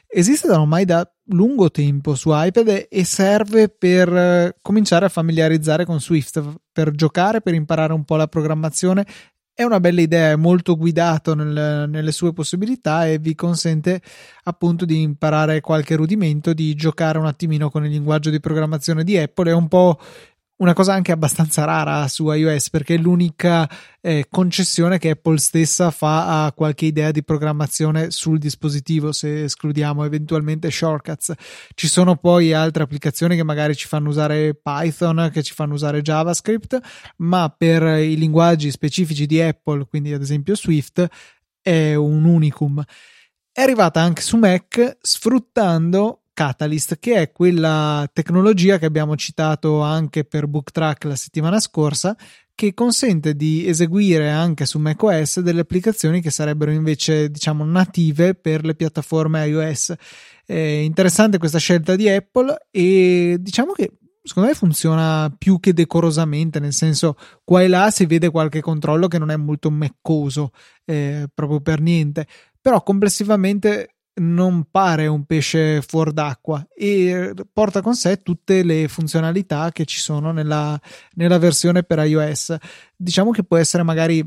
esiste 0.09 0.49
da 0.49 0.61
ormai 0.61 0.85
da 0.85 1.09
lungo 1.31 1.71
tempo 1.71 2.15
su 2.15 2.31
iPad 2.33 2.87
e 2.89 3.05
serve 3.05 3.69
per 3.69 4.15
eh, 4.15 4.57
cominciare 4.63 5.07
a 5.07 5.11
familiarizzare 5.11 5.85
con 5.85 6.01
Swift, 6.01 6.43
per 6.73 6.93
giocare, 6.93 7.43
per 7.43 7.55
imparare 7.55 7.93
un 7.93 8.05
po' 8.05 8.17
la 8.17 8.29
programmazione 8.29 9.05
è 9.57 9.63
una 9.63 9.81
bella 9.81 10.03
idea, 10.03 10.33
è 10.33 10.37
molto 10.37 10.77
guidato 10.77 11.35
nel, 11.35 11.89
nelle 11.89 12.13
sue 12.13 12.35
possibilità 12.35 13.07
e 13.07 13.19
vi 13.19 13.35
consente 13.35 14.03
appunto 14.45 14.85
di 14.85 15.01
imparare 15.01 15.63
qualche 15.63 15.97
rudimento, 15.97 16.53
di 16.53 16.75
giocare 16.75 17.17
un 17.17 17.25
attimino 17.25 17.71
con 17.71 17.83
il 17.87 17.91
linguaggio 17.91 18.29
di 18.29 18.39
programmazione 18.39 19.03
di 19.03 19.17
Apple. 19.17 19.51
È 19.51 19.55
un 19.55 19.67
po' 19.67 19.99
una 20.59 20.73
cosa 20.73 20.95
anche 20.95 21.13
abbastanza 21.13 21.65
rara 21.65 22.09
su 22.09 22.31
iOS 22.31 22.71
perché 22.71 22.95
è 22.95 22.99
l'unica 22.99 23.69
eh, 24.01 24.27
concessione 24.31 24.99
che 24.99 25.11
Apple 25.11 25.37
stessa 25.39 25.91
fa 25.91 26.45
a 26.45 26.53
qualche 26.53 26.87
idea 26.87 27.11
di 27.11 27.23
programmazione 27.23 28.11
sul 28.11 28.39
dispositivo 28.39 29.13
se 29.13 29.45
escludiamo 29.45 30.05
eventualmente 30.05 30.71
shortcuts. 30.71 31.33
Ci 31.75 31.89
sono 31.89 32.17
poi 32.17 32.55
altre 32.55 32.85
applicazioni 32.85 33.37
che 33.37 33.45
magari 33.45 33.77
ci 33.77 33.87
fanno 33.87 34.09
usare 34.09 34.55
Python 34.55 35.29
che 35.31 35.43
ci 35.43 35.53
fanno 35.53 35.75
usare 35.75 36.01
JavaScript 36.01 36.79
ma 37.19 37.55
per 37.57 37.83
i 37.99 38.17
linguaggi 38.17 38.71
specifici 38.71 39.27
di 39.27 39.41
Apple 39.43 39.87
quindi 39.87 40.15
ad 40.15 40.23
esempio 40.23 40.57
Swift 40.57 41.07
è 41.61 41.95
un 41.95 42.25
unicum. 42.25 42.83
È 43.53 43.61
arrivata 43.61 44.01
anche 44.01 44.23
su 44.23 44.37
Mac 44.39 44.99
sfruttando 45.01 46.23
Catalyst, 46.37 46.99
che 46.99 47.15
è 47.15 47.33
quella 47.33 48.07
tecnologia 48.13 48.77
che 48.77 48.85
abbiamo 48.85 49.17
citato 49.17 49.81
anche 49.81 50.25
per 50.25 50.47
BookTrack 50.47 51.05
la 51.05 51.17
settimana 51.17 51.59
scorsa, 51.61 52.15
che 52.55 52.75
consente 52.75 53.35
di 53.35 53.67
eseguire 53.67 54.31
anche 54.31 54.67
su 54.67 54.79
macOS 54.79 55.41
delle 55.41 55.63
applicazioni 55.63 56.21
che 56.21 56.31
sarebbero 56.31 56.71
invece, 56.71 57.31
diciamo, 57.31 57.65
native 57.65 58.35
per 58.35 58.67
le 58.67 58.75
piattaforme 58.75 59.47
iOS. 59.47 59.95
È 60.45 60.55
interessante 60.55 61.39
questa 61.39 61.59
scelta 61.59 61.97
di 61.97 62.07
Apple 62.07 62.67
e 62.71 63.39
diciamo 63.41 63.73
che 63.73 63.93
secondo 64.23 64.51
me 64.51 64.55
funziona 64.55 65.35
più 65.39 65.59
che 65.59 65.73
decorosamente, 65.73 66.61
nel 66.61 66.75
senso 66.75 67.17
qua 67.45 67.63
e 67.63 67.69
là 67.69 67.91
si 67.91 68.05
vede 68.05 68.29
qualche 68.31 68.61
controllo 68.61 69.09
che 69.09 69.19
non 69.19 69.31
è 69.31 69.37
molto 69.37 69.71
meccoso, 69.71 70.51
eh, 70.85 71.29
proprio 71.33 71.61
per 71.61 71.81
niente, 71.81 72.27
però 72.61 72.83
complessivamente 72.83 73.96
non 74.19 74.69
pare 74.71 75.07
un 75.07 75.25
pesce 75.25 75.83
fuor 75.83 76.13
d'acqua 76.13 76.67
e 76.75 77.35
porta 77.53 77.83
con 77.83 77.95
sé 77.95 78.23
tutte 78.23 78.63
le 78.63 78.89
funzionalità 78.89 79.71
che 79.73 79.85
ci 79.85 79.99
sono 79.99 80.33
nella, 80.33 80.81
nella 81.15 81.39
versione 81.39 81.83
per 81.83 81.99
iOS. 81.99 82.57
Diciamo 82.97 83.31
che 83.31 83.45
può 83.45 83.57
essere 83.57 83.83
magari 83.83 84.27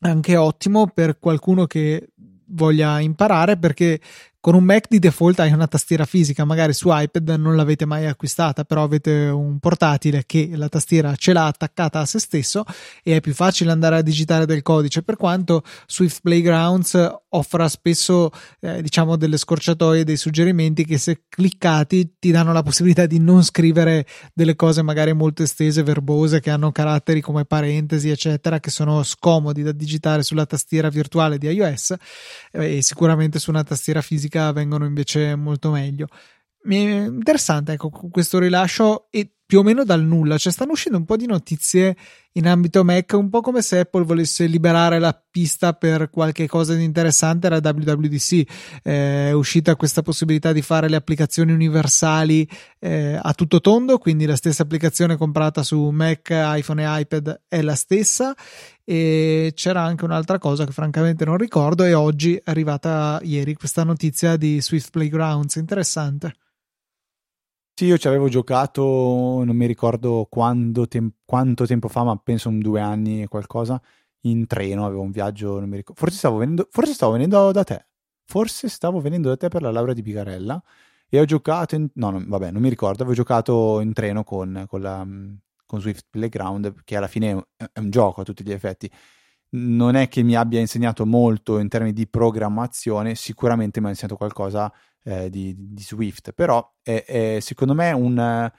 anche 0.00 0.36
ottimo 0.36 0.86
per 0.86 1.18
qualcuno 1.18 1.66
che 1.66 2.10
voglia 2.52 3.00
imparare 3.00 3.58
perché 3.58 4.00
con 4.40 4.54
un 4.54 4.64
Mac 4.64 4.86
di 4.88 4.98
default 4.98 5.38
hai 5.40 5.52
una 5.52 5.66
tastiera 5.66 6.06
fisica, 6.06 6.46
magari 6.46 6.72
su 6.72 6.88
iPad 6.90 7.28
non 7.38 7.56
l'avete 7.56 7.84
mai 7.84 8.06
acquistata, 8.06 8.64
però 8.64 8.82
avete 8.82 9.26
un 9.26 9.58
portatile 9.58 10.24
che 10.24 10.52
la 10.54 10.70
tastiera 10.70 11.14
ce 11.14 11.34
l'ha 11.34 11.44
attaccata 11.44 12.00
a 12.00 12.06
se 12.06 12.18
stesso 12.18 12.64
e 13.02 13.16
è 13.16 13.20
più 13.20 13.34
facile 13.34 13.70
andare 13.70 13.96
a 13.96 14.02
digitare 14.02 14.46
del 14.46 14.62
codice, 14.62 15.02
per 15.02 15.16
quanto 15.16 15.62
Swift 15.86 16.20
Playgrounds 16.22 17.18
offra 17.32 17.68
spesso 17.68 18.30
eh, 18.60 18.80
diciamo 18.80 19.16
delle 19.16 19.36
scorciatoie, 19.36 20.04
dei 20.04 20.16
suggerimenti 20.16 20.86
che 20.86 20.96
se 20.96 21.24
cliccati 21.28 22.14
ti 22.18 22.30
danno 22.30 22.54
la 22.54 22.62
possibilità 22.62 23.04
di 23.04 23.18
non 23.18 23.44
scrivere 23.44 24.06
delle 24.32 24.56
cose 24.56 24.80
magari 24.80 25.12
molto 25.12 25.42
estese, 25.42 25.82
verbose, 25.82 26.40
che 26.40 26.48
hanno 26.48 26.72
caratteri 26.72 27.20
come 27.20 27.44
parentesi, 27.44 28.08
eccetera, 28.08 28.58
che 28.58 28.70
sono 28.70 29.02
scomodi 29.02 29.62
da 29.62 29.72
digitare 29.72 30.22
sulla 30.22 30.46
tastiera 30.46 30.88
virtuale 30.88 31.36
di 31.36 31.46
iOS 31.46 31.94
eh, 32.52 32.78
e 32.78 32.82
sicuramente 32.82 33.38
su 33.38 33.50
una 33.50 33.64
tastiera 33.64 34.00
fisica 34.00 34.28
fisica 34.30 34.52
vengono 34.52 34.86
invece 34.86 35.34
molto 35.34 35.72
meglio. 35.72 36.06
Interessante 36.62 37.72
ecco, 37.72 37.90
questo 37.90 38.38
rilascio 38.38 39.08
e 39.10 39.32
più 39.50 39.58
o 39.58 39.62
meno 39.64 39.82
dal 39.82 40.04
nulla, 40.04 40.38
cioè 40.38 40.52
stanno 40.52 40.72
uscendo 40.72 40.96
un 40.96 41.04
po' 41.04 41.16
di 41.16 41.26
notizie 41.26 41.96
in 42.34 42.46
ambito 42.46 42.84
Mac, 42.84 43.12
un 43.14 43.28
po' 43.28 43.40
come 43.40 43.62
se 43.62 43.80
Apple 43.80 44.04
volesse 44.04 44.46
liberare 44.46 45.00
la 45.00 45.20
pista 45.28 45.72
per 45.72 46.10
qualche 46.10 46.46
cosa 46.46 46.74
di 46.74 46.84
interessante 46.84 47.48
alla 47.48 47.60
WWDC. 47.60 48.32
Eh, 48.84 49.28
è 49.30 49.32
uscita 49.32 49.74
questa 49.74 50.02
possibilità 50.02 50.52
di 50.52 50.62
fare 50.62 50.88
le 50.88 50.94
applicazioni 50.94 51.50
universali 51.50 52.48
eh, 52.78 53.18
a 53.20 53.32
tutto 53.34 53.60
tondo, 53.60 53.98
quindi 53.98 54.26
la 54.26 54.36
stessa 54.36 54.62
applicazione 54.62 55.16
comprata 55.16 55.64
su 55.64 55.88
Mac, 55.88 56.28
iPhone 56.30 56.84
e 56.84 57.00
iPad 57.00 57.40
è 57.48 57.60
la 57.62 57.74
stessa. 57.74 58.32
E 58.90 59.52
c'era 59.54 59.82
anche 59.82 60.04
un'altra 60.04 60.38
cosa 60.38 60.64
che 60.64 60.72
francamente 60.72 61.24
non 61.24 61.36
ricordo 61.36 61.84
e 61.84 61.94
oggi 61.94 62.34
è 62.34 62.42
arrivata 62.46 63.20
ieri 63.22 63.54
questa 63.54 63.84
notizia 63.84 64.36
di 64.36 64.60
Swift 64.60 64.90
Playgrounds, 64.90 65.54
interessante. 65.54 66.34
Sì, 67.72 67.84
io 67.84 67.96
ci 67.98 68.08
avevo 68.08 68.28
giocato, 68.28 68.82
non 69.44 69.54
mi 69.54 69.66
ricordo 69.66 70.26
tem- 70.88 71.12
quanto 71.24 71.66
tempo 71.66 71.86
fa, 71.86 72.02
ma 72.02 72.16
penso 72.16 72.48
un 72.48 72.58
due 72.58 72.80
anni 72.80 73.22
e 73.22 73.28
qualcosa, 73.28 73.80
in 74.22 74.48
treno, 74.48 74.84
avevo 74.84 75.02
un 75.02 75.12
viaggio, 75.12 75.60
non 75.60 75.68
mi 75.68 75.76
ricordo, 75.76 76.00
forse 76.00 76.16
stavo 76.16 76.38
venendo, 76.38 76.66
forse 76.68 76.92
stavo 76.92 77.12
venendo 77.12 77.52
da 77.52 77.62
te, 77.62 77.86
forse 78.24 78.68
stavo 78.68 79.00
venendo 79.00 79.28
da 79.28 79.36
te 79.36 79.46
per 79.46 79.62
la 79.62 79.70
laurea 79.70 79.94
di 79.94 80.02
Picarella 80.02 80.60
e 81.08 81.20
ho 81.20 81.24
giocato, 81.24 81.76
in, 81.76 81.88
no, 81.94 82.10
non, 82.10 82.24
vabbè, 82.26 82.50
non 82.50 82.60
mi 82.60 82.68
ricordo, 82.68 83.04
avevo 83.04 83.14
giocato 83.14 83.78
in 83.78 83.92
treno 83.92 84.24
con, 84.24 84.64
con, 84.66 84.80
la, 84.80 85.06
con 85.70 85.80
Swift 85.80 86.06
Playground, 86.10 86.82
che 86.82 86.96
alla 86.96 87.06
fine 87.06 87.46
è 87.72 87.78
un 87.78 87.90
gioco 87.90 88.22
a 88.22 88.24
tutti 88.24 88.42
gli 88.42 88.50
effetti. 88.50 88.90
Non 89.50 89.94
è 89.94 90.08
che 90.08 90.22
mi 90.22 90.34
abbia 90.34 90.58
insegnato 90.58 91.06
molto 91.06 91.58
in 91.58 91.68
termini 91.68 91.92
di 91.92 92.08
programmazione, 92.08 93.14
sicuramente 93.14 93.80
mi 93.80 93.86
ha 93.86 93.90
insegnato 93.90 94.16
qualcosa 94.16 94.72
eh, 95.04 95.30
di, 95.30 95.54
di, 95.56 95.82
Swift, 95.82 96.32
però 96.32 96.74
è, 96.82 97.04
è 97.04 97.38
secondo 97.40 97.74
me 97.74 97.92
un, 97.92 98.50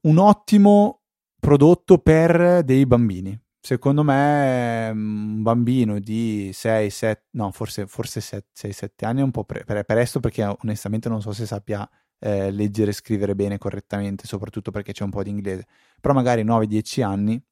un 0.00 0.18
ottimo 0.18 1.02
prodotto 1.38 1.98
per 1.98 2.64
dei 2.64 2.84
bambini. 2.84 3.40
Secondo 3.60 4.02
me 4.02 4.90
un 4.92 5.42
bambino 5.42 5.98
di 6.00 6.50
6, 6.52 6.90
7, 6.90 7.28
no, 7.32 7.50
forse, 7.52 7.86
forse 7.86 8.20
6, 8.20 8.72
7 8.72 9.06
anni 9.06 9.20
è 9.20 9.22
un 9.22 9.30
po' 9.30 9.44
pre- 9.44 9.64
presto 9.64 10.20
perché 10.20 10.44
onestamente 10.44 11.08
non 11.08 11.22
so 11.22 11.32
se 11.32 11.46
sappia 11.46 11.88
eh, 12.18 12.50
leggere 12.50 12.90
e 12.90 12.94
scrivere 12.94 13.34
bene 13.34 13.58
correttamente, 13.58 14.26
soprattutto 14.26 14.70
perché 14.70 14.92
c'è 14.92 15.04
un 15.04 15.10
po' 15.10 15.22
di 15.22 15.30
inglese. 15.30 15.66
Però 16.00 16.14
magari 16.14 16.44
9-10 16.44 17.02
anni 17.02 17.42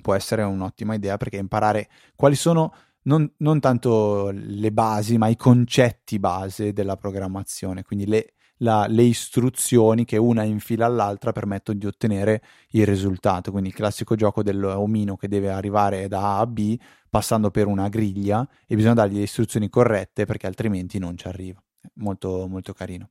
può 0.00 0.14
essere 0.14 0.42
un'ottima 0.42 0.94
idea 0.94 1.16
perché 1.16 1.36
imparare 1.36 1.88
quali 2.14 2.36
sono 2.36 2.72
non, 3.02 3.30
non, 3.38 3.60
tanto 3.60 4.30
le 4.32 4.70
basi, 4.72 5.16
ma 5.16 5.28
i 5.28 5.36
concetti 5.36 6.18
base 6.18 6.72
della 6.72 6.96
programmazione, 6.96 7.82
quindi 7.82 8.06
le, 8.06 8.34
la, 8.58 8.86
le 8.88 9.02
istruzioni 9.02 10.04
che 10.04 10.16
una 10.16 10.42
infila 10.42 10.86
all'altra 10.86 11.32
permettono 11.32 11.78
di 11.78 11.86
ottenere 11.86 12.42
il 12.70 12.86
risultato. 12.86 13.50
Quindi 13.50 13.70
il 13.70 13.74
classico 13.74 14.14
gioco 14.14 14.42
dell'omino 14.42 15.16
che 15.16 15.28
deve 15.28 15.50
arrivare 15.50 16.08
da 16.08 16.36
A 16.36 16.38
a 16.40 16.46
B 16.46 16.78
passando 17.08 17.50
per 17.50 17.66
una 17.66 17.88
griglia 17.88 18.46
e 18.66 18.74
bisogna 18.74 18.94
dargli 18.94 19.16
le 19.16 19.22
istruzioni 19.22 19.68
corrette 19.68 20.26
perché 20.26 20.46
altrimenti 20.46 20.98
non 20.98 21.16
ci 21.16 21.26
arriva. 21.28 21.62
Molto, 21.94 22.46
molto 22.48 22.72
carino. 22.72 23.10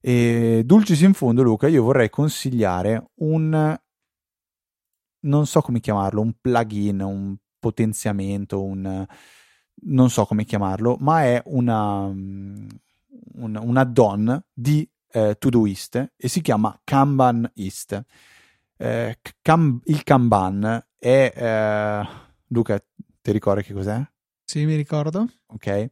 E 0.00 0.62
dulcis 0.64 1.00
in 1.02 1.12
fondo, 1.12 1.42
Luca, 1.42 1.68
io 1.68 1.82
vorrei 1.82 2.08
consigliare 2.08 3.10
un 3.16 3.78
non 5.22 5.46
so 5.46 5.60
come 5.60 5.80
chiamarlo, 5.80 6.20
un 6.22 6.32
plugin, 6.40 7.00
un 7.00 7.36
potenziamento, 7.58 8.62
un 8.62 9.06
non 9.82 10.10
so 10.10 10.26
come 10.26 10.44
chiamarlo, 10.44 10.96
ma 11.00 11.22
è 11.24 11.42
una, 11.46 12.02
un, 12.04 12.68
un 13.34 13.76
add-on 13.76 14.42
di 14.52 14.88
eh, 15.12 15.36
Todoist 15.38 16.12
e 16.16 16.28
si 16.28 16.40
chiama 16.40 16.78
Kanbanist. 16.84 18.04
Eh, 18.76 19.18
Cam, 19.42 19.80
il 19.84 20.02
Kanban 20.02 20.86
è 20.96 21.32
eh, 21.34 22.08
Luca, 22.48 22.82
ti 23.20 23.32
ricordi 23.32 23.62
che 23.62 23.74
cos'è? 23.74 24.02
Sì, 24.44 24.64
mi 24.64 24.76
ricordo. 24.76 25.26
Ok. 25.46 25.90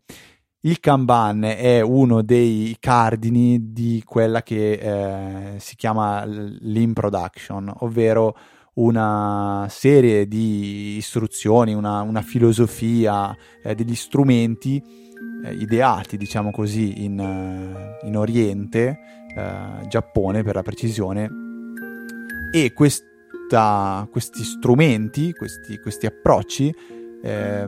Il 0.68 0.80
Kanban 0.80 1.44
è 1.44 1.80
uno 1.80 2.20
dei 2.20 2.76
cardini 2.78 3.72
di 3.72 4.02
quella 4.04 4.42
che 4.42 4.72
eh, 4.72 5.58
si 5.58 5.76
chiama 5.76 6.26
l'in 6.26 6.92
production, 6.92 7.72
ovvero 7.78 8.36
una 8.74 9.66
serie 9.70 10.28
di 10.28 10.96
istruzioni, 10.98 11.72
una, 11.72 12.02
una 12.02 12.20
filosofia, 12.20 13.34
eh, 13.64 13.74
degli 13.74 13.94
strumenti 13.94 14.76
eh, 15.42 15.54
ideati, 15.54 16.18
diciamo 16.18 16.50
così, 16.50 17.02
in, 17.02 17.18
uh, 17.18 18.06
in 18.06 18.14
Oriente, 18.18 18.98
uh, 19.34 19.86
Giappone 19.86 20.42
per 20.42 20.54
la 20.54 20.62
precisione, 20.62 21.30
e 22.52 22.74
questa, 22.74 24.06
questi 24.10 24.44
strumenti, 24.44 25.32
questi, 25.32 25.78
questi 25.78 26.04
approcci, 26.04 26.74
eh, 27.22 27.66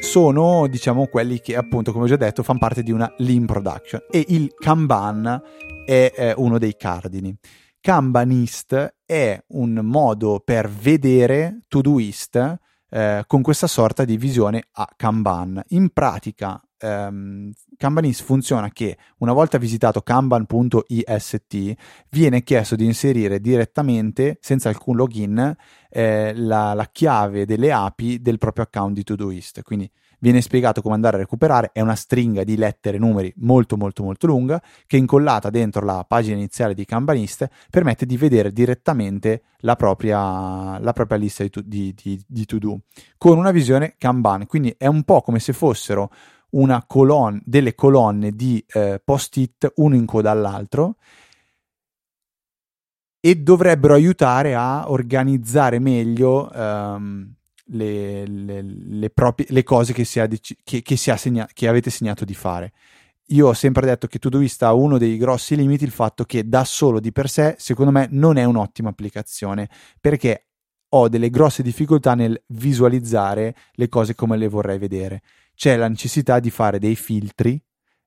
sono 0.00 0.66
diciamo 0.68 1.06
quelli 1.06 1.40
che 1.40 1.56
appunto 1.56 1.92
come 1.92 2.04
ho 2.04 2.08
già 2.08 2.16
detto 2.16 2.42
fanno 2.42 2.58
parte 2.58 2.82
di 2.82 2.92
una 2.92 3.12
lean 3.18 3.46
production 3.46 4.02
e 4.10 4.24
il 4.28 4.52
Kanban 4.54 5.42
è 5.84 6.12
eh, 6.14 6.34
uno 6.36 6.58
dei 6.58 6.76
cardini. 6.76 7.36
Kanbanist 7.80 8.96
è 9.04 9.42
un 9.48 9.80
modo 9.82 10.40
per 10.44 10.68
vedere 10.68 11.60
Todoist 11.68 12.58
eh, 12.90 13.24
con 13.26 13.42
questa 13.42 13.66
sorta 13.66 14.04
di 14.04 14.16
visione 14.16 14.64
a 14.72 14.88
Kanban. 14.96 15.62
In 15.68 15.90
pratica 15.90 16.60
ehm, 16.78 17.52
Kanbanist 17.76 18.22
funziona 18.22 18.70
che 18.70 18.96
una 19.18 19.32
volta 19.32 19.58
visitato 19.58 20.00
kanban.ist 20.02 21.74
viene 22.10 22.42
chiesto 22.42 22.76
di 22.76 22.84
inserire 22.84 23.40
direttamente, 23.40 24.38
senza 24.40 24.68
alcun 24.68 24.96
login, 24.96 25.56
eh, 25.90 26.32
la, 26.34 26.74
la, 26.74 26.88
chiave 26.90 27.46
delle 27.46 27.72
API 27.72 28.20
del 28.20 28.38
proprio 28.38 28.64
account 28.64 28.94
di 28.94 29.04
Todoist. 29.04 29.62
Quindi 29.62 29.90
viene 30.18 30.40
spiegato 30.40 30.82
come 30.82 30.94
andare 30.94 31.16
a 31.16 31.20
recuperare, 31.20 31.70
è 31.72 31.80
una 31.80 31.94
stringa 31.94 32.44
di 32.44 32.56
lettere 32.56 32.96
e 32.96 33.00
numeri 33.00 33.32
molto 33.36 33.76
molto 33.76 34.02
molto 34.02 34.26
lunga 34.26 34.60
che 34.86 34.96
incollata 34.96 35.50
dentro 35.50 35.84
la 35.84 36.04
pagina 36.06 36.36
iniziale 36.36 36.74
di 36.74 36.84
Kanbanist 36.84 37.48
permette 37.70 38.06
di 38.06 38.16
vedere 38.16 38.52
direttamente 38.52 39.42
la 39.58 39.76
propria, 39.76 40.78
la 40.78 40.92
propria 40.92 41.18
lista 41.18 41.44
di, 41.44 41.50
di, 41.64 41.94
di, 41.94 42.22
di 42.26 42.44
to-do 42.44 42.80
con 43.16 43.38
una 43.38 43.50
visione 43.50 43.94
Kanban, 43.98 44.46
quindi 44.46 44.74
è 44.76 44.86
un 44.86 45.02
po' 45.04 45.20
come 45.20 45.38
se 45.38 45.52
fossero 45.52 46.10
una 46.50 46.84
colonna, 46.86 47.40
delle 47.44 47.74
colonne 47.74 48.32
di 48.32 48.64
eh, 48.72 49.00
post-it 49.04 49.72
uno 49.76 49.94
in 49.94 50.06
coda 50.06 50.30
all'altro 50.30 50.96
e 53.20 53.36
dovrebbero 53.36 53.94
aiutare 53.94 54.54
a 54.54 54.90
organizzare 54.90 55.78
meglio 55.78 56.50
um, 56.54 57.34
le, 57.66 58.26
le, 58.26 58.62
le, 58.62 59.10
proprie, 59.10 59.46
le 59.50 59.62
cose 59.62 59.92
che, 59.92 60.04
si 60.04 60.20
che, 60.64 60.82
che, 60.82 60.96
si 60.96 61.12
segna, 61.16 61.48
che 61.52 61.68
avete 61.68 61.90
segnato 61.90 62.24
di 62.24 62.34
fare. 62.34 62.72
Io 63.30 63.48
ho 63.48 63.52
sempre 63.52 63.84
detto 63.84 64.06
che 64.06 64.18
Todoist 64.18 64.62
ha 64.62 64.72
uno 64.72 64.96
dei 64.96 65.18
grossi 65.18 65.54
limiti, 65.54 65.84
il 65.84 65.90
fatto 65.90 66.24
che 66.24 66.48
da 66.48 66.64
solo 66.64 66.98
di 66.98 67.12
per 67.12 67.28
sé, 67.28 67.56
secondo 67.58 67.90
me, 67.90 68.08
non 68.10 68.38
è 68.38 68.44
un'ottima 68.44 68.88
applicazione, 68.88 69.68
perché 70.00 70.46
ho 70.90 71.08
delle 71.08 71.28
grosse 71.28 71.62
difficoltà 71.62 72.14
nel 72.14 72.42
visualizzare 72.46 73.54
le 73.72 73.88
cose 73.90 74.14
come 74.14 74.38
le 74.38 74.48
vorrei 74.48 74.78
vedere. 74.78 75.22
C'è 75.58 75.74
la 75.74 75.88
necessità 75.88 76.38
di 76.38 76.50
fare 76.50 76.78
dei 76.78 76.94
filtri 76.94 77.60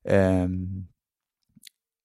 ehm, 0.03 0.85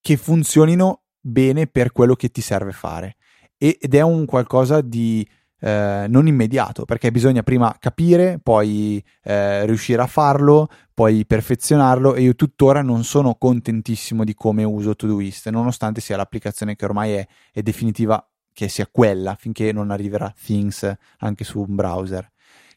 che 0.00 0.16
funzionino 0.16 1.04
bene 1.20 1.68
per 1.68 1.92
quello 1.92 2.16
che 2.16 2.30
ti 2.30 2.40
serve 2.40 2.72
fare. 2.72 3.14
ed 3.56 3.94
è 3.94 4.00
un 4.00 4.24
qualcosa 4.26 4.80
di 4.80 5.24
eh, 5.60 6.06
non 6.08 6.26
immediato, 6.26 6.84
perché 6.84 7.12
bisogna 7.12 7.44
prima 7.44 7.76
capire, 7.78 8.40
poi 8.42 9.00
eh, 9.22 9.64
riuscire 9.66 10.02
a 10.02 10.08
farlo, 10.08 10.66
poi 10.92 11.24
perfezionarlo 11.24 12.16
e 12.16 12.22
io 12.22 12.34
tuttora 12.34 12.82
non 12.82 13.04
sono 13.04 13.36
contentissimo 13.36 14.24
di 14.24 14.34
come 14.34 14.64
uso 14.64 14.96
Todoist, 14.96 15.48
nonostante 15.50 16.00
sia 16.00 16.16
l'applicazione 16.16 16.74
che 16.74 16.84
ormai 16.86 17.12
è, 17.12 17.26
è 17.52 17.62
definitiva 17.62 18.20
che 18.52 18.66
sia 18.68 18.88
quella 18.90 19.36
finché 19.36 19.70
non 19.70 19.92
arriverà 19.92 20.34
Things 20.44 20.92
anche 21.18 21.44
su 21.44 21.60
un 21.60 21.76
browser. 21.76 22.28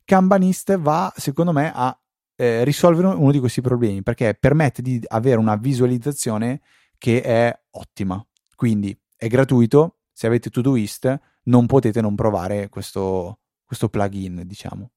Kanbanist 0.06 0.78
va, 0.78 1.12
secondo 1.18 1.52
me, 1.52 1.72
a 1.74 2.00
eh, 2.40 2.64
risolvere 2.64 3.08
uno 3.08 3.32
di 3.34 3.40
questi 3.40 3.60
problemi 3.60 4.02
perché 4.02 4.34
permette 4.34 4.82
di 4.82 4.98
avere 5.08 5.38
una 5.38 5.58
visualizzazione 5.58 6.62
che 6.98 7.22
è 7.22 7.54
ottima. 7.72 8.26
Quindi 8.56 8.98
è 9.18 9.28
gratuito, 9.28 9.98
se 10.14 10.28
avete 10.28 10.50
Todoist 10.50 11.20
non 11.44 11.66
potete 11.66 12.00
non 12.00 12.16
provare 12.16 12.70
questo, 12.70 13.40
questo 13.66 13.90
plugin, 13.90 14.44
diciamo. 14.46 14.92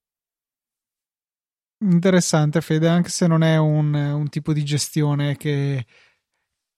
Interessante, 1.79 2.61
Fede, 2.61 2.87
anche 2.87 3.09
se 3.09 3.27
non 3.27 3.43
è 3.43 3.57
un, 3.57 3.93
un 3.93 4.29
tipo 4.29 4.53
di 4.53 4.63
gestione 4.63 5.37
che, 5.37 5.85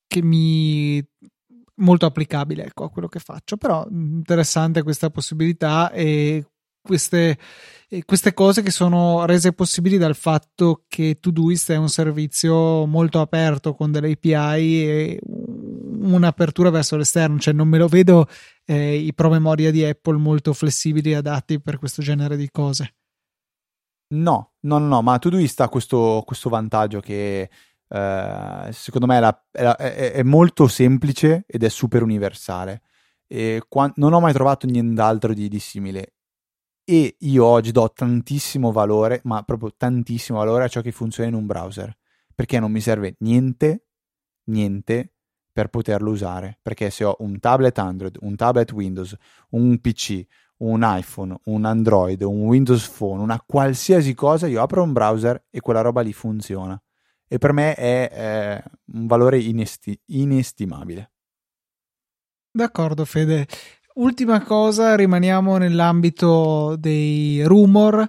che 0.06 0.22
mi 0.22 1.06
molto 1.76 2.06
applicabile 2.06 2.64
ecco, 2.64 2.84
a 2.84 2.90
quello 2.90 3.08
che 3.08 3.18
faccio, 3.18 3.58
però 3.58 3.86
interessante 3.90 4.82
questa 4.82 5.10
possibilità 5.10 5.90
e 5.90 6.46
queste, 6.84 7.38
queste, 8.04 8.34
cose 8.34 8.62
che 8.62 8.70
sono 8.70 9.24
rese 9.24 9.52
possibili 9.52 9.96
dal 9.96 10.14
fatto 10.14 10.84
che 10.86 11.16
Todoist 11.18 11.72
è 11.72 11.76
un 11.76 11.88
servizio 11.88 12.84
molto 12.84 13.20
aperto 13.20 13.74
con 13.74 13.90
delle 13.90 14.12
API 14.12 14.84
e 14.86 15.20
un'apertura 15.24 16.68
verso 16.68 16.96
l'esterno, 16.96 17.38
cioè 17.38 17.54
non 17.54 17.68
me 17.68 17.78
lo 17.78 17.88
vedo 17.88 18.26
eh, 18.66 18.96
i 18.96 19.14
promemoria 19.14 19.70
di 19.70 19.82
Apple 19.82 20.18
molto 20.18 20.52
flessibili 20.52 21.12
e 21.12 21.16
adatti 21.16 21.60
per 21.60 21.78
questo 21.78 22.02
genere 22.02 22.36
di 22.36 22.50
cose. 22.50 22.94
No, 24.08 24.52
no, 24.60 24.78
no, 24.78 25.00
ma 25.00 25.18
Todoist 25.18 25.60
ha 25.62 25.68
questo, 25.68 26.22
questo 26.26 26.50
vantaggio 26.50 27.00
che 27.00 27.48
eh, 27.88 28.68
secondo 28.72 29.06
me 29.06 29.16
è, 29.16 29.20
la, 29.20 29.76
è, 29.76 30.12
è, 30.12 30.22
molto 30.22 30.68
semplice 30.68 31.44
ed 31.46 31.64
è 31.64 31.68
super 31.70 32.02
universale. 32.02 32.82
E 33.26 33.62
qua, 33.66 33.90
non 33.96 34.12
ho 34.12 34.20
mai 34.20 34.34
trovato 34.34 34.66
nient'altro 34.66 35.32
di, 35.32 35.48
di 35.48 35.58
simile 35.58 36.13
e 36.84 37.16
io 37.18 37.44
oggi 37.44 37.72
do 37.72 37.90
tantissimo 37.90 38.70
valore, 38.72 39.20
ma 39.24 39.42
proprio 39.42 39.72
tantissimo 39.76 40.38
valore 40.38 40.64
a 40.64 40.68
ciò 40.68 40.80
che 40.80 40.92
funziona 40.92 41.28
in 41.28 41.34
un 41.34 41.46
browser, 41.46 41.96
perché 42.34 42.60
non 42.60 42.70
mi 42.70 42.80
serve 42.80 43.16
niente, 43.20 43.86
niente 44.44 45.12
per 45.52 45.68
poterlo 45.68 46.10
usare, 46.10 46.58
perché 46.60 46.90
se 46.90 47.04
ho 47.04 47.16
un 47.20 47.38
tablet 47.38 47.78
Android, 47.78 48.16
un 48.20 48.36
tablet 48.36 48.72
Windows, 48.72 49.16
un 49.50 49.80
PC, 49.80 50.26
un 50.58 50.80
iPhone, 50.82 51.38
un 51.44 51.64
Android, 51.64 52.20
un 52.22 52.42
Windows 52.42 52.88
Phone, 52.88 53.22
una 53.22 53.42
qualsiasi 53.44 54.14
cosa, 54.14 54.46
io 54.46 54.60
apro 54.62 54.82
un 54.82 54.92
browser 54.92 55.46
e 55.50 55.60
quella 55.60 55.80
roba 55.80 56.00
lì 56.00 56.12
funziona. 56.12 56.80
E 57.26 57.38
per 57.38 57.52
me 57.52 57.74
è, 57.74 58.10
è 58.10 58.64
un 58.92 59.06
valore 59.06 59.38
inesti- 59.38 59.98
inestimabile. 60.06 61.12
D'accordo, 62.50 63.04
Fede. 63.04 63.46
Ultima 63.96 64.42
cosa, 64.42 64.96
rimaniamo 64.96 65.56
nell'ambito 65.56 66.74
dei 66.76 67.44
rumor. 67.44 68.04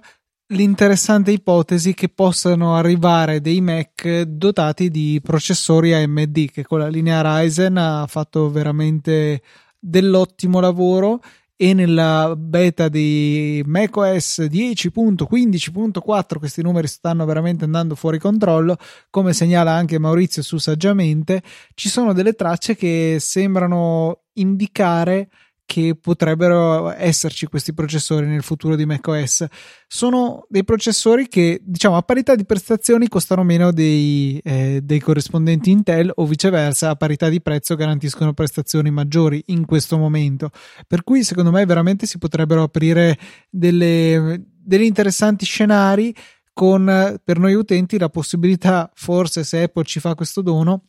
L'interessante 0.48 1.30
ipotesi 1.30 1.94
che 1.94 2.08
possano 2.08 2.74
arrivare 2.74 3.40
dei 3.40 3.60
Mac 3.60 4.22
dotati 4.22 4.90
di 4.90 5.20
processori 5.22 5.94
AMD 5.94 6.50
che 6.50 6.64
con 6.64 6.80
la 6.80 6.88
linea 6.88 7.22
Ryzen 7.22 7.76
ha 7.76 8.04
fatto 8.08 8.50
veramente 8.50 9.42
dell'ottimo 9.78 10.58
lavoro 10.58 11.20
e 11.54 11.72
nella 11.72 12.34
beta 12.36 12.88
di 12.88 13.62
macOS 13.64 14.40
10.15.4 14.40 16.38
questi 16.38 16.62
numeri 16.62 16.86
stanno 16.86 17.24
veramente 17.24 17.64
andando 17.64 17.94
fuori 17.94 18.18
controllo 18.18 18.76
come 19.08 19.32
segnala 19.32 19.72
anche 19.72 19.98
Maurizio 19.98 20.42
su 20.42 20.58
saggiamente 20.58 21.42
ci 21.74 21.88
sono 21.88 22.12
delle 22.12 22.34
tracce 22.34 22.76
che 22.76 23.16
sembrano 23.20 24.24
indicare 24.34 25.30
che 25.66 25.96
potrebbero 26.00 26.92
esserci 26.92 27.46
questi 27.46 27.74
processori 27.74 28.26
nel 28.26 28.44
futuro 28.44 28.76
di 28.76 28.86
macOS. 28.86 29.44
Sono 29.88 30.46
dei 30.48 30.64
processori 30.64 31.26
che, 31.26 31.60
diciamo, 31.62 31.96
a 31.96 32.02
parità 32.02 32.36
di 32.36 32.46
prestazioni 32.46 33.08
costano 33.08 33.42
meno 33.42 33.72
dei, 33.72 34.40
eh, 34.44 34.80
dei, 34.82 35.00
corrispondenti 35.00 35.72
Intel 35.72 36.12
o 36.14 36.24
viceversa, 36.24 36.90
a 36.90 36.96
parità 36.96 37.28
di 37.28 37.42
prezzo 37.42 37.74
garantiscono 37.74 38.32
prestazioni 38.32 38.90
maggiori 38.92 39.42
in 39.46 39.66
questo 39.66 39.98
momento. 39.98 40.50
Per 40.86 41.02
cui, 41.02 41.24
secondo 41.24 41.50
me, 41.50 41.66
veramente 41.66 42.06
si 42.06 42.18
potrebbero 42.18 42.62
aprire 42.62 43.18
delle, 43.50 44.40
degli 44.48 44.84
interessanti 44.84 45.44
scenari 45.44 46.14
con 46.52 47.20
per 47.22 47.38
noi 47.38 47.54
utenti 47.54 47.98
la 47.98 48.08
possibilità, 48.08 48.90
forse 48.94 49.42
se 49.42 49.64
Apple 49.64 49.84
ci 49.84 49.98
fa 49.98 50.14
questo 50.14 50.42
dono, 50.42 50.84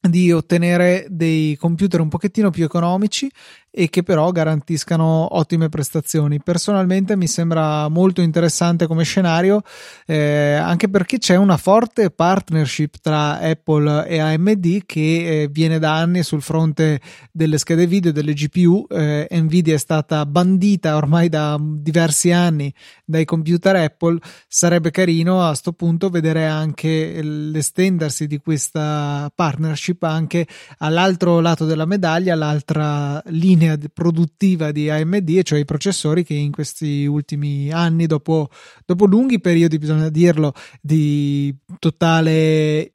di 0.00 0.32
ottenere 0.32 1.06
dei 1.10 1.56
computer 1.56 2.00
un 2.00 2.08
pochettino 2.08 2.50
più 2.50 2.64
economici 2.64 3.30
e 3.70 3.88
che 3.90 4.02
però 4.02 4.30
garantiscano 4.30 5.36
ottime 5.36 5.68
prestazioni. 5.68 6.40
Personalmente 6.42 7.16
mi 7.16 7.26
sembra 7.26 7.88
molto 7.88 8.20
interessante 8.20 8.86
come 8.86 9.04
scenario, 9.04 9.62
eh, 10.06 10.54
anche 10.54 10.88
perché 10.88 11.18
c'è 11.18 11.36
una 11.36 11.56
forte 11.56 12.10
partnership 12.10 12.96
tra 13.00 13.38
Apple 13.38 14.06
e 14.06 14.18
AMD 14.18 14.82
che 14.86 15.42
eh, 15.42 15.48
viene 15.48 15.78
da 15.78 15.96
anni 15.96 16.22
sul 16.22 16.42
fronte 16.42 17.00
delle 17.30 17.58
schede 17.58 17.86
video, 17.86 18.12
delle 18.12 18.32
GPU. 18.32 18.86
Eh, 18.88 19.28
Nvidia 19.30 19.74
è 19.74 19.78
stata 19.78 20.24
bandita 20.26 20.96
ormai 20.96 21.28
da 21.28 21.56
diversi 21.60 22.32
anni 22.32 22.72
dai 23.04 23.24
computer 23.24 23.76
Apple. 23.76 24.18
Sarebbe 24.48 24.90
carino 24.90 25.42
a 25.42 25.48
questo 25.48 25.72
punto 25.72 26.08
vedere 26.08 26.46
anche 26.46 27.20
l'estendersi 27.22 28.26
di 28.26 28.38
questa 28.38 29.30
partnership 29.34 30.02
anche 30.04 30.46
all'altro 30.78 31.40
lato 31.40 31.64
della 31.64 31.86
medaglia, 31.86 32.32
all'altra 32.32 33.22
linea 33.26 33.57
linea 33.58 33.78
produttiva 33.92 34.70
di 34.70 34.88
AMD, 34.88 35.42
cioè 35.42 35.58
i 35.58 35.64
processori 35.64 36.24
che 36.24 36.34
in 36.34 36.52
questi 36.52 37.04
ultimi 37.06 37.70
anni, 37.72 38.06
dopo, 38.06 38.48
dopo 38.86 39.04
lunghi 39.04 39.40
periodi, 39.40 39.78
bisogna 39.78 40.08
dirlo, 40.08 40.52
di 40.80 41.54
totale 41.78 42.92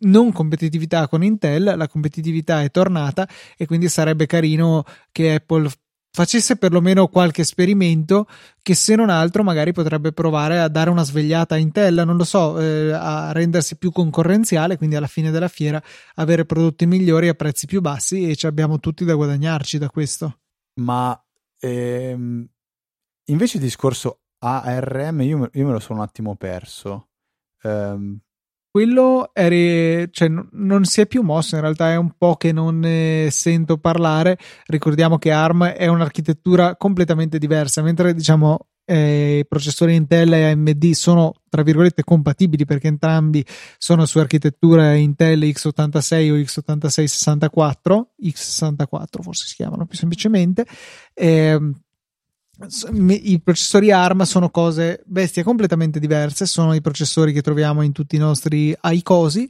non 0.00 0.32
competitività 0.32 1.08
con 1.08 1.22
Intel, 1.24 1.74
la 1.76 1.88
competitività 1.88 2.62
è 2.62 2.70
tornata 2.70 3.26
e 3.56 3.64
quindi 3.66 3.88
sarebbe 3.88 4.26
carino 4.26 4.84
che 5.10 5.34
Apple 5.34 5.70
facesse 6.16 6.56
perlomeno 6.56 7.08
qualche 7.08 7.42
esperimento 7.42 8.26
che 8.62 8.74
se 8.74 8.94
non 8.94 9.10
altro 9.10 9.42
magari 9.42 9.74
potrebbe 9.74 10.12
provare 10.12 10.58
a 10.58 10.68
dare 10.68 10.88
una 10.88 11.02
svegliata 11.02 11.56
a 11.56 11.58
Intel, 11.58 12.04
non 12.06 12.16
lo 12.16 12.24
so, 12.24 12.58
eh, 12.58 12.90
a 12.90 13.32
rendersi 13.32 13.76
più 13.76 13.92
concorrenziale, 13.92 14.78
quindi 14.78 14.96
alla 14.96 15.08
fine 15.08 15.30
della 15.30 15.46
fiera 15.46 15.82
avere 16.14 16.46
prodotti 16.46 16.86
migliori 16.86 17.28
a 17.28 17.34
prezzi 17.34 17.66
più 17.66 17.82
bassi 17.82 18.30
e 18.30 18.34
ci 18.34 18.46
abbiamo 18.46 18.80
tutti 18.80 19.04
da 19.04 19.12
guadagnarci 19.12 19.76
da 19.76 19.90
questo. 19.90 20.38
Ma 20.80 21.22
ehm, 21.58 22.48
invece 23.26 23.56
il 23.58 23.62
discorso 23.62 24.20
ARM 24.38 25.20
io, 25.20 25.50
io, 25.52 25.66
me 25.66 25.72
lo 25.72 25.80
sono 25.80 25.98
un 25.98 26.04
attimo 26.06 26.34
perso. 26.34 27.08
Um, 27.62 28.18
quello 28.76 29.30
è, 29.32 30.06
cioè, 30.10 30.28
non 30.28 30.84
si 30.84 31.00
è 31.00 31.06
più 31.06 31.22
mosso, 31.22 31.54
in 31.54 31.62
realtà 31.62 31.92
è 31.92 31.96
un 31.96 32.10
po' 32.18 32.36
che 32.36 32.52
non 32.52 32.80
ne 32.80 33.28
sento 33.30 33.78
parlare. 33.78 34.36
Ricordiamo 34.66 35.16
che 35.16 35.32
ARM 35.32 35.64
è 35.64 35.86
un'architettura 35.86 36.76
completamente 36.76 37.38
diversa, 37.38 37.80
mentre 37.80 38.12
diciamo 38.12 38.66
eh, 38.84 39.38
i 39.38 39.46
processori 39.46 39.94
Intel 39.94 40.34
e 40.34 40.50
AMD 40.50 40.90
sono 40.90 41.32
tra 41.48 41.62
virgolette 41.62 42.04
compatibili 42.04 42.66
perché 42.66 42.88
entrambi 42.88 43.42
sono 43.78 44.04
su 44.04 44.18
architettura 44.18 44.92
Intel 44.92 45.40
x86 45.40 46.30
o 46.30 46.34
x86-64, 46.34 48.02
x64 48.24 49.22
forse 49.22 49.46
si 49.46 49.54
chiamano 49.54 49.86
più 49.86 49.96
semplicemente. 49.96 50.66
Eh, 51.14 51.58
i 52.90 53.40
processori 53.42 53.90
ARM 53.90 54.22
sono 54.22 54.50
cose 54.50 55.02
bestie 55.06 55.42
completamente 55.42 55.98
diverse, 55.98 56.46
sono 56.46 56.74
i 56.74 56.80
processori 56.80 57.32
che 57.32 57.42
troviamo 57.42 57.82
in 57.82 57.92
tutti 57.92 58.16
i 58.16 58.20
nostri 58.20 58.74
iCosi 58.82 59.48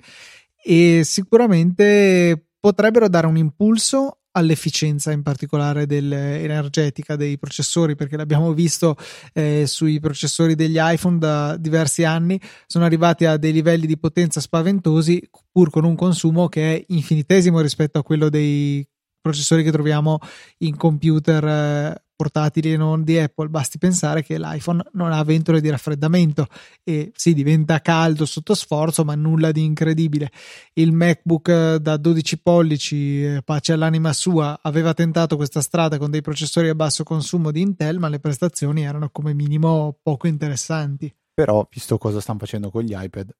e 0.62 1.02
sicuramente 1.04 2.48
potrebbero 2.58 3.08
dare 3.08 3.26
un 3.26 3.36
impulso 3.36 4.18
all'efficienza 4.32 5.12
in 5.12 5.22
particolare 5.22 5.86
dell'energetica 5.86 7.16
dei 7.16 7.38
processori 7.38 7.94
perché 7.94 8.16
l'abbiamo 8.16 8.52
visto 8.52 8.96
eh, 9.32 9.64
sui 9.66 9.98
processori 9.98 10.54
degli 10.54 10.76
iPhone 10.78 11.18
da 11.18 11.56
diversi 11.56 12.04
anni 12.04 12.38
sono 12.66 12.84
arrivati 12.84 13.24
a 13.24 13.38
dei 13.38 13.52
livelli 13.52 13.86
di 13.86 13.98
potenza 13.98 14.40
spaventosi 14.40 15.26
pur 15.50 15.70
con 15.70 15.84
un 15.84 15.94
consumo 15.94 16.48
che 16.48 16.76
è 16.76 16.84
infinitesimo 16.88 17.60
rispetto 17.60 17.98
a 17.98 18.02
quello 18.02 18.28
dei 18.28 18.86
processori 19.20 19.62
che 19.62 19.72
troviamo 19.72 20.18
in 20.58 20.76
computer 20.76 21.44
eh, 21.44 22.05
portatili 22.16 22.72
e 22.72 22.76
non 22.76 23.04
di 23.04 23.18
Apple, 23.18 23.48
basti 23.48 23.78
pensare 23.78 24.22
che 24.22 24.38
l'iPhone 24.38 24.82
non 24.92 25.12
ha 25.12 25.22
ventole 25.22 25.60
di 25.60 25.70
raffreddamento 25.70 26.46
e 26.82 27.12
si 27.14 27.34
diventa 27.34 27.80
caldo 27.80 28.24
sotto 28.24 28.54
sforzo, 28.54 29.04
ma 29.04 29.14
nulla 29.14 29.52
di 29.52 29.62
incredibile. 29.62 30.30
Il 30.72 30.92
MacBook 30.92 31.48
eh, 31.48 31.78
da 31.80 31.96
12 31.96 32.40
pollici, 32.40 33.24
eh, 33.24 33.42
pace 33.44 33.74
all'anima 33.74 34.12
sua, 34.12 34.58
aveva 34.62 34.94
tentato 34.94 35.36
questa 35.36 35.60
strada 35.60 35.98
con 35.98 36.10
dei 36.10 36.22
processori 36.22 36.68
a 36.68 36.74
basso 36.74 37.04
consumo 37.04 37.52
di 37.52 37.60
Intel, 37.60 37.98
ma 37.98 38.08
le 38.08 38.18
prestazioni 38.18 38.82
erano 38.82 39.10
come 39.10 39.34
minimo 39.34 39.98
poco 40.02 40.26
interessanti. 40.26 41.14
Però, 41.34 41.68
visto 41.70 41.98
cosa 41.98 42.20
stanno 42.20 42.38
facendo 42.38 42.70
con 42.70 42.82
gli 42.82 42.94
iPad, 42.96 43.30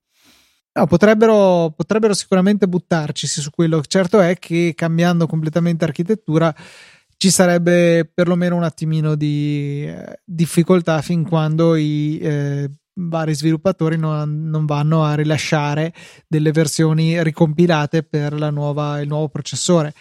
No, 0.77 0.87
potrebbero, 0.87 1.73
potrebbero, 1.75 2.13
sicuramente 2.13 2.69
buttarci 2.69 3.27
su 3.27 3.49
quello. 3.49 3.81
Certo 3.81 4.21
è 4.21 4.39
che 4.39 4.75
cambiando 4.77 5.27
completamente 5.27 5.87
architettura 5.87 6.55
ci 7.17 7.31
sarebbe 7.31 8.11
perlomeno 8.13 8.57
un 8.57 8.63
attimino 8.63 9.15
di 9.15 9.85
eh, 9.87 10.21
difficoltà 10.25 11.01
fin 11.01 11.27
quando 11.27 11.75
i 11.75 12.19
eh, 12.19 12.71
vari 12.99 13.35
sviluppatori 13.35 13.97
non, 13.97 14.49
non, 14.49 14.67
vanno 14.67 15.03
a 15.03 15.15
rilasciare 15.15 15.93
delle 16.27 16.53
versioni 16.53 17.23
ricompilate 17.23 18.03
per 18.03 18.33
nuova, 18.53 19.01
il 19.01 19.09
nuovo 19.09 19.29
processore. 19.29 19.95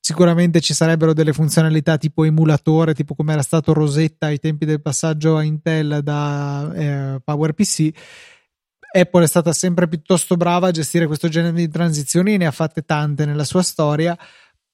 Sicuramente 0.00 0.60
ci 0.60 0.74
sarebbero 0.74 1.12
delle 1.12 1.32
funzionalità 1.32 1.98
tipo 1.98 2.24
emulatore, 2.24 2.94
tipo 2.94 3.14
come 3.14 3.32
era 3.32 3.42
stato 3.42 3.72
Rosetta 3.72 4.26
ai 4.26 4.38
tempi 4.38 4.64
del 4.64 4.80
passaggio 4.80 5.36
a 5.36 5.42
Intel 5.42 6.00
da 6.02 6.72
eh, 6.74 7.20
PowerPC. 7.22 7.90
Apple 8.90 9.24
è 9.24 9.26
stata 9.26 9.52
sempre 9.52 9.86
piuttosto 9.86 10.36
brava 10.36 10.68
a 10.68 10.70
gestire 10.70 11.06
questo 11.06 11.28
genere 11.28 11.52
di 11.52 11.68
transizioni, 11.68 12.38
ne 12.38 12.46
ha 12.46 12.50
fatte 12.50 12.82
tante 12.82 13.26
nella 13.26 13.44
sua 13.44 13.62
storia 13.62 14.16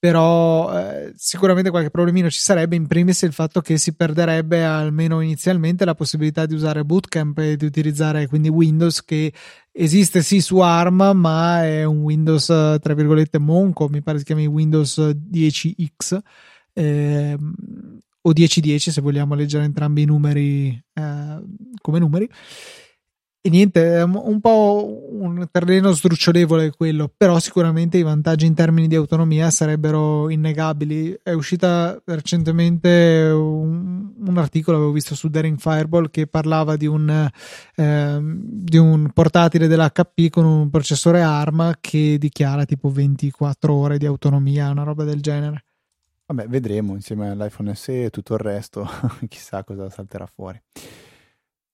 però 0.05 0.71
eh, 0.71 1.13
sicuramente 1.15 1.71
qualche 1.71 1.89
problemino 1.89 2.29
ci 2.29 2.39
sarebbe 2.39 2.75
in 2.75 2.85
primis 2.85 3.23
il 3.23 3.33
fatto 3.33 3.59
che 3.59 3.79
si 3.79 3.95
perderebbe 3.95 4.63
almeno 4.63 5.19
inizialmente 5.19 5.83
la 5.83 5.95
possibilità 5.95 6.45
di 6.45 6.53
usare 6.53 6.85
Bootcamp 6.85 7.39
e 7.39 7.55
di 7.55 7.65
utilizzare 7.65 8.27
quindi 8.27 8.47
Windows 8.47 9.03
che 9.03 9.33
esiste 9.71 10.21
sì 10.21 10.41
su 10.41 10.59
ARM 10.59 11.13
ma 11.15 11.63
è 11.63 11.85
un 11.85 12.03
Windows 12.03 12.45
tra 12.45 12.93
virgolette 12.93 13.39
monco 13.39 13.89
mi 13.89 14.03
pare 14.03 14.19
si 14.19 14.25
chiami 14.25 14.45
Windows 14.45 14.99
10X 14.99 16.19
eh, 16.73 17.35
o 18.21 18.31
1010 18.31 18.91
se 18.91 19.01
vogliamo 19.01 19.33
leggere 19.33 19.63
entrambi 19.63 20.03
i 20.03 20.05
numeri 20.05 20.83
eh, 20.93 21.43
come 21.81 21.97
numeri 21.97 22.29
e 23.45 23.49
niente, 23.51 23.97
è 23.97 24.01
un 24.01 24.39
po' 24.41 25.07
un 25.07 25.47
terreno 25.51 25.91
sdrucciolevole 25.91 26.71
quello, 26.71 27.13
però 27.15 27.37
sicuramente 27.37 27.99
i 27.99 28.01
vantaggi 28.01 28.47
in 28.47 28.55
termini 28.55 28.87
di 28.87 28.95
autonomia 28.95 29.51
sarebbero 29.51 30.31
innegabili. 30.31 31.19
È 31.21 31.31
uscita 31.31 32.01
recentemente 32.05 33.29
un, 33.31 34.13
un 34.17 34.37
articolo, 34.39 34.77
avevo 34.77 34.91
visto 34.91 35.13
su 35.13 35.29
Daring 35.29 35.59
Fireball, 35.59 36.09
che 36.09 36.25
parlava 36.25 36.75
di 36.75 36.87
un, 36.87 37.29
eh, 37.75 38.19
di 38.19 38.77
un 38.77 39.11
portatile 39.13 39.67
dell'HP 39.67 40.31
con 40.31 40.45
un 40.45 40.71
processore 40.71 41.21
ARM 41.21 41.73
che 41.79 42.17
dichiara 42.17 42.65
tipo 42.65 42.89
24 42.89 43.71
ore 43.71 43.99
di 43.99 44.07
autonomia, 44.07 44.71
una 44.71 44.81
roba 44.81 45.03
del 45.03 45.21
genere. 45.21 45.65
Vabbè, 46.25 46.47
vedremo 46.47 46.95
insieme 46.95 47.29
all'iPhone 47.29 47.75
SE 47.75 48.05
e 48.05 48.09
tutto 48.09 48.33
il 48.33 48.39
resto, 48.39 48.89
chissà 49.29 49.63
cosa 49.63 49.87
salterà 49.91 50.25
fuori. 50.25 50.59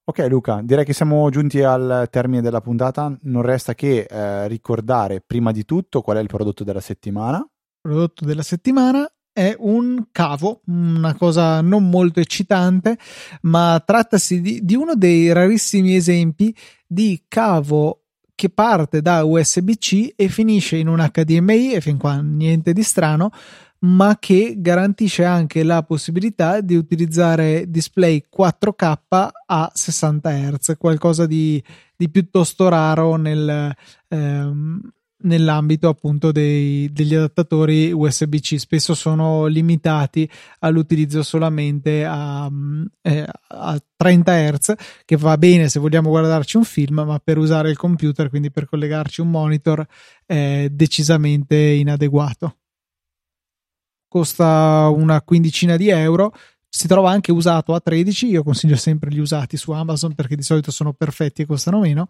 Ok 0.04 0.26
Luca, 0.28 0.62
direi 0.64 0.84
che 0.84 0.94
siamo 0.94 1.30
giunti 1.30 1.62
al 1.62 2.08
termine 2.10 2.42
della 2.42 2.60
puntata, 2.60 3.16
non 3.22 3.44
resta 3.44 3.76
che 3.76 4.08
eh, 4.10 4.48
ricordare 4.48 5.22
prima 5.22 5.52
di 5.52 5.64
tutto 5.64 6.02
qual 6.02 6.18
è 6.18 6.20
il 6.20 6.28
prodotto 6.28 6.64
della 6.64 6.80
settimana. 6.80 7.38
Il 7.38 7.80
prodotto 7.82 8.26
della 8.26 8.42
settimana 8.42 9.10
è 9.32 9.56
un 9.60 10.08
cavo, 10.12 10.62
una 10.66 11.14
cosa 11.16 11.62
non 11.62 11.88
molto 11.88 12.20
eccitante, 12.20 12.98
ma 13.42 13.82
trattasi 13.86 14.42
di, 14.42 14.60
di 14.64 14.76
uno 14.76 14.96
dei 14.96 15.32
rarissimi 15.32 15.96
esempi 15.96 16.54
di 16.88 17.24
cavo 17.28 18.06
che 18.34 18.50
parte 18.50 19.04
da 19.04 19.24
USB-C 19.24 20.14
e 20.16 20.28
finisce 20.28 20.78
in 20.78 20.88
un 20.88 21.08
HDMI, 21.12 21.74
e 21.74 21.82
fin 21.82 21.98
qua 21.98 22.20
niente 22.22 22.74
di 22.74 22.82
strano, 22.82 23.30
ma 23.84 24.18
che 24.20 24.56
garantisce 24.58 25.24
anche 25.24 25.64
la 25.64 25.84
possibilità 25.84 26.62
di 26.62 26.76
utilizzare 26.76 27.70
display 27.70 28.24
4K 28.36 29.30
a 29.46 29.72
60 29.74 30.30
Hz, 30.30 30.76
qualcosa 30.78 31.26
di, 31.26 31.62
di 31.96 32.10
piuttosto 32.10 32.68
raro 32.70 33.16
nel, 33.16 33.74
ehm, 34.08 34.82
nell'ambito 35.24 35.90
appunto 35.90 36.32
dei, 36.32 36.92
degli 36.92 37.16
adattatori 37.16 37.92
USB-C. 37.92 38.60
Spesso 38.60 38.94
sono 38.94 39.48
limitati 39.48 40.30
all'utilizzo 40.60 41.24
solamente 41.24 42.06
a, 42.06 42.48
eh, 43.02 43.26
a 43.48 43.84
30 43.96 44.52
Hz, 44.52 44.74
che 45.06 45.18
va 45.18 45.38
bene 45.40 45.70
se 45.70 45.80
vogliamo 45.80 46.10
guardarci 46.10 46.58
un 46.58 46.66
film, 46.66 47.02
ma 47.02 47.20
per 47.24 47.40
usare 47.40 47.72
il 47.72 47.78
computer, 47.78 48.30
quindi 48.30 48.52
per 48.52 48.66
collegarci 48.66 49.22
un 49.22 49.32
monitor, 49.32 49.84
è 50.24 50.68
decisamente 50.70 51.56
inadeguato 51.58 52.58
costa 54.12 54.92
una 54.94 55.22
quindicina 55.22 55.78
di 55.78 55.88
euro 55.88 56.34
si 56.68 56.86
trova 56.86 57.12
anche 57.12 57.32
usato 57.32 57.74
a 57.74 57.80
13 57.80 58.28
io 58.28 58.44
consiglio 58.44 58.76
sempre 58.76 59.10
gli 59.10 59.20
usati 59.20 59.56
su 59.56 59.72
Amazon 59.72 60.14
perché 60.16 60.36
di 60.36 60.44
solito 60.44 60.70
sono 60.70 60.92
perfetti 60.92 61.44
e 61.44 61.46
costano 61.46 61.80
meno 61.80 62.08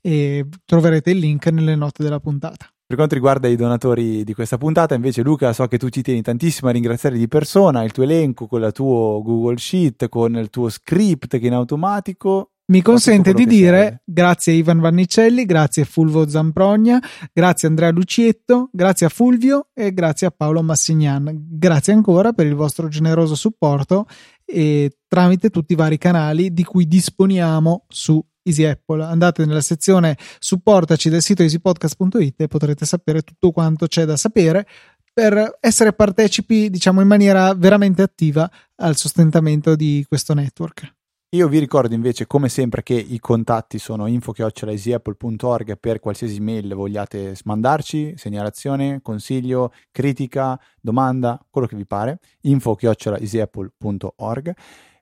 e 0.00 0.46
troverete 0.64 1.12
il 1.12 1.18
link 1.18 1.46
nelle 1.46 1.76
note 1.76 2.02
della 2.02 2.18
puntata. 2.18 2.68
Per 2.86 2.96
quanto 2.96 3.14
riguarda 3.14 3.48
i 3.48 3.56
donatori 3.56 4.24
di 4.24 4.34
questa 4.34 4.58
puntata, 4.58 4.94
invece, 4.94 5.22
Luca, 5.22 5.54
so 5.54 5.66
che 5.66 5.78
tu 5.78 5.88
ci 5.88 6.02
tieni 6.02 6.20
tantissimo 6.20 6.68
a 6.68 6.72
ringraziare 6.72 7.16
di 7.16 7.28
persona 7.28 7.82
il 7.82 7.92
tuo 7.92 8.02
elenco 8.02 8.46
con 8.46 8.62
il 8.62 8.72
tuo 8.72 9.22
Google 9.22 9.56
Sheet, 9.56 10.08
con 10.08 10.36
il 10.36 10.50
tuo 10.50 10.68
script 10.68 11.38
che 11.38 11.46
in 11.46 11.54
automatico 11.54 12.53
mi 12.66 12.80
consente 12.80 13.34
di 13.34 13.44
dire 13.44 13.78
serve. 13.78 14.02
grazie 14.06 14.52
a 14.52 14.56
Ivan 14.56 14.80
Vannicelli, 14.80 15.44
grazie 15.44 15.82
a 15.82 15.84
Fulvo 15.84 16.26
Zamprogna, 16.26 16.98
grazie 17.32 17.68
a 17.68 17.70
Andrea 17.70 17.90
Lucietto, 17.90 18.70
grazie 18.72 19.06
a 19.06 19.08
Fulvio 19.10 19.68
e 19.74 19.92
grazie 19.92 20.28
a 20.28 20.30
Paolo 20.30 20.62
Massignan. 20.62 21.46
Grazie 21.50 21.92
ancora 21.92 22.32
per 22.32 22.46
il 22.46 22.54
vostro 22.54 22.88
generoso 22.88 23.34
supporto 23.34 24.06
e 24.46 24.96
tramite 25.06 25.50
tutti 25.50 25.74
i 25.74 25.76
vari 25.76 25.98
canali 25.98 26.54
di 26.54 26.64
cui 26.64 26.88
disponiamo 26.88 27.84
su 27.88 28.24
Easy 28.42 28.64
Apple. 28.64 29.04
Andate 29.04 29.44
nella 29.44 29.60
sezione 29.60 30.16
supportaci 30.38 31.10
del 31.10 31.22
sito 31.22 31.42
easypodcast.it 31.42 32.40
e 32.40 32.48
potrete 32.48 32.86
sapere 32.86 33.20
tutto 33.20 33.50
quanto 33.52 33.86
c'è 33.86 34.06
da 34.06 34.16
sapere 34.16 34.66
per 35.12 35.58
essere 35.60 35.92
partecipi, 35.92 36.70
diciamo, 36.70 37.00
in 37.00 37.06
maniera 37.06 37.54
veramente 37.54 38.02
attiva 38.02 38.50
al 38.76 38.96
sostentamento 38.96 39.76
di 39.76 40.04
questo 40.08 40.34
network. 40.34 40.92
Io 41.34 41.48
vi 41.48 41.58
ricordo 41.58 41.94
invece, 41.94 42.28
come 42.28 42.48
sempre, 42.48 42.84
che 42.84 42.94
i 42.94 43.18
contatti 43.18 43.80
sono 43.80 44.06
info-easyapple.org 44.06 45.76
per 45.78 45.98
qualsiasi 45.98 46.38
mail 46.38 46.72
vogliate 46.74 47.34
mandarci, 47.42 48.14
segnalazione, 48.16 49.00
consiglio, 49.02 49.72
critica, 49.90 50.56
domanda, 50.80 51.44
quello 51.50 51.66
che 51.66 51.74
vi 51.74 51.86
pare, 51.86 52.20
info-easyapple.org. 52.42 54.54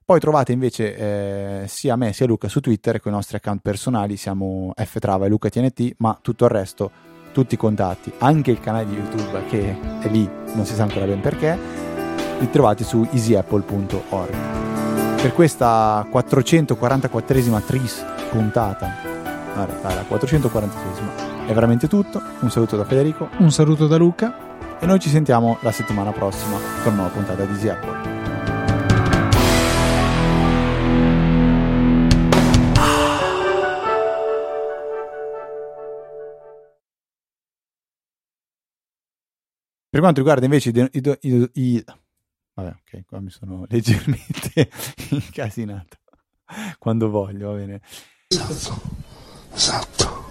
Poi 0.07 0.21
trovate 0.21 0.53
invece 0.53 0.97
eh, 0.97 1.65
sia 1.69 1.97
me 1.97 2.15
sia 2.15 2.25
Luca 2.25 2.49
su 2.49 2.61
Twitter 2.61 3.03
con 3.03 3.13
i 3.13 3.15
nostri 3.15 3.37
account 3.37 3.61
personali, 3.61 4.17
siamo 4.17 4.73
ftrava 4.75 5.27
e 5.27 5.29
Luca 5.29 5.51
TNT, 5.51 5.97
ma 5.99 6.19
tutto 6.23 6.47
il 6.47 6.51
resto, 6.51 6.91
tutti 7.33 7.57
i 7.57 7.59
contatti, 7.59 8.11
anche 8.21 8.51
il 8.51 8.59
canale 8.59 8.87
di 8.87 8.95
YouTube 8.95 9.45
che 9.49 9.79
è 10.01 10.09
lì, 10.09 10.27
non 10.55 10.65
si 10.65 10.73
sa 10.73 10.85
ancora 10.85 11.05
ben 11.05 11.21
perché, 11.21 11.59
li 12.39 12.49
trovate 12.49 12.85
su 12.85 13.07
easyapple.org 13.13 14.82
per 15.23 15.33
questa 15.35 16.05
444esima 16.11 17.65
tris 17.65 18.05
puntata 18.29 19.13
Guarda, 19.55 19.95
la 19.95 20.05
446esima. 20.09 21.47
È 21.47 21.53
veramente 21.53 21.87
tutto. 21.87 22.21
Un 22.41 22.51
saluto 22.51 22.77
da 22.77 22.85
Federico. 22.85 23.29
Un 23.39 23.53
saluto 23.53 23.87
da 23.87 23.97
Luca. 23.97 24.79
E 24.81 24.87
noi 24.87 24.99
ci 24.99 25.11
sentiamo 25.11 25.59
la 25.61 25.71
settimana 25.71 26.11
prossima 26.11 26.57
con 26.83 26.95
una 26.95 27.03
nuova 27.03 27.11
puntata 27.11 27.45
di 27.45 27.53
Easy 27.53 27.69
Per 39.91 40.01
quanto 40.01 40.21
riguarda 40.21 40.47
invece 40.47 40.71
i, 40.71 40.89
i, 40.91 41.19
i, 41.21 41.51
i 41.53 41.85
vabbè, 42.55 42.69
ok, 42.69 43.05
qua 43.07 43.21
mi 43.21 43.31
sono 43.31 43.65
leggermente 43.71 44.71
incasinato 45.11 45.99
quando 46.79 47.09
voglio, 47.11 47.53
va 47.53 47.57
bene. 47.57 47.81
Esatto, 48.29 48.81
esatto. 49.53 50.13